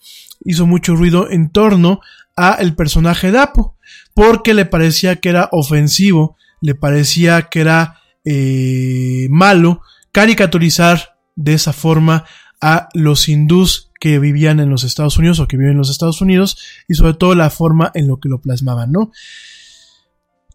[0.44, 2.00] Hizo mucho ruido en torno
[2.36, 3.76] a el personaje de Apo,
[4.14, 9.82] porque le parecía que era ofensivo, le parecía que era eh, malo
[10.12, 12.24] caricaturizar de esa forma
[12.60, 16.20] a los hindús que vivían en los Estados Unidos o que viven en los Estados
[16.20, 19.12] Unidos y sobre todo la forma en lo que lo plasmaban, ¿no?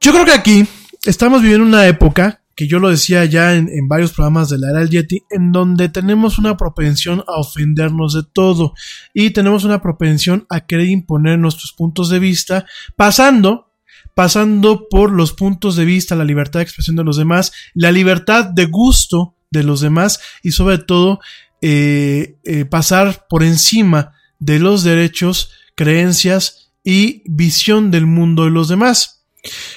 [0.03, 0.67] Yo creo que aquí
[1.05, 4.79] estamos viviendo una época, que yo lo decía ya en, varios programas de la era
[4.79, 8.73] del Yeti, en donde tenemos una propensión a ofendernos de todo
[9.13, 12.65] y tenemos una propensión a querer imponer nuestros puntos de vista,
[12.95, 13.67] pasando
[14.15, 18.45] pasando por los puntos de vista, la libertad de expresión de los demás, la libertad
[18.45, 21.19] de gusto de los demás y sobre todo
[21.61, 28.67] eh, eh, pasar por encima de los derechos, creencias y visión del mundo de los
[28.67, 29.20] demás.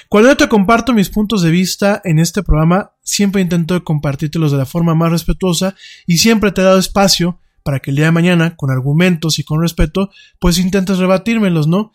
[0.09, 4.59] Cuando yo te comparto mis puntos de vista en este programa, siempre intento compartírtelos de
[4.59, 5.75] la forma más respetuosa
[6.05, 9.43] y siempre te he dado espacio para que el día de mañana, con argumentos y
[9.43, 11.93] con respeto, pues intentes rebatírmelos, ¿no?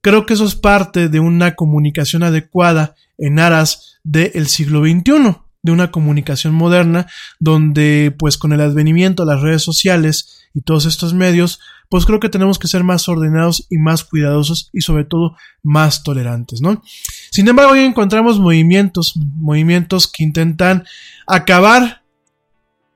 [0.00, 5.72] Creo que eso es parte de una comunicación adecuada en aras del siglo XXI, de
[5.72, 7.06] una comunicación moderna,
[7.38, 12.20] donde pues con el advenimiento de las redes sociales y todos estos medios, pues creo
[12.20, 16.82] que tenemos que ser más ordenados y más cuidadosos y sobre todo más tolerantes, ¿no?
[17.30, 20.84] Sin embargo, hoy encontramos movimientos, movimientos que intentan
[21.26, 22.00] acabar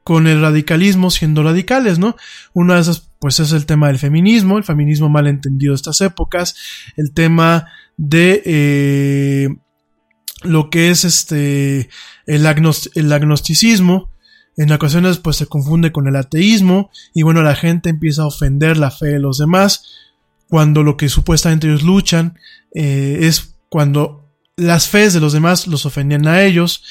[0.04, 2.14] con el radicalismo siendo radicales, ¿no?
[2.52, 6.00] Una de esas, pues es el tema del feminismo, el feminismo mal entendido de estas
[6.02, 6.54] épocas,
[6.96, 7.66] el tema
[7.96, 9.48] de eh,
[10.42, 11.88] lo que es este
[12.26, 12.46] el,
[12.94, 14.10] el agnosticismo,
[14.56, 18.76] en ocasiones pues se confunde con el ateísmo y bueno la gente empieza a ofender
[18.76, 19.84] la fe de los demás
[20.48, 22.38] cuando lo que supuestamente ellos luchan
[22.74, 26.84] eh, es cuando las fees de los demás los ofendían a ellos.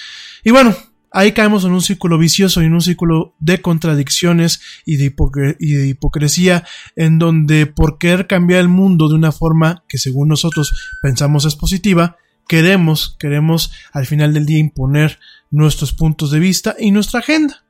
[0.43, 0.75] Y bueno
[1.13, 5.15] ahí caemos en un círculo vicioso y en un círculo de contradicciones y de,
[5.59, 6.65] y de hipocresía
[6.95, 11.55] en donde por querer cambiar el mundo de una forma que según nosotros pensamos es
[11.55, 12.17] positiva
[12.47, 15.19] queremos, queremos al final del día imponer
[15.51, 17.63] nuestros puntos de vista y nuestra agenda.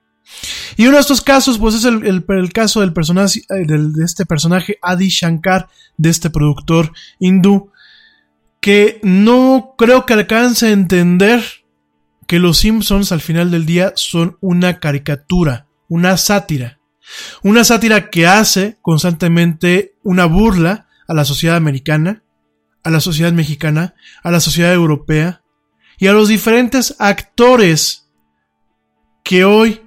[0.77, 4.25] Y uno de estos casos, pues es el, el, caso del personaje, eh, de este
[4.25, 5.67] personaje Adi Shankar,
[5.97, 7.71] de este productor hindú,
[8.61, 11.43] que no creo que alcance a entender
[12.27, 16.79] que los Simpsons al final del día son una caricatura, una sátira.
[17.43, 22.23] Una sátira que hace constantemente una burla a la sociedad americana,
[22.83, 25.43] a la sociedad mexicana, a la sociedad europea
[25.97, 28.09] y a los diferentes actores
[29.23, 29.81] que hoy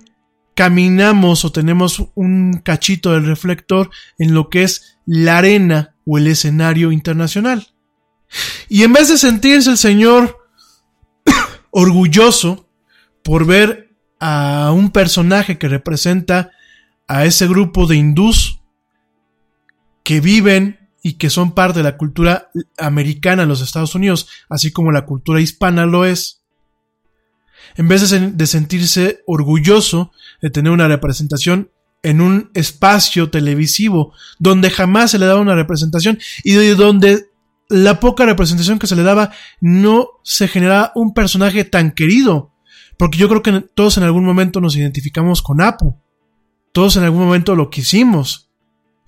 [0.55, 6.27] caminamos o tenemos un cachito del reflector en lo que es la arena o el
[6.27, 7.68] escenario internacional.
[8.68, 10.39] Y en vez de sentirse el Señor
[11.70, 12.68] orgulloso
[13.23, 16.52] por ver a un personaje que representa
[17.06, 18.60] a ese grupo de hindús
[20.02, 24.73] que viven y que son parte de la cultura americana en los Estados Unidos, así
[24.73, 26.43] como la cultura hispana lo es,
[27.77, 30.11] en vez de, sentirse orgulloso
[30.43, 31.70] de tener una representación
[32.03, 37.27] en un espacio televisivo donde jamás se le daba una representación y donde
[37.69, 39.31] la poca representación que se le daba
[39.61, 42.51] no se generaba un personaje tan querido.
[42.99, 46.01] Porque yo creo que todos en algún momento nos identificamos con Apu.
[46.73, 48.51] Todos en algún momento lo quisimos.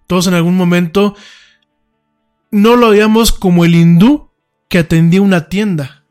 [0.06, 1.14] Todos en algún momento
[2.50, 4.30] no lo veíamos como el hindú
[4.68, 6.04] que atendía una tienda.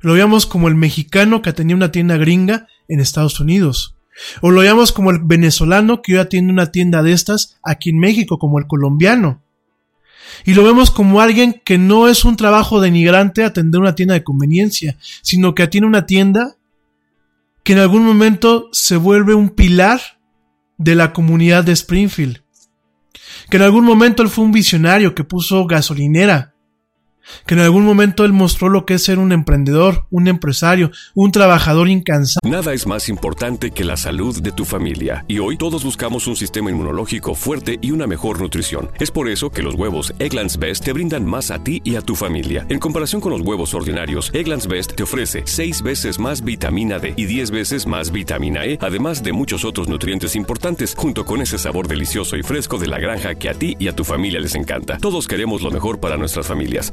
[0.00, 3.96] Lo veíamos como el mexicano que atendía una tienda gringa en Estados Unidos.
[4.40, 7.98] O lo veíamos como el venezolano que hoy atiende una tienda de estas aquí en
[7.98, 9.42] México, como el colombiano.
[10.44, 14.24] Y lo vemos como alguien que no es un trabajo denigrante atender una tienda de
[14.24, 16.56] conveniencia, sino que atiende una tienda
[17.62, 20.00] que en algún momento se vuelve un pilar
[20.78, 22.41] de la comunidad de Springfield.
[23.50, 26.51] Que en algún momento él fue un visionario que puso gasolinera
[27.46, 31.32] que en algún momento él mostró lo que es ser un emprendedor, un empresario, un
[31.32, 32.50] trabajador incansable.
[32.50, 36.36] Nada es más importante que la salud de tu familia, y hoy todos buscamos un
[36.36, 38.90] sistema inmunológico fuerte y una mejor nutrición.
[38.98, 42.02] Es por eso que los huevos Egglands Best te brindan más a ti y a
[42.02, 42.66] tu familia.
[42.68, 47.14] En comparación con los huevos ordinarios, Egglands Best te ofrece 6 veces más vitamina D
[47.16, 51.58] y 10 veces más vitamina E, además de muchos otros nutrientes importantes, junto con ese
[51.58, 54.54] sabor delicioso y fresco de la granja que a ti y a tu familia les
[54.54, 54.98] encanta.
[54.98, 56.92] Todos queremos lo mejor para nuestras familias.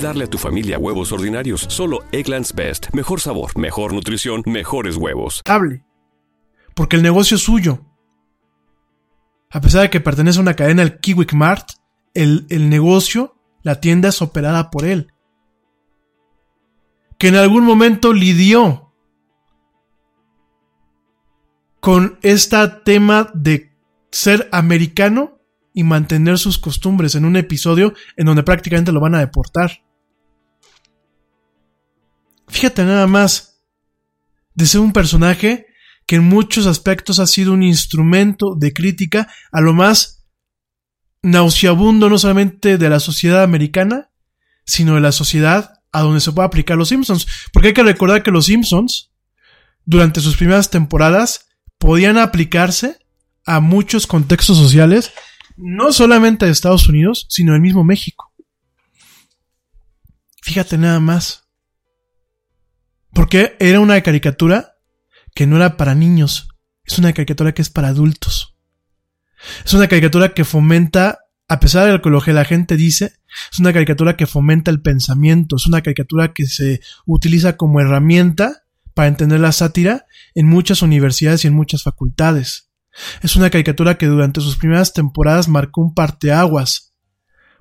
[0.00, 1.66] darle a tu familia huevos ordinarios.
[1.68, 2.88] Solo Egglands Best.
[2.92, 5.42] Mejor sabor, mejor nutrición, mejores huevos.
[5.46, 5.84] Hable.
[6.74, 7.80] Porque el negocio es suyo.
[9.50, 11.70] A pesar de que pertenece a una cadena, el Kiwik Mart,
[12.14, 15.12] el, el negocio, la tienda es operada por él.
[17.18, 18.92] Que en algún momento lidió
[21.80, 23.72] con este tema de
[24.10, 25.38] ser americano
[25.72, 29.85] y mantener sus costumbres en un episodio en donde prácticamente lo van a deportar.
[32.48, 33.62] Fíjate nada más
[34.54, 35.66] de ser un personaje
[36.06, 40.24] que en muchos aspectos ha sido un instrumento de crítica a lo más
[41.22, 44.10] nauseabundo no solamente de la sociedad americana,
[44.64, 47.26] sino de la sociedad a donde se puede aplicar los Simpsons.
[47.52, 49.10] Porque hay que recordar que los Simpsons,
[49.84, 51.48] durante sus primeras temporadas,
[51.78, 52.98] podían aplicarse
[53.44, 55.12] a muchos contextos sociales,
[55.56, 58.32] no solamente de Estados Unidos, sino del mismo México.
[60.42, 61.45] Fíjate nada más.
[63.16, 64.76] Porque era una caricatura
[65.34, 66.48] que no era para niños,
[66.84, 68.58] es una caricatura que es para adultos.
[69.64, 73.14] Es una caricatura que fomenta, a pesar de lo que, la gente dice,
[73.50, 78.64] es una caricatura que fomenta el pensamiento, es una caricatura que se utiliza como herramienta
[78.92, 82.68] para entender la sátira en muchas universidades y en muchas facultades.
[83.22, 86.92] Es una caricatura que durante sus primeras temporadas marcó un parteaguas,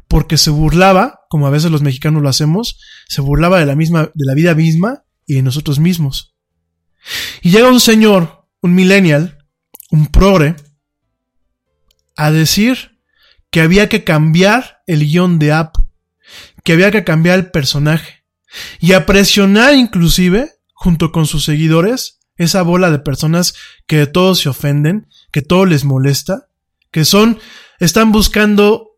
[0.09, 2.77] porque se burlaba, como a veces los mexicanos lo hacemos,
[3.07, 6.35] se burlaba de la misma, de la vida misma y de nosotros mismos.
[7.41, 9.45] Y llega un señor, un millennial,
[9.91, 10.55] un progre,
[12.15, 12.99] a decir
[13.51, 15.75] que había que cambiar el guion de App,
[16.63, 18.23] que había que cambiar el personaje,
[18.79, 23.53] y a presionar inclusive, junto con sus seguidores, esa bola de personas
[23.87, 26.47] que de todos se ofenden, que todo les molesta,
[26.91, 27.39] que son,
[27.79, 28.97] están buscando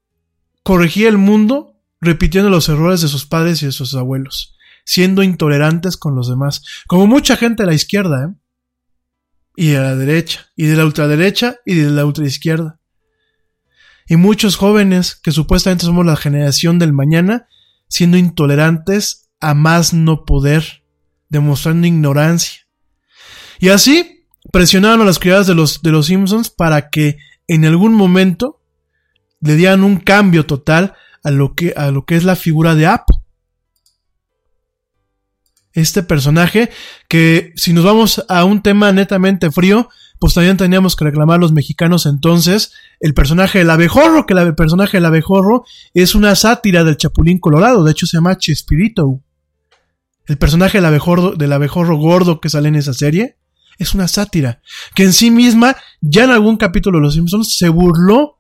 [0.64, 4.57] corregir el mundo repitiendo los errores de sus padres y de sus abuelos
[4.88, 8.36] siendo intolerantes con los demás, como mucha gente de la izquierda, ¿eh?
[9.58, 12.80] y de la derecha, y de la ultraderecha, y de la ultraizquierda.
[14.08, 17.48] Y muchos jóvenes que supuestamente somos la generación del mañana,
[17.90, 20.84] siendo intolerantes a más no poder,
[21.28, 22.62] demostrando ignorancia.
[23.60, 27.18] Y así presionaron a las criadas de los, de los Simpsons para que
[27.50, 28.62] en algún momento
[29.42, 30.96] le dieran un cambio total
[31.26, 33.17] a lo que, a lo que es la figura de Apo
[35.78, 36.72] este personaje
[37.08, 39.90] que si nos vamos a un tema netamente frío,
[40.20, 44.98] pues también teníamos que reclamar los mexicanos entonces el personaje del abejorro, que el personaje
[44.98, 49.22] del abejorro es una sátira del Chapulín Colorado, de hecho se llama Chespirito.
[50.26, 53.38] El personaje del abejorro, del abejorro gordo que sale en esa serie
[53.78, 54.62] es una sátira,
[54.96, 58.37] que en sí misma ya en algún capítulo de Los Simpsons se burló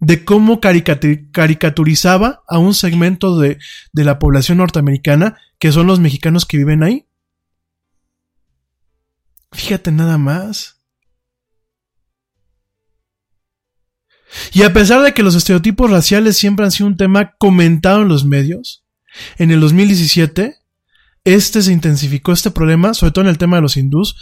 [0.00, 3.58] de cómo caricatu- caricaturizaba a un segmento de,
[3.92, 7.06] de la población norteamericana, que son los mexicanos que viven ahí.
[9.52, 10.80] Fíjate nada más.
[14.52, 18.08] Y a pesar de que los estereotipos raciales siempre han sido un tema comentado en
[18.08, 18.84] los medios,
[19.38, 20.56] en el 2017,
[21.24, 24.16] este se intensificó este problema, sobre todo en el tema de los hindús,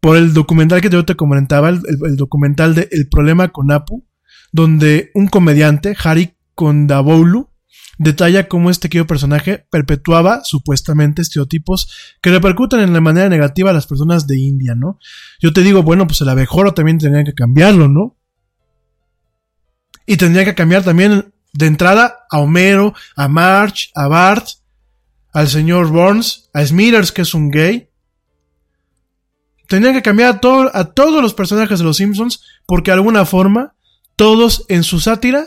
[0.00, 4.04] por el documental que yo te comentaba, el- el documental de El problema con Apu,
[4.52, 7.48] donde un comediante, Hari Kondaboulu,
[7.98, 13.74] detalla cómo este querido personaje perpetuaba supuestamente estereotipos que repercuten en la manera negativa a
[13.74, 14.98] las personas de India, ¿no?
[15.40, 18.16] Yo te digo, bueno, pues el abejorro también tendría que cambiarlo, ¿no?
[20.06, 24.46] Y tendría que cambiar también de entrada a Homero, a March, a Bart,
[25.32, 27.90] al señor Burns, a Smithers, que es un gay.
[29.66, 33.24] Tendrían que cambiar a, todo- a todos los personajes de los Simpsons porque de alguna
[33.26, 33.74] forma
[34.18, 35.46] todos en su sátira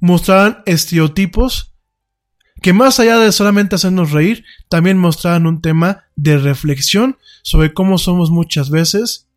[0.00, 1.74] mostraban estereotipos
[2.62, 7.98] que más allá de solamente hacernos reír, también mostraban un tema de reflexión sobre cómo
[7.98, 9.28] somos muchas veces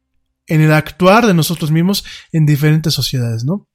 [0.48, 3.68] en el actuar de nosotros mismos en diferentes sociedades, ¿no?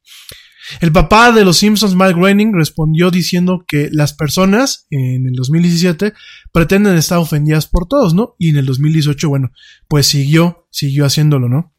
[0.81, 6.15] El papá de los Simpsons, Mike Groening, respondió diciendo que las personas en el 2017
[6.53, 8.35] pretenden estar ofendidas por todos, ¿no?
[8.39, 9.51] Y en el 2018, bueno,
[9.89, 11.75] pues siguió, siguió haciéndolo, ¿no?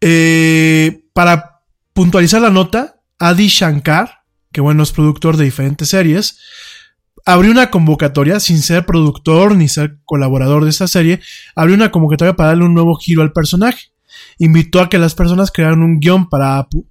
[0.00, 1.62] Eh, para
[1.94, 6.38] puntualizar la nota, Adi Shankar, que bueno, es productor de diferentes series,
[7.24, 11.20] abrió una convocatoria, sin ser productor ni ser colaborador de esta serie,
[11.54, 13.92] abrió una convocatoria para darle un nuevo giro al personaje.
[14.38, 16.86] Invitó a que las personas crearan un guion para Apu.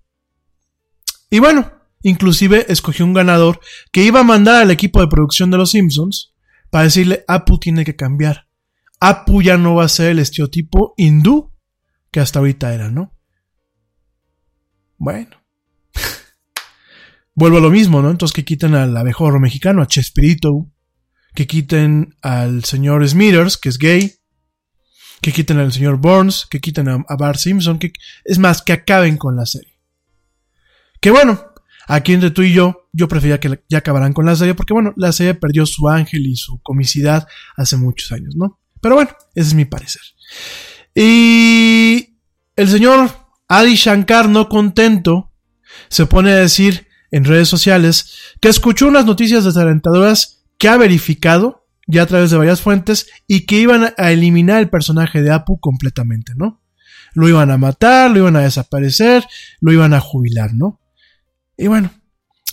[1.30, 1.72] Y bueno,
[2.02, 3.60] inclusive escogió un ganador
[3.92, 6.34] que iba a mandar al equipo de producción de Los Simpsons
[6.70, 8.48] para decirle, Apu tiene que cambiar.
[9.00, 11.52] Apu ya no va a ser el estereotipo hindú
[12.12, 13.13] que hasta ahorita era, ¿no?
[15.04, 15.36] Bueno.
[17.36, 18.10] Vuelvo a lo mismo, ¿no?
[18.10, 20.72] Entonces que quiten al abejorro mexicano, a Chespirito,
[21.36, 24.14] que quiten al señor Smithers, que es gay,
[25.20, 27.92] que quiten al señor Burns, que quiten a, a Bart Simpson, que
[28.24, 29.78] es más, que acaben con la serie.
[31.02, 31.48] Que bueno,
[31.88, 34.94] aquí entre tú y yo, yo prefería que ya acabaran con la serie, porque bueno,
[34.96, 37.28] la serie perdió su ángel y su comicidad
[37.58, 38.62] hace muchos años, ¿no?
[38.80, 40.02] Pero bueno, ese es mi parecer.
[40.96, 42.20] Y
[42.56, 45.32] el señor Adi Shankar, no contento,
[45.90, 51.68] se pone a decir en redes sociales que escuchó unas noticias desalentadoras que ha verificado
[51.88, 55.60] ya a través de varias fuentes y que iban a eliminar el personaje de Apu
[55.60, 56.62] completamente, ¿no?
[57.14, 59.26] Lo iban a matar, lo iban a desaparecer,
[59.60, 60.80] lo iban a jubilar, ¿no?
[61.58, 61.92] Y bueno,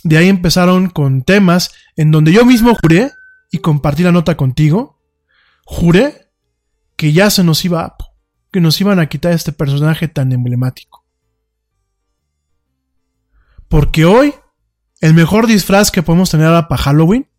[0.03, 3.11] de ahí empezaron con temas en donde yo mismo juré,
[3.51, 5.01] y compartí la nota contigo,
[5.65, 6.29] juré
[6.95, 8.05] que ya se nos iba Apu,
[8.51, 11.05] que nos iban a quitar este personaje tan emblemático.
[13.69, 14.33] Porque hoy,
[14.99, 17.29] el mejor disfraz que podemos tener ahora para Halloween,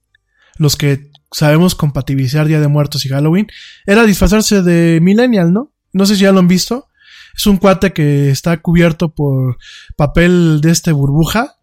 [0.57, 3.47] los que sabemos compatibilizar Día de Muertos y Halloween,
[3.87, 5.73] era disfrazarse de Millennial, ¿no?
[5.93, 6.89] No sé si ya lo han visto.
[7.37, 9.59] Es un cuate que está cubierto por
[9.97, 11.57] papel de este burbuja,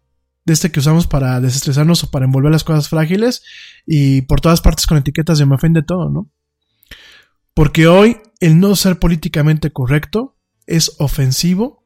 [0.44, 3.42] de este que usamos para desestresarnos o para envolver las cosas frágiles,
[3.86, 6.30] y por todas partes con etiquetas de me ofende todo, ¿no?
[7.54, 10.36] Porque hoy el no ser políticamente correcto
[10.66, 11.84] es ofensivo.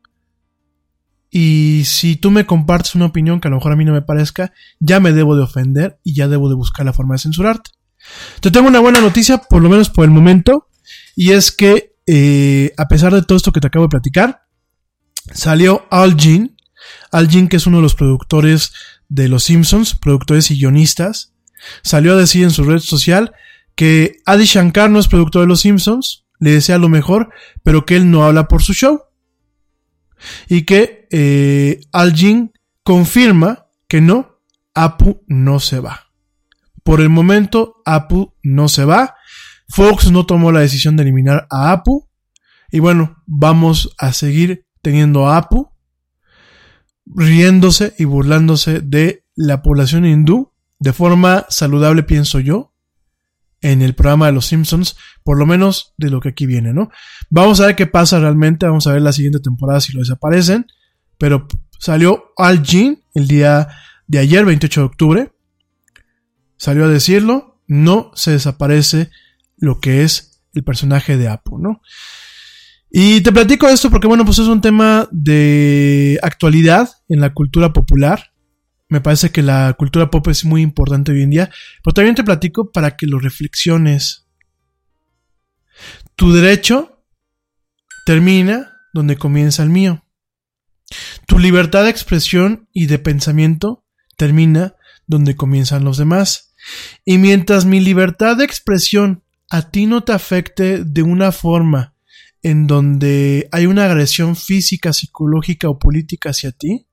[1.30, 4.02] Y si tú me compartes una opinión que a lo mejor a mí no me
[4.02, 7.72] parezca, ya me debo de ofender y ya debo de buscar la forma de censurarte.
[8.40, 10.68] Te tengo una buena noticia, por lo menos por el momento,
[11.16, 14.42] y es que eh, a pesar de todo esto que te acabo de platicar,
[15.32, 16.56] salió Al Jean,
[17.10, 18.72] Al Jean que es uno de los productores
[19.08, 21.32] de Los Simpsons, productores y guionistas,
[21.82, 23.32] salió a decir en su red social
[23.74, 27.30] que Adi Shankar no es productor de Los Simpsons, le desea lo mejor,
[27.62, 29.04] pero que él no habla por su show.
[30.46, 32.52] Y que eh, Al Jean
[32.82, 34.40] confirma que no,
[34.74, 36.10] Apu no se va.
[36.82, 39.14] Por el momento, Apu no se va.
[39.68, 42.10] Fox no tomó la decisión de eliminar a Apu.
[42.70, 45.70] Y bueno, vamos a seguir teniendo a Apu
[47.06, 52.73] riéndose y burlándose de la población hindú de forma saludable, pienso yo,
[53.64, 56.90] en el programa de los Simpsons, por lo menos de lo que aquí viene, ¿no?
[57.30, 60.66] Vamos a ver qué pasa realmente, vamos a ver la siguiente temporada si lo desaparecen,
[61.16, 63.68] pero salió Al Jean el día
[64.06, 65.32] de ayer, 28 de octubre,
[66.58, 69.08] salió a decirlo, no se desaparece
[69.56, 71.80] lo que es el personaje de Apu, ¿no?
[72.90, 77.72] Y te platico esto porque, bueno, pues es un tema de actualidad en la cultura
[77.72, 78.33] popular.
[78.94, 81.50] Me parece que la cultura pop es muy importante hoy en día,
[81.82, 84.28] pero también te platico para que lo reflexiones.
[86.14, 87.04] Tu derecho
[88.06, 90.04] termina donde comienza el mío.
[91.26, 93.84] Tu libertad de expresión y de pensamiento
[94.16, 94.76] termina
[95.08, 96.54] donde comienzan los demás.
[97.04, 101.96] Y mientras mi libertad de expresión a ti no te afecte de una forma
[102.44, 106.86] en donde hay una agresión física, psicológica o política hacia ti,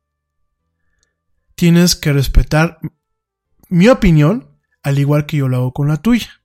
[1.62, 2.80] tienes que respetar
[3.70, 6.42] mi opinión al igual que yo lo hago con la tuya.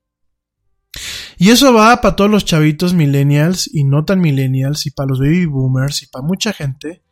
[1.38, 5.18] Y eso va para todos los chavitos millennials y no tan millennials y para los
[5.18, 7.02] baby boomers y para mucha gente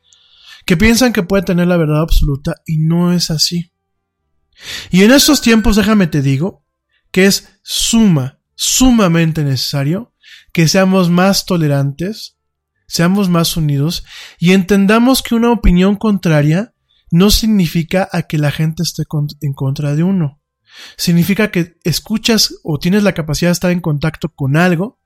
[0.67, 3.73] que piensan que puede tener la verdad absoluta y no es así.
[4.91, 6.63] Y en estos tiempos, déjame te digo,
[7.11, 10.13] que es suma, sumamente necesario
[10.53, 12.37] que seamos más tolerantes,
[12.87, 14.05] seamos más unidos
[14.39, 16.74] y entendamos que una opinión contraria
[17.15, 19.05] no significa a que la gente esté
[19.41, 20.43] en contra de uno.
[20.97, 24.99] Significa que escuchas o tienes la capacidad de estar en contacto con algo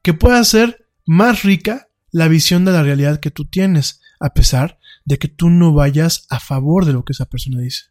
[0.00, 4.78] que pueda hacer más rica la visión de la realidad que tú tienes, a pesar
[5.04, 7.90] de que tú no vayas a favor de lo que esa persona dice.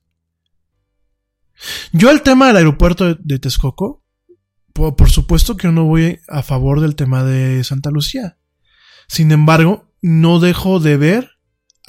[1.92, 4.04] Yo el tema del aeropuerto de Texcoco,
[4.74, 8.40] por supuesto que yo no voy a favor del tema de Santa Lucía.
[9.08, 11.39] Sin embargo, no dejo de ver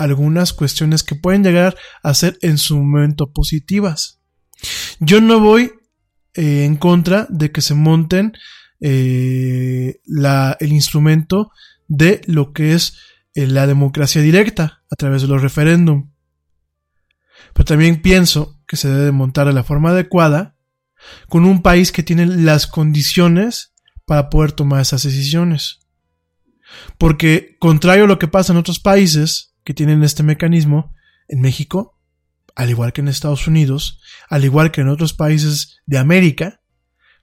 [0.00, 4.20] algunas cuestiones que pueden llegar a ser en su momento positivas.
[4.98, 5.72] Yo no voy
[6.34, 8.32] eh, en contra de que se monten
[8.80, 11.50] eh, el instrumento
[11.86, 12.96] de lo que es
[13.34, 16.10] eh, la democracia directa a través de los referéndum.
[17.52, 20.56] Pero también pienso que se debe montar de la forma adecuada
[21.28, 23.74] con un país que tiene las condiciones
[24.06, 25.80] para poder tomar esas decisiones.
[26.96, 30.94] Porque, contrario a lo que pasa en otros países que tienen este mecanismo,
[31.28, 32.00] en México
[32.54, 36.60] al igual que en Estados Unidos, al igual que en otros países de América,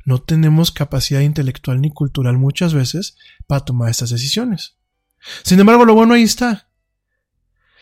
[0.05, 4.77] no tenemos capacidad intelectual ni cultural muchas veces para tomar estas decisiones.
[5.43, 6.69] Sin embargo, lo bueno ahí está.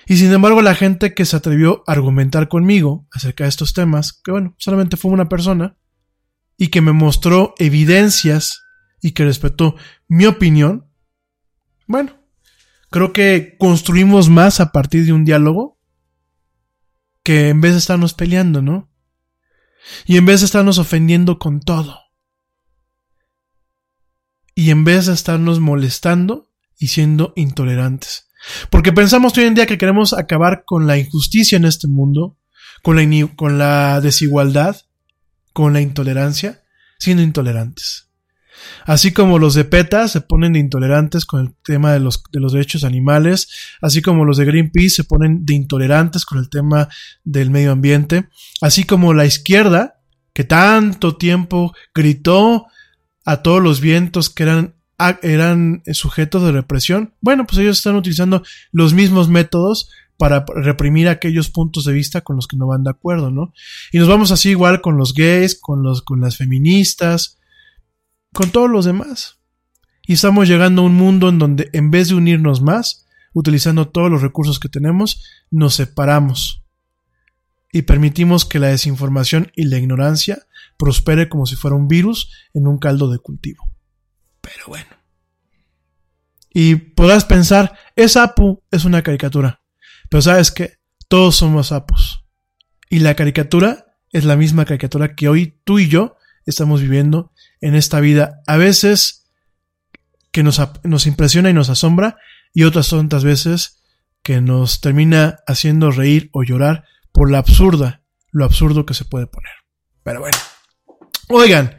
[0.08, 4.14] Y sin embargo, la gente que se atrevió a argumentar conmigo acerca de estos temas,
[4.14, 5.78] que bueno, solamente fue una persona,
[6.58, 8.64] y que me mostró evidencias
[9.02, 9.76] y que respetó
[10.08, 10.90] mi opinión,
[11.86, 12.18] bueno,
[12.96, 15.78] creo que construimos más a partir de un diálogo
[17.24, 18.90] que en vez de estarnos peleando, ¿no?
[20.06, 22.00] Y en vez de estarnos ofendiendo con todo.
[24.54, 28.30] Y en vez de estarnos molestando y siendo intolerantes.
[28.70, 32.40] Porque pensamos hoy en día que queremos acabar con la injusticia en este mundo,
[32.82, 34.78] con la, con la desigualdad,
[35.52, 36.64] con la intolerancia,
[36.98, 38.05] siendo intolerantes.
[38.86, 42.40] Así como los de PETA se ponen de intolerantes con el tema de los, de
[42.40, 43.50] los derechos animales,
[43.82, 46.88] así como los de Greenpeace se ponen de intolerantes con el tema
[47.24, 48.28] del medio ambiente,
[48.62, 50.02] así como la izquierda,
[50.34, 52.66] que tanto tiempo gritó
[53.26, 54.76] a todos los vientos que eran,
[55.24, 61.50] eran sujetos de represión, bueno, pues ellos están utilizando los mismos métodos para reprimir aquellos
[61.50, 63.54] puntos de vista con los que no van de acuerdo, ¿no?
[63.92, 67.38] Y nos vamos así igual con los gays, con los, con las feministas,
[68.36, 69.40] con todos los demás.
[70.06, 74.12] Y estamos llegando a un mundo en donde en vez de unirnos más, utilizando todos
[74.12, 76.64] los recursos que tenemos, nos separamos
[77.72, 80.46] y permitimos que la desinformación y la ignorancia
[80.78, 83.74] prospere como si fuera un virus en un caldo de cultivo.
[84.42, 84.90] Pero bueno.
[86.54, 89.62] Y podrás pensar, es Apu, es una caricatura.
[90.10, 92.24] Pero sabes que todos somos Apus.
[92.90, 97.32] Y la caricatura es la misma caricatura que hoy tú y yo estamos viviendo
[97.66, 98.42] en esta vida.
[98.46, 99.26] A veces
[100.32, 102.18] que nos, nos impresiona y nos asombra
[102.54, 103.82] y otras tantas veces
[104.22, 109.26] que nos termina haciendo reír o llorar por la absurda, lo absurdo que se puede
[109.26, 109.52] poner.
[110.04, 110.38] Pero bueno.
[111.30, 111.76] Oigan,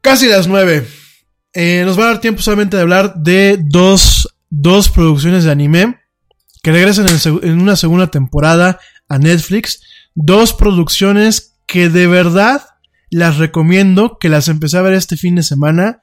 [0.00, 0.88] casi las nueve.
[1.52, 6.00] Eh, nos va a dar tiempo solamente de hablar de dos, dos producciones de anime
[6.62, 8.80] que regresan en, en una segunda temporada
[9.10, 9.82] a Netflix.
[10.14, 12.62] Dos producciones que de verdad
[13.10, 16.02] las recomiendo, que las empecé a ver este fin de semana,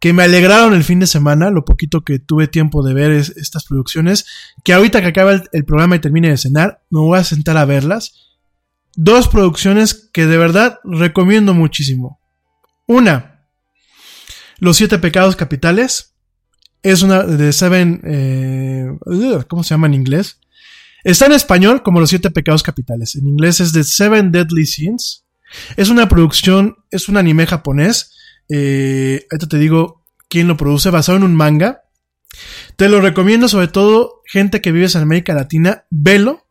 [0.00, 3.64] que me alegraron el fin de semana, lo poquito que tuve tiempo de ver estas
[3.64, 4.26] producciones,
[4.64, 7.66] que ahorita que acaba el, programa y termine de cenar, me voy a sentar a
[7.66, 8.14] verlas.
[8.96, 12.18] Dos producciones que de verdad recomiendo muchísimo.
[12.86, 13.44] Una,
[14.58, 16.14] Los Siete Pecados Capitales.
[16.82, 18.00] Es una de Seven...
[18.04, 18.86] Eh,
[19.48, 20.40] ¿Cómo se llama en inglés?
[21.04, 23.16] Está en español como Los Siete Pecados Capitales.
[23.16, 25.24] En inglés es The Seven Deadly Sins.
[25.76, 28.12] Es una producción, es un anime japonés.
[28.48, 31.82] Eh, ahorita te digo quién lo produce, basado en un manga.
[32.76, 36.46] Te lo recomiendo, sobre todo, gente que vives en América Latina, velo.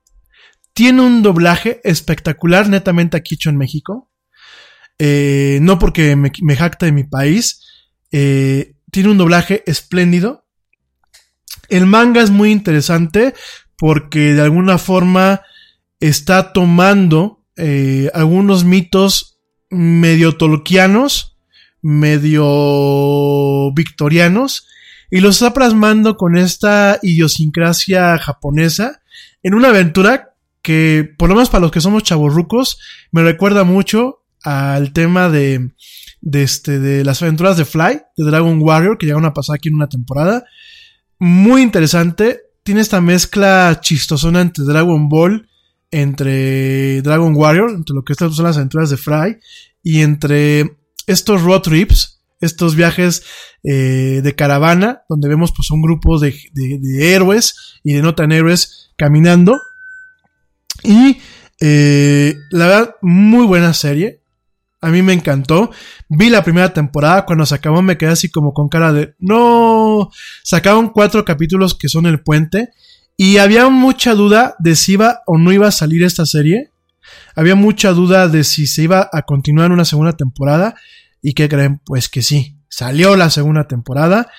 [0.73, 4.11] Tiene un doblaje espectacular, netamente aquí hecho en México.
[4.97, 7.65] Eh, no porque me, me, jacta de mi país.
[8.11, 10.45] Eh, tiene un doblaje espléndido.
[11.69, 13.33] El manga es muy interesante
[13.77, 15.41] porque de alguna forma
[15.99, 21.37] está tomando eh, algunos mitos medio tolkianos,
[21.81, 24.65] medio victorianos,
[25.11, 29.01] y los está plasmando con esta idiosincrasia japonesa
[29.43, 32.79] en una aventura que, por lo menos para los que somos chavorrucos,
[33.11, 35.71] me recuerda mucho al tema de,
[36.31, 39.75] este, de las aventuras de Fly, de Dragon Warrior, que llegaron a pasar aquí en
[39.75, 40.45] una temporada.
[41.17, 42.41] Muy interesante.
[42.63, 45.48] Tiene esta mezcla chistosona entre Dragon Ball,
[45.91, 49.39] entre Dragon Warrior, entre lo que son las aventuras de Fly,
[49.83, 53.23] y entre estos road trips, estos viajes
[53.63, 58.31] eh, de caravana, donde vemos pues un grupo de, de, héroes y de no tan
[58.31, 59.59] héroes caminando.
[60.83, 61.17] Y
[61.59, 64.21] eh, la verdad, muy buena serie.
[64.81, 65.71] A mí me encantó.
[66.07, 67.25] Vi la primera temporada.
[67.25, 69.13] Cuando se acabó me quedé así como con cara de...
[69.19, 70.09] No.
[70.43, 72.69] Sacaron cuatro capítulos que son el puente.
[73.21, 76.71] Y había mucha duda de si iba o no iba a salir esta serie.
[77.35, 80.75] Había mucha duda de si se iba a continuar una segunda temporada.
[81.21, 81.81] ¿Y qué creen?
[81.83, 82.55] Pues que sí.
[82.69, 84.31] Salió la segunda temporada.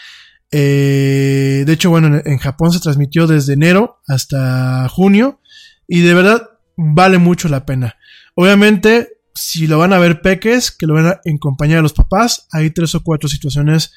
[0.50, 5.42] Eh, de hecho, bueno, en Japón se transmitió desde enero hasta junio.
[5.86, 7.96] Y de verdad vale mucho la pena.
[8.34, 12.48] Obviamente si lo van a ver peques, que lo ven en compañía de los papás,
[12.50, 13.92] hay tres o cuatro situaciones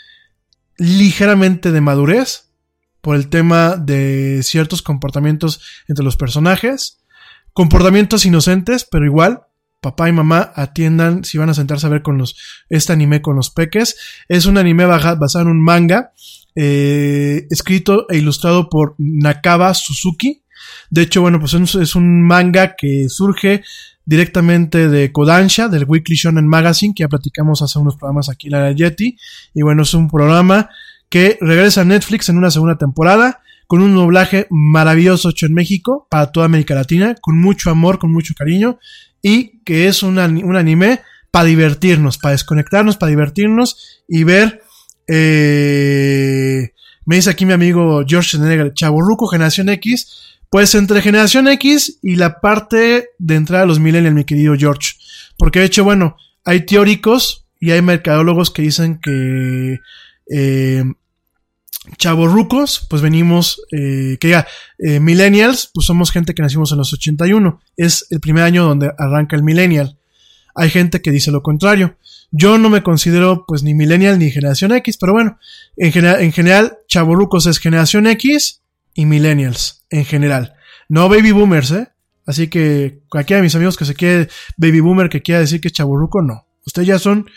[0.77, 2.52] ligeramente de madurez
[3.03, 5.59] por el tema de ciertos comportamientos
[5.89, 7.03] entre los personajes,
[7.51, 9.41] comportamientos inocentes, pero igual
[9.81, 12.37] papá y mamá atiendan si van a sentarse a ver con los
[12.69, 13.97] este anime con los peques.
[14.29, 16.13] Es un anime basado en un manga
[16.55, 20.41] eh, escrito e ilustrado por Nakaba Suzuki.
[20.89, 23.63] De hecho, bueno, pues es un manga que surge
[24.05, 28.53] directamente de Kodansha, del Weekly Shonen Magazine, que ya platicamos hace unos programas aquí en
[28.53, 29.17] la Yeti.
[29.53, 30.69] Y bueno, es un programa
[31.13, 36.07] que regresa a Netflix en una segunda temporada, con un doblaje maravilloso hecho en México,
[36.09, 38.79] para toda América Latina, con mucho amor, con mucho cariño,
[39.21, 44.63] y que es un anime para divertirnos, para desconectarnos, para divertirnos y ver...
[45.07, 46.71] Eh,
[47.05, 52.15] me dice aquí mi amigo George Schwarzenegger, Chaburruco, Generación X, pues entre generación X y
[52.15, 54.93] la parte de entrada a los millennials, mi querido George.
[55.37, 59.79] Porque de hecho, bueno, hay teóricos y hay mercadólogos que dicen que
[60.31, 60.83] eh,
[61.97, 64.47] chavorrucos, pues venimos, eh, que ya,
[64.79, 67.59] eh, millennials, pues somos gente que nacimos en los 81.
[67.77, 69.97] Es el primer año donde arranca el millennial.
[70.55, 71.97] Hay gente que dice lo contrario.
[72.31, 75.37] Yo no me considero pues ni millennial ni generación X, pero bueno,
[75.77, 78.61] en, en general, chavorrucos es generación X
[78.93, 80.55] y millennials en general.
[80.89, 81.87] No baby boomers, ¿eh?
[82.25, 85.67] Así que cualquiera de mis amigos que se quede baby boomer que quiera decir que
[85.67, 86.47] es chaburruco, no.
[86.65, 87.29] Ustedes ya son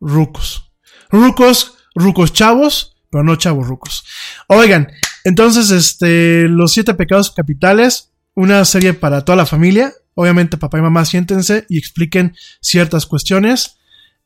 [0.00, 0.72] rucos.
[1.10, 4.04] Rucos, rucos chavos, pero no chavos rucos.
[4.48, 4.88] Oigan,
[5.22, 9.92] entonces, este, los siete pecados capitales, una serie para toda la familia.
[10.14, 13.76] Obviamente, papá y mamá, siéntense y expliquen ciertas cuestiones.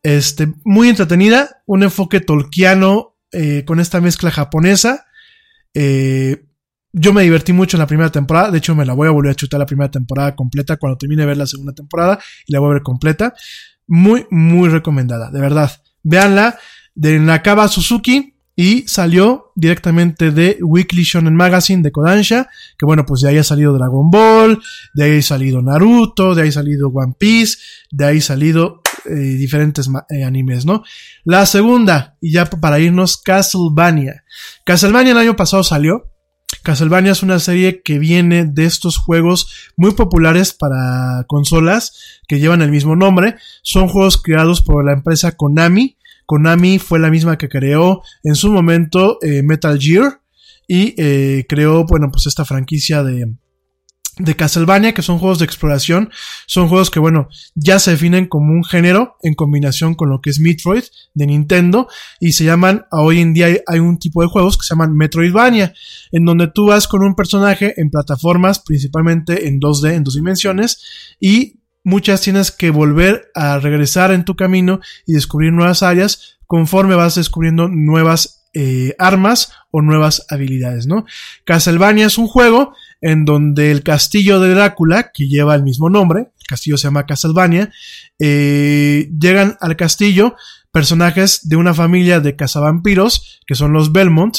[0.05, 5.05] Este, muy entretenida, un enfoque tolkiano eh, con esta mezcla japonesa.
[5.75, 6.47] Eh,
[6.93, 8.53] yo me divertí mucho en la primera temporada.
[8.53, 11.23] De hecho, me la voy a volver a chutar la primera temporada completa cuando termine
[11.23, 13.35] de ver la segunda temporada y la voy a ver completa.
[13.89, 15.73] Muy, muy recomendada, de verdad.
[16.05, 16.57] Véanla
[16.95, 23.21] de Nakaba Suzuki y salió directamente de Weekly Shonen Magazine de Kodansha, que bueno, pues
[23.21, 24.59] de ahí ha salido Dragon Ball,
[24.95, 27.59] de ahí ha salido Naruto, de ahí ha salido One Piece,
[27.91, 30.83] de ahí ha salido eh, diferentes eh, animes, ¿no?
[31.25, 34.25] La segunda, y ya para irnos, Castlevania.
[34.65, 36.11] Castlevania el año pasado salió,
[36.63, 42.63] Castlevania es una serie que viene de estos juegos muy populares para consolas que llevan
[42.63, 43.37] el mismo nombre.
[43.63, 45.97] Son juegos creados por la empresa Konami.
[46.27, 50.21] Konami fue la misma que creó en su momento eh, Metal Gear
[50.69, 53.33] y eh, creó, bueno, pues esta franquicia de,
[54.19, 56.11] de Castlevania, que son juegos de exploración,
[56.47, 60.31] son juegos que, bueno, ya se definen como un género en combinación con lo que
[60.31, 60.85] es Metroid
[61.15, 61.87] de Nintendo
[62.19, 65.75] y se llaman, hoy en día hay, un tipo de juegos que se llaman Metroidvania,
[66.13, 71.17] en donde tú vas con un personaje en plataformas, principalmente en 2D, en dos dimensiones,
[71.21, 76.97] y muchas tienes que volver a regresar en tu camino y descubrir nuevas áreas conforme
[76.97, 81.07] vas descubriendo nuevas eh, armas o nuevas habilidades, ¿no?
[81.45, 86.21] Castlevania es un juego en donde el castillo de Drácula, que lleva el mismo nombre,
[86.41, 87.71] el castillo se llama Castlevania,
[88.19, 90.35] eh, llegan al castillo
[90.73, 94.37] personajes de una familia de cazavampiros, que son los Belmont,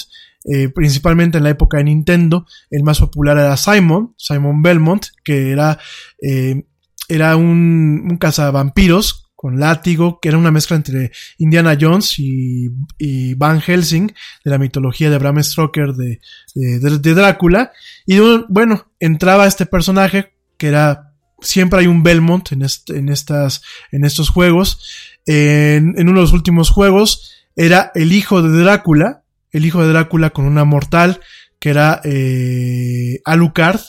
[0.53, 5.51] eh, principalmente en la época de Nintendo, el más popular era Simon, Simon Belmont, que
[5.51, 5.79] era,
[6.21, 6.65] eh,
[7.07, 13.35] era un, un cazavampiros con látigo, que era una mezcla entre Indiana Jones y, y
[13.35, 14.07] Van Helsing,
[14.43, 16.19] de la mitología de Bram Stoker de,
[16.55, 17.71] de, de Drácula.
[18.05, 18.17] Y
[18.49, 23.61] bueno, entraba este personaje que era siempre hay un Belmont en, este, en, estas,
[23.91, 25.17] en estos juegos.
[25.25, 29.89] En, en, uno de los últimos juegos era el hijo de Drácula, el hijo de
[29.89, 31.19] Drácula con una mortal
[31.59, 33.79] que era eh, Alucard.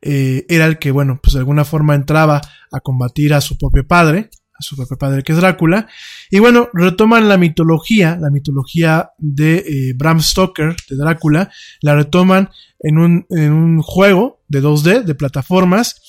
[0.00, 3.86] Eh, era el que, bueno, pues de alguna forma entraba a combatir a su propio
[3.86, 5.86] padre a su propio padre que es Drácula.
[6.30, 11.50] Y bueno, retoman la mitología, la mitología de eh, Bram Stoker, de Drácula,
[11.80, 12.50] la retoman
[12.80, 16.00] en un, en un juego de 2D, de plataformas.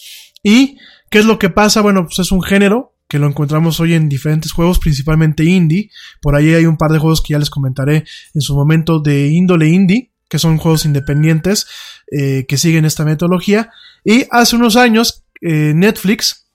[0.44, 0.78] ¿Y
[1.10, 1.82] qué es lo que pasa?
[1.82, 5.90] Bueno, pues es un género que lo encontramos hoy en diferentes juegos, principalmente indie.
[6.22, 9.28] Por ahí hay un par de juegos que ya les comentaré en su momento de
[9.28, 11.66] índole indie, que son juegos independientes
[12.11, 13.72] eh, que siguen esta metodología.
[14.03, 16.48] Y hace unos años, eh, Netflix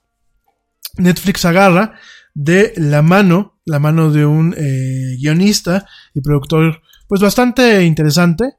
[0.97, 1.99] Netflix agarra
[2.33, 8.53] de la mano, la mano de un eh, guionista y productor, pues bastante interesante.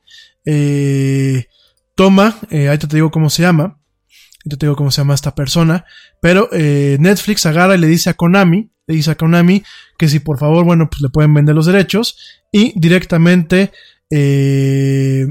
[1.94, 3.80] Toma, ahí te digo cómo se llama,
[4.44, 5.86] te digo cómo se llama esta persona,
[6.20, 9.62] pero Netflix agarra y le dice a Konami, le dice a Konami
[9.98, 12.16] que si por favor, bueno, pues le pueden vender los derechos
[12.52, 13.72] y directamente,
[14.10, 15.26] eh,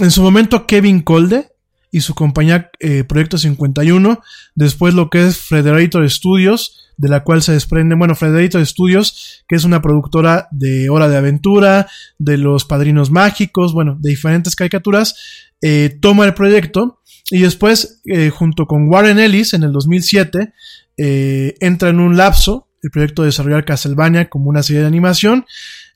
[0.00, 1.48] en su momento Kevin Colde,
[1.94, 4.20] y su compañía eh, Proyecto 51,
[4.56, 9.54] después lo que es Frederator Studios, de la cual se desprende, bueno, Frederator Studios, que
[9.54, 11.86] es una productora de Hora de Aventura,
[12.18, 15.14] de Los Padrinos Mágicos, bueno, de diferentes caricaturas,
[15.62, 17.00] eh, toma el proyecto
[17.30, 20.52] y después, eh, junto con Warren Ellis, en el 2007,
[20.96, 25.46] eh, entra en un lapso el proyecto de desarrollar Castlevania como una serie de animación.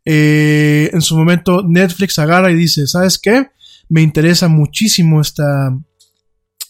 [0.05, 3.51] En su momento Netflix agarra y dice, ¿sabes qué?
[3.89, 5.77] Me interesa muchísimo esta,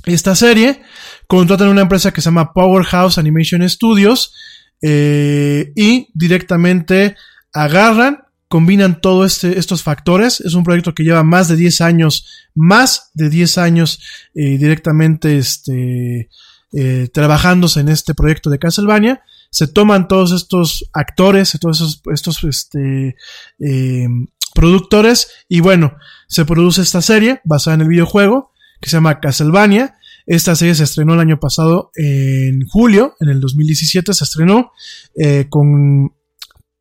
[0.04, 0.82] esta serie.
[1.26, 4.34] Contratan una empresa que se llama Powerhouse Animation Studios
[4.82, 7.16] eh, y directamente
[7.52, 10.40] agarran, combinan todos este, estos factores.
[10.40, 14.00] Es un proyecto que lleva más de 10 años, más de 10 años
[14.34, 16.28] eh, directamente este,
[16.72, 19.22] eh, trabajándose en este proyecto de Castlevania.
[19.50, 23.16] Se toman todos estos actores, todos esos, estos este,
[23.58, 24.06] eh,
[24.54, 25.96] productores y bueno,
[26.28, 29.96] se produce esta serie basada en el videojuego que se llama Castlevania.
[30.26, 34.72] Esta serie se estrenó el año pasado en julio, en el 2017 se estrenó
[35.16, 36.14] eh, con...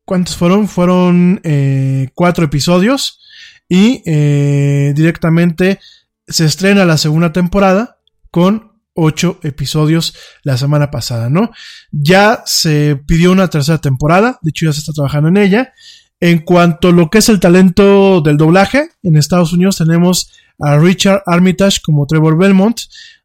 [0.04, 0.68] ¿Cuántos fueron?
[0.68, 3.20] Fueron eh, cuatro episodios
[3.68, 5.80] y eh, directamente
[6.26, 7.98] se estrena la segunda temporada
[8.30, 11.50] con ocho episodios la semana pasada, ¿no?
[11.92, 15.72] Ya se pidió una tercera temporada, de hecho ya se está trabajando en ella.
[16.20, 20.76] En cuanto a lo que es el talento del doblaje, en Estados Unidos tenemos a
[20.76, 22.80] Richard Armitage como Trevor Belmont,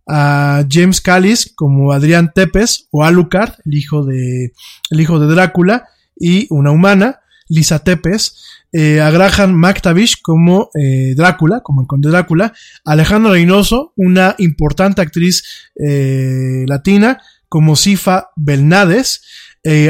[0.07, 4.53] a James Callis como Adrián Tepes o Alucard, el hijo de,
[4.91, 8.35] el hijo de Drácula, y una humana, Lisa Tepes,
[8.71, 12.53] eh, a Graham McTavish como eh, Drácula, como el conde Drácula,
[12.85, 15.43] Alejandro Reynoso, una importante actriz
[15.75, 19.23] eh, latina, como Sifa Belnades,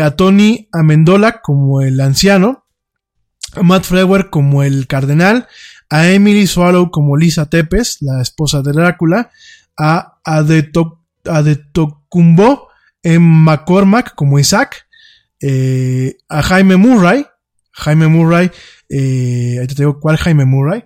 [0.03, 2.62] a Tony Amendola como el anciano,
[3.55, 5.47] a Matt Frewer como el cardenal,
[5.89, 9.31] a Emily Swallow como Lisa Tepes, la esposa de Drácula,
[9.77, 10.19] a
[11.25, 12.67] Adetokumbo
[13.03, 14.87] en McCormack como Isaac,
[15.41, 17.25] eh, a Jaime Murray,
[17.71, 18.49] Jaime Murray,
[18.89, 20.83] eh, ahí te cuál Jaime Murray,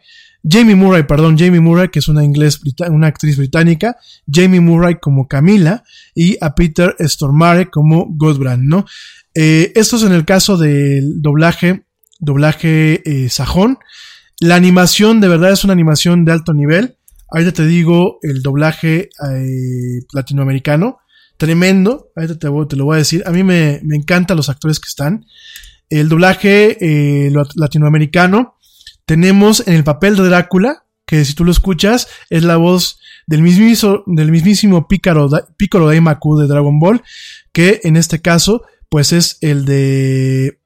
[0.50, 3.98] Jamie Murray, perdón, Jamie Murray, que es una inglés, una actriz británica,
[4.32, 5.84] Jamie Murray como Camila
[6.16, 8.86] y a Peter Stormare como Godbrand, ¿no?
[9.34, 11.86] Eh, esto es en el caso del doblaje,
[12.20, 13.80] doblaje eh, sajón.
[14.40, 16.98] La animación de verdad es una animación de alto nivel.
[17.30, 21.00] Ahorita te digo el doblaje eh, latinoamericano.
[21.38, 22.12] Tremendo.
[22.16, 23.24] Ahorita te, te, lo voy a decir.
[23.26, 25.26] A mí me, me encantan los actores que están.
[25.90, 28.56] El doblaje eh, latinoamericano.
[29.06, 33.42] Tenemos en el papel de Drácula, que si tú lo escuchas, es la voz del
[33.42, 37.02] mismísimo, del mismísimo Pícaro, Piccolo Daimaku de Dragon Ball,
[37.54, 40.60] que en este caso, pues es el de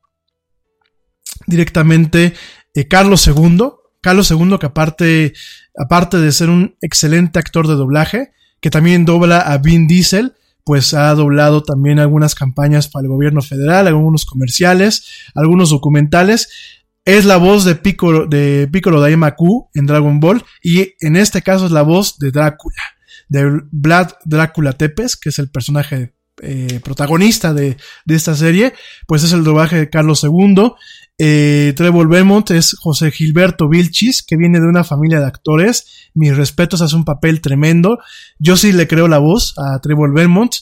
[1.47, 2.33] directamente
[2.73, 3.71] eh, Carlos II.
[4.01, 5.33] Carlos II, que aparte,
[5.77, 10.93] aparte de ser un excelente actor de doblaje, que también dobla a Vin Diesel, pues
[10.93, 15.05] ha doblado también algunas campañas para el gobierno federal, algunos comerciales,
[15.35, 16.49] algunos documentales.
[17.03, 21.65] Es la voz de Piccolo, de Piccolo Daimaku en Dragon Ball y en este caso
[21.65, 22.83] es la voz de Drácula,
[23.27, 26.13] de Vlad Drácula Tepes, que es el personaje
[26.43, 28.73] eh, protagonista de, de, esta serie,
[29.07, 30.73] pues es el doblaje de Carlos II.
[31.23, 36.09] Eh, Trevor Belmont es José Gilberto Vilchis, que viene de una familia de actores.
[36.15, 37.99] Mis respetos, hace un papel tremendo.
[38.39, 40.55] Yo sí le creo la voz a Trevor Belmont.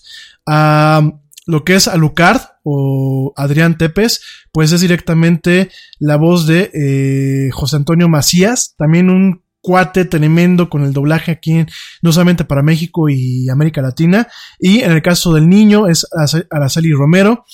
[0.45, 1.13] A
[1.45, 4.21] lo que es Alucard o Adrián Tepes,
[4.51, 10.83] pues es directamente la voz de eh, José Antonio Macías, también un cuate tremendo con
[10.83, 11.65] el doblaje aquí,
[12.01, 14.27] no solamente para México y América Latina.
[14.59, 16.05] Y en el caso del niño es
[16.51, 17.45] Araceli Romero.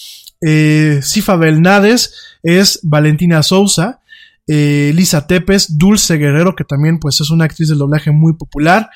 [0.47, 1.39] Eh, Cifa
[2.43, 4.01] es Valentina Sousa.
[4.47, 8.89] Eh, Lisa Tepes, Dulce Guerrero, que también pues es una actriz del doblaje muy popular.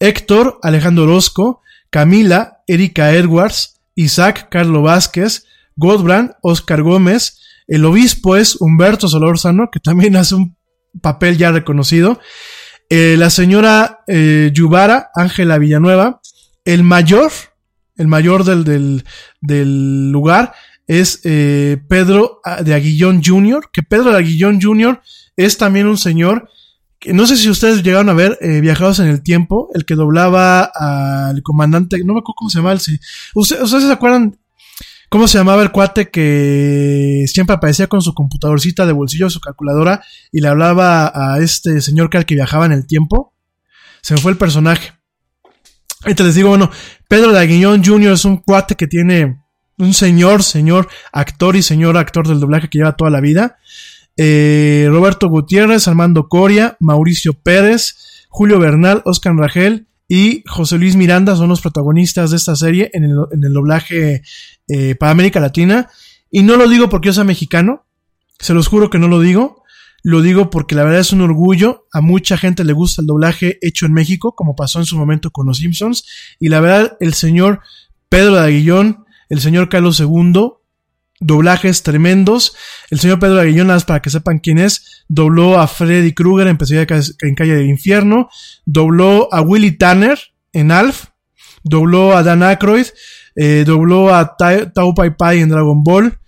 [0.00, 1.60] Héctor, Alejandro Orozco,
[1.90, 5.44] Camila, Erika Edwards, Isaac, Carlo Vázquez,
[5.76, 10.56] Godbrand, Oscar Gómez, el obispo es Humberto Solórzano, que también hace un
[11.02, 12.20] papel ya reconocido.
[12.88, 16.20] Eh, la señora eh, Yubara, Ángela Villanueva,
[16.64, 17.32] el mayor,
[17.96, 19.04] el mayor del,
[19.40, 20.54] del, lugar
[20.86, 25.00] es eh, Pedro de Aguillón Jr., que Pedro de Aguillón Jr.
[25.36, 26.48] es también un señor
[26.98, 30.62] que no sé si ustedes llegaron a ver Viajados en el Tiempo, el que doblaba
[30.62, 34.38] al comandante, no me acuerdo cómo se llama, ¿Ustedes, ¿Ustedes se acuerdan
[35.08, 40.02] ¿Cómo se llamaba el cuate que siempre aparecía con su computadorcita de bolsillo, su calculadora,
[40.32, 43.32] y le hablaba a este señor que al que viajaba en el tiempo?
[44.02, 44.94] Se me fue el personaje.
[46.02, 46.70] te les digo, bueno,
[47.08, 48.12] Pedro de Aguillón Jr.
[48.12, 49.40] es un cuate que tiene
[49.78, 53.58] un señor, señor actor y señor actor del doblaje que lleva toda la vida.
[54.16, 61.36] Eh, Roberto Gutiérrez, Armando Coria, Mauricio Pérez, Julio Bernal, Oscar Rangel y José Luis Miranda
[61.36, 64.22] son los protagonistas de esta serie en el, en el doblaje
[64.68, 65.88] eh, para América Latina.
[66.30, 67.86] Y no lo digo porque yo sea mexicano,
[68.38, 69.62] se los juro que no lo digo.
[70.02, 71.86] Lo digo porque la verdad es un orgullo.
[71.92, 75.30] A mucha gente le gusta el doblaje hecho en México, como pasó en su momento
[75.30, 76.04] con los Simpsons.
[76.38, 77.60] Y la verdad, el señor
[78.08, 80.52] Pedro de Aguillón, el señor Carlos II,
[81.20, 82.54] doblajes tremendos.
[82.90, 86.58] El señor Pedro Aguillón, para que sepan quién es, dobló a Freddy Krueger en
[87.22, 88.28] en Calle del Infierno,
[88.64, 90.18] dobló a Willy Tanner
[90.52, 91.06] en Alf,
[91.62, 92.86] dobló a Dan Aykroyd,
[93.34, 96.18] eh, dobló a Tao Pai Pai en Dragon Ball.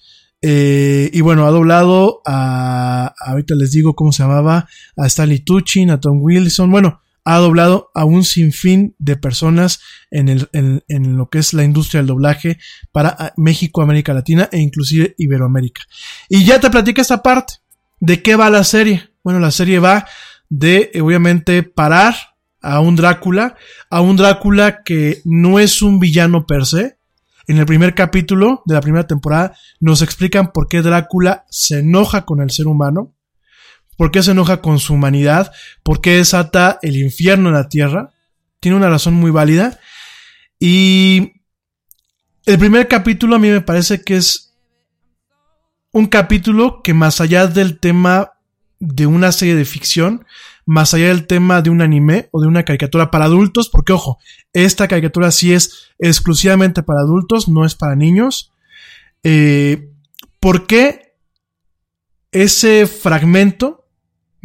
[0.41, 5.89] Eh, y bueno, ha doblado a, ahorita les digo cómo se llamaba, a Stanley Tucci,
[5.91, 6.71] a Tom Wilson.
[6.71, 7.01] Bueno,
[7.31, 9.81] ha doblado a un sinfín de personas
[10.11, 12.59] en, el, en, en, lo que es la industria del doblaje
[12.91, 15.83] para México, América Latina e inclusive Iberoamérica.
[16.31, 17.57] Y ya te platica esta parte.
[18.01, 19.11] ¿De qué va la serie?
[19.23, 20.07] Bueno, la serie va
[20.49, 22.15] de, obviamente, parar
[22.63, 23.57] a un Drácula,
[23.91, 26.97] a un Drácula que no es un villano per se,
[27.47, 32.25] en el primer capítulo de la primera temporada nos explican por qué Drácula se enoja
[32.25, 33.13] con el ser humano,
[33.99, 35.53] por qué se enoja con su humanidad,
[35.83, 38.15] por qué desata el infierno en la tierra.
[38.61, 39.81] Tiene una razón muy válida.
[40.61, 41.33] Y
[42.47, 44.55] el primer capítulo a mí me parece que es
[45.93, 48.35] un capítulo que más allá del tema
[48.79, 50.25] de una serie de ficción,
[50.65, 54.19] más allá del tema de un anime o de una caricatura para adultos, porque ojo,
[54.53, 58.53] esta caricatura sí es exclusivamente para adultos, no es para niños.
[59.25, 59.91] Eh,
[60.39, 61.17] ¿Por qué
[62.33, 63.78] ese fragmento,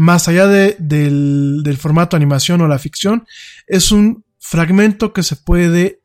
[0.04, 3.26] más allá del, del formato animación o la ficción,
[3.68, 6.02] es un fragmento que se puede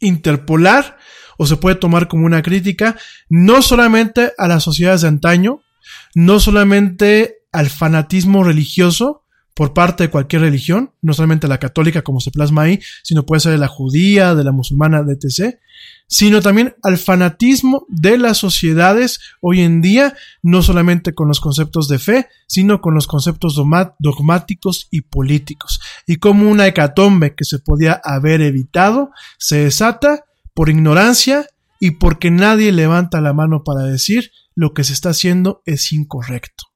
[0.00, 0.98] interpolar
[1.38, 2.96] o se puede tomar como una crítica
[3.28, 5.62] no solamente a las sociedades de antaño,
[6.14, 9.24] no solamente al fanatismo religioso
[9.54, 13.40] por parte de cualquier religión, no solamente la católica como se plasma ahí, sino puede
[13.40, 15.56] ser de la judía, de la musulmana, etc.,
[16.08, 21.88] sino también al fanatismo de las sociedades hoy en día, no solamente con los conceptos
[21.88, 23.58] de fe, sino con los conceptos
[23.98, 25.80] dogmáticos y políticos.
[26.06, 30.24] Y como una hecatombe que se podía haber evitado, se desata
[30.54, 31.46] por ignorancia
[31.80, 36.71] y porque nadie levanta la mano para decir lo que se está haciendo es incorrecto.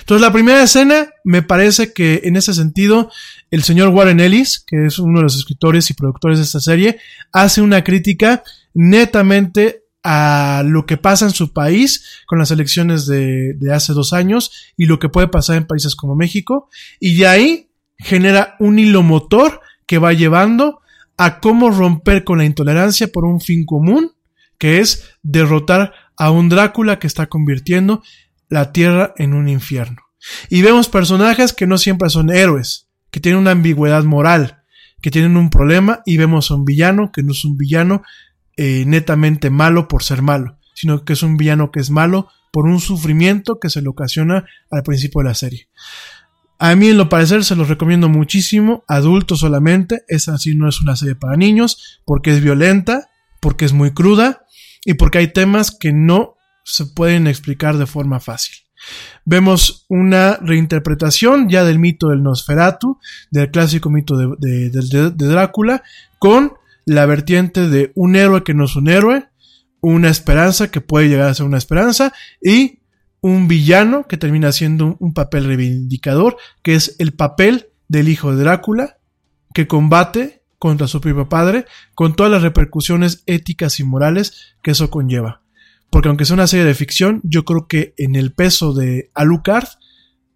[0.00, 3.10] Entonces, la primera escena, me parece que en ese sentido,
[3.50, 6.98] el señor Warren Ellis, que es uno de los escritores y productores de esta serie,
[7.32, 8.42] hace una crítica
[8.74, 14.72] netamente a lo que pasa en su país con las elecciones de, hace dos años
[14.76, 16.68] y lo que puede pasar en países como México.
[17.00, 20.80] Y de ahí genera un hilo motor que va llevando
[21.16, 24.12] a cómo romper con la intolerancia por un fin común,
[24.56, 28.02] que es derrotar a un Drácula que está convirtiendo
[28.48, 30.02] la tierra en un infierno.
[30.48, 34.62] Y vemos personajes que no siempre son héroes, que tienen una ambigüedad moral,
[35.00, 38.02] que tienen un problema, y vemos a un villano que no es un villano
[38.56, 42.66] eh, netamente malo por ser malo, sino que es un villano que es malo por
[42.66, 45.68] un sufrimiento que se le ocasiona al principio de la serie.
[46.58, 50.80] A mí en lo parecer se los recomiendo muchísimo, adultos solamente, esa sí no es
[50.80, 53.10] una serie para niños, porque es violenta,
[53.40, 54.44] porque es muy cruda
[54.84, 56.37] y porque hay temas que no
[56.68, 58.56] se pueden explicar de forma fácil.
[59.24, 62.98] Vemos una reinterpretación ya del mito del Nosferatu,
[63.30, 65.82] del clásico mito de, Drácula,
[66.18, 66.52] con
[66.84, 69.28] la vertiente de un héroe que no es un héroe,
[69.80, 72.12] una esperanza que puede llegar a ser una esperanza
[72.42, 72.80] y
[73.20, 78.42] un villano que termina siendo un papel reivindicador, que es el papel del hijo de
[78.42, 78.98] Drácula,
[79.54, 81.64] que combate contra su propio padre,
[81.94, 85.42] con todas las repercusiones éticas y morales que eso conlleva.
[85.90, 89.68] Porque aunque sea una serie de ficción, yo creo que en el peso de Alucard,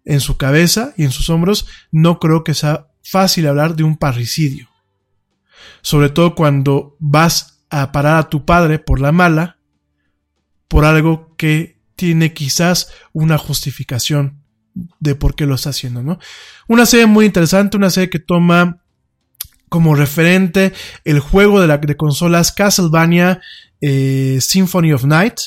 [0.05, 3.97] en su cabeza y en sus hombros, no creo que sea fácil hablar de un
[3.97, 4.69] parricidio.
[5.81, 9.59] Sobre todo cuando vas a parar a tu padre por la mala,
[10.67, 14.43] por algo que tiene quizás una justificación
[14.99, 16.19] de por qué lo está haciendo, ¿no?
[16.67, 18.83] Una serie muy interesante, una serie que toma
[19.69, 20.73] como referente
[21.03, 23.41] el juego de, la, de consolas Castlevania
[23.85, 25.39] eh, Symphony of Night,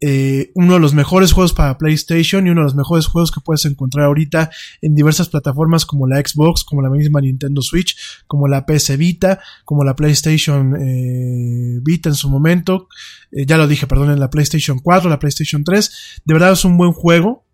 [0.00, 3.42] eh, uno de los mejores juegos para PlayStation y uno de los mejores juegos que
[3.42, 4.50] puedes encontrar ahorita
[4.80, 7.94] en diversas plataformas como la Xbox, como la misma Nintendo Switch,
[8.26, 12.88] como la PS Vita, como la PlayStation eh, Vita en su momento,
[13.30, 16.78] ya lo dije, perdón, en la PlayStation 4, la PlayStation 3, de verdad es un
[16.78, 17.44] buen juego,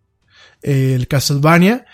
[0.63, 1.85] el Castlevania,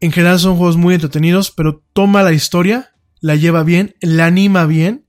[0.00, 4.66] en general son juegos muy entretenidos, pero toma la historia, la lleva bien, la anima
[4.66, 5.07] bien,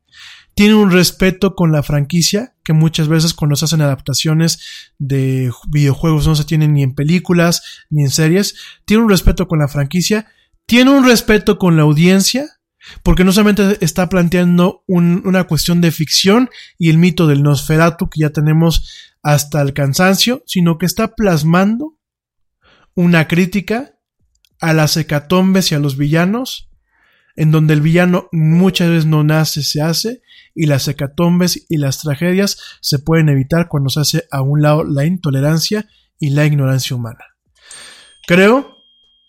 [0.60, 4.60] tiene un respeto con la franquicia que muchas veces cuando se hacen adaptaciones
[4.98, 8.56] de videojuegos no se tienen ni en películas ni en series.
[8.84, 10.28] Tiene un respeto con la franquicia,
[10.66, 12.60] tiene un respeto con la audiencia,
[13.04, 18.20] porque no solamente está planteando una cuestión de ficción y el mito del Nosferatu que
[18.20, 21.98] ya tenemos hasta el cansancio, sino que está plasmando
[22.96, 23.98] una crítica
[24.60, 26.69] a las hecatombes y a los villanos
[27.36, 30.22] en donde el villano muchas veces no nace, se hace,
[30.56, 34.84] y las hecatombes y las tragedias se pueden evitar cuando se hace a un lado
[34.84, 35.88] la intolerancia
[36.20, 37.24] y la ignorancia humana.
[38.28, 38.76] Creo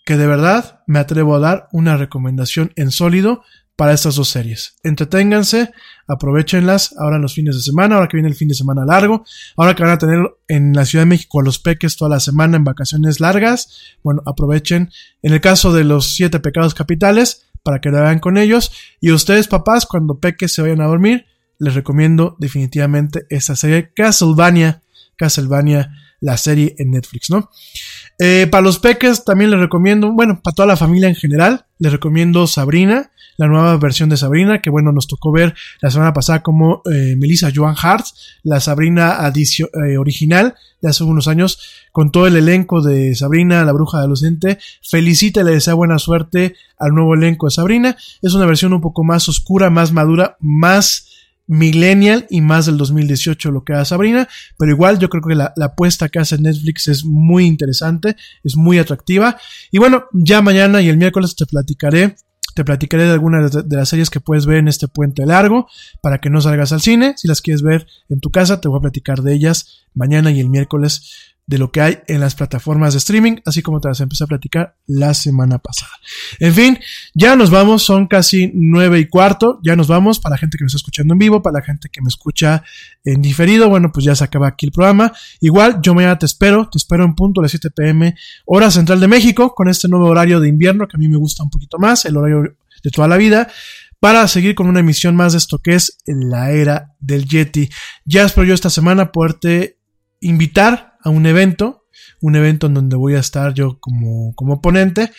[0.05, 3.43] que de verdad me atrevo a dar una recomendación en sólido
[3.75, 4.75] para estas dos series.
[4.83, 5.71] Entreténganse,
[6.07, 9.23] aprovechenlas ahora en los fines de semana, ahora que viene el fin de semana largo,
[9.57, 12.19] ahora que van a tener en la Ciudad de México a los peques toda la
[12.19, 14.91] semana en vacaciones largas, bueno, aprovechen.
[15.23, 18.71] En el caso de los siete pecados capitales, para que lo hagan con ellos.
[18.99, 21.25] Y ustedes, papás, cuando peques se vayan a dormir,
[21.59, 24.81] les recomiendo definitivamente esta serie Castlevania.
[25.15, 27.49] Castlevania, la serie en Netflix, ¿no?
[28.23, 31.91] Eh, para los peques también les recomiendo, bueno, para toda la familia en general, les
[31.91, 36.43] recomiendo Sabrina, la nueva versión de Sabrina, que bueno, nos tocó ver la semana pasada
[36.43, 38.05] como eh, Melissa Joan Hart,
[38.43, 41.57] la Sabrina eh, original de hace unos años,
[41.91, 44.59] con todo el elenco de Sabrina, la bruja adolescente.
[44.83, 47.97] Felicita y le desea buena suerte al nuevo elenco de Sabrina.
[48.21, 51.10] Es una versión un poco más oscura, más madura, más
[51.51, 55.53] millennial y más del 2018 lo que hace Sabrina, pero igual yo creo que la,
[55.57, 59.37] la, apuesta que hace Netflix es muy interesante, es muy atractiva.
[59.69, 62.15] Y bueno, ya mañana y el miércoles te platicaré
[62.53, 65.67] te platicaré de algunas de las series que puedes ver en este puente largo
[66.01, 67.13] para que no salgas al cine.
[67.17, 70.39] Si las quieres ver en tu casa, te voy a platicar de ellas mañana y
[70.39, 73.99] el miércoles de lo que hay en las plataformas de streaming, así como te las
[73.99, 75.91] empecé a platicar la semana pasada.
[76.39, 76.79] En fin,
[77.13, 80.63] ya nos vamos, son casi nueve y cuarto, ya nos vamos para la gente que
[80.63, 82.63] me está escuchando en vivo, para la gente que me escucha
[83.03, 85.11] en diferido, bueno, pues ya se acaba aquí el programa.
[85.41, 88.99] Igual, yo mañana te espero, te espero en punto a las 7 pm, hora central
[88.99, 91.77] de México, con este nuevo horario de invierno que a mí me gusta un poquito
[91.79, 93.49] más, el horario de toda la vida
[93.99, 97.69] para seguir con una emisión más de esto que es la era del Yeti.
[98.03, 99.77] Ya espero yo esta semana poderte
[100.21, 101.85] invitar a un evento,
[102.21, 105.11] un evento en donde voy a estar yo como, como ponente.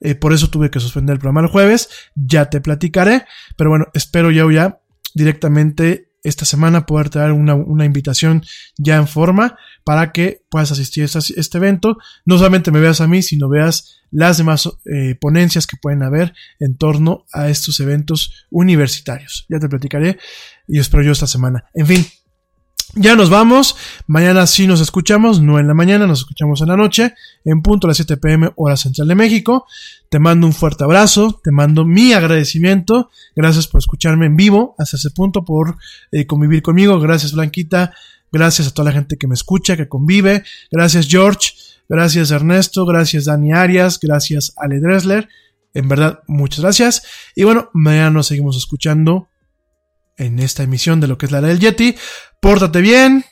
[0.00, 1.88] Eh, por eso tuve que suspender el programa el jueves.
[2.14, 3.24] Ya te platicaré.
[3.56, 4.80] Pero bueno, espero ya ya
[5.14, 8.44] directamente esta semana poder traer una, una, invitación
[8.76, 11.98] ya en forma para que puedas asistir a este, este, evento.
[12.24, 16.34] No solamente me veas a mí, sino veas las demás eh, ponencias que pueden haber
[16.58, 19.46] en torno a estos eventos universitarios.
[19.48, 20.18] Ya te platicaré
[20.68, 21.64] y espero yo esta semana.
[21.74, 22.06] En fin,
[22.94, 23.76] ya nos vamos.
[24.06, 27.86] Mañana sí nos escuchamos, no en la mañana, nos escuchamos en la noche, en punto
[27.86, 29.66] a las 7 pm, hora central de México.
[30.08, 33.10] Te mando un fuerte abrazo, te mando mi agradecimiento.
[33.36, 35.76] Gracias por escucharme en vivo hasta ese punto, por
[36.10, 36.98] eh, convivir conmigo.
[37.00, 37.92] Gracias, Blanquita.
[38.32, 40.44] Gracias a toda la gente que me escucha, que convive.
[40.70, 41.52] Gracias, George.
[41.88, 42.86] Gracias, Ernesto.
[42.86, 43.98] Gracias, Dani Arias.
[44.00, 45.28] Gracias, Ale Dressler.
[45.74, 47.02] En verdad, muchas gracias.
[47.34, 49.28] Y bueno, mañana nos seguimos escuchando
[50.20, 51.96] en esta emisión de lo que es la del Yeti.
[52.40, 53.24] Pórtate bien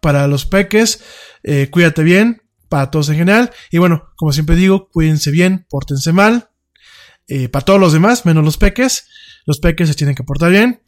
[0.00, 1.04] para los peques,
[1.42, 3.52] eh, cuídate bien para todos en general.
[3.70, 6.48] Y bueno, como siempre digo, cuídense bien, pórtense mal.
[7.28, 9.06] Eh, para todos los demás, menos los peques.
[9.46, 10.82] Los peques se tienen que portar bien.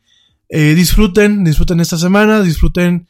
[0.49, 3.09] Eh, disfruten, disfruten esta semana, disfruten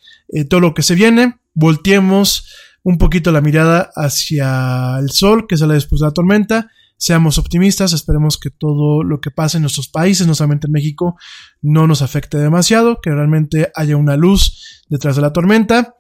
[0.50, 1.38] todo lo que se viene.
[1.54, 6.68] Volteemos un poquito la mirada hacia el sol que sale después de la tormenta.
[6.96, 11.16] Seamos optimistas, esperemos que todo lo que pase en nuestros países, no solamente en México,
[11.62, 15.96] no nos afecte demasiado, que realmente haya una luz detrás de la tormenta.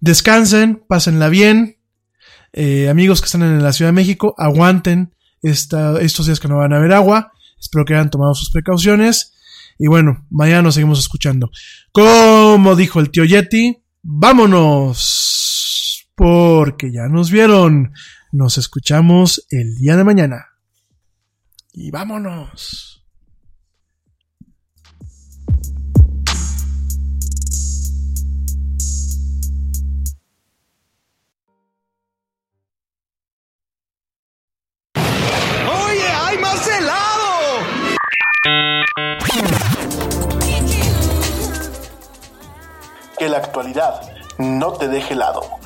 [0.00, 1.76] Descansen, pásenla bien.
[2.52, 6.72] Eh, amigos que están en la Ciudad de México, aguanten estos días que no van
[6.72, 7.32] a haber agua.
[7.58, 9.34] Espero que hayan tomado sus precauciones.
[9.78, 11.50] Y bueno, mañana nos seguimos escuchando.
[11.92, 15.12] Como dijo el tío Yeti, vámonos.
[16.14, 17.92] Porque ya nos vieron.
[18.32, 20.48] Nos escuchamos el día de mañana.
[21.72, 23.06] Y vámonos.
[34.94, 37.26] ¡Oye, hay más helado!
[43.18, 44.00] Que la actualidad
[44.38, 45.65] no te deje helado.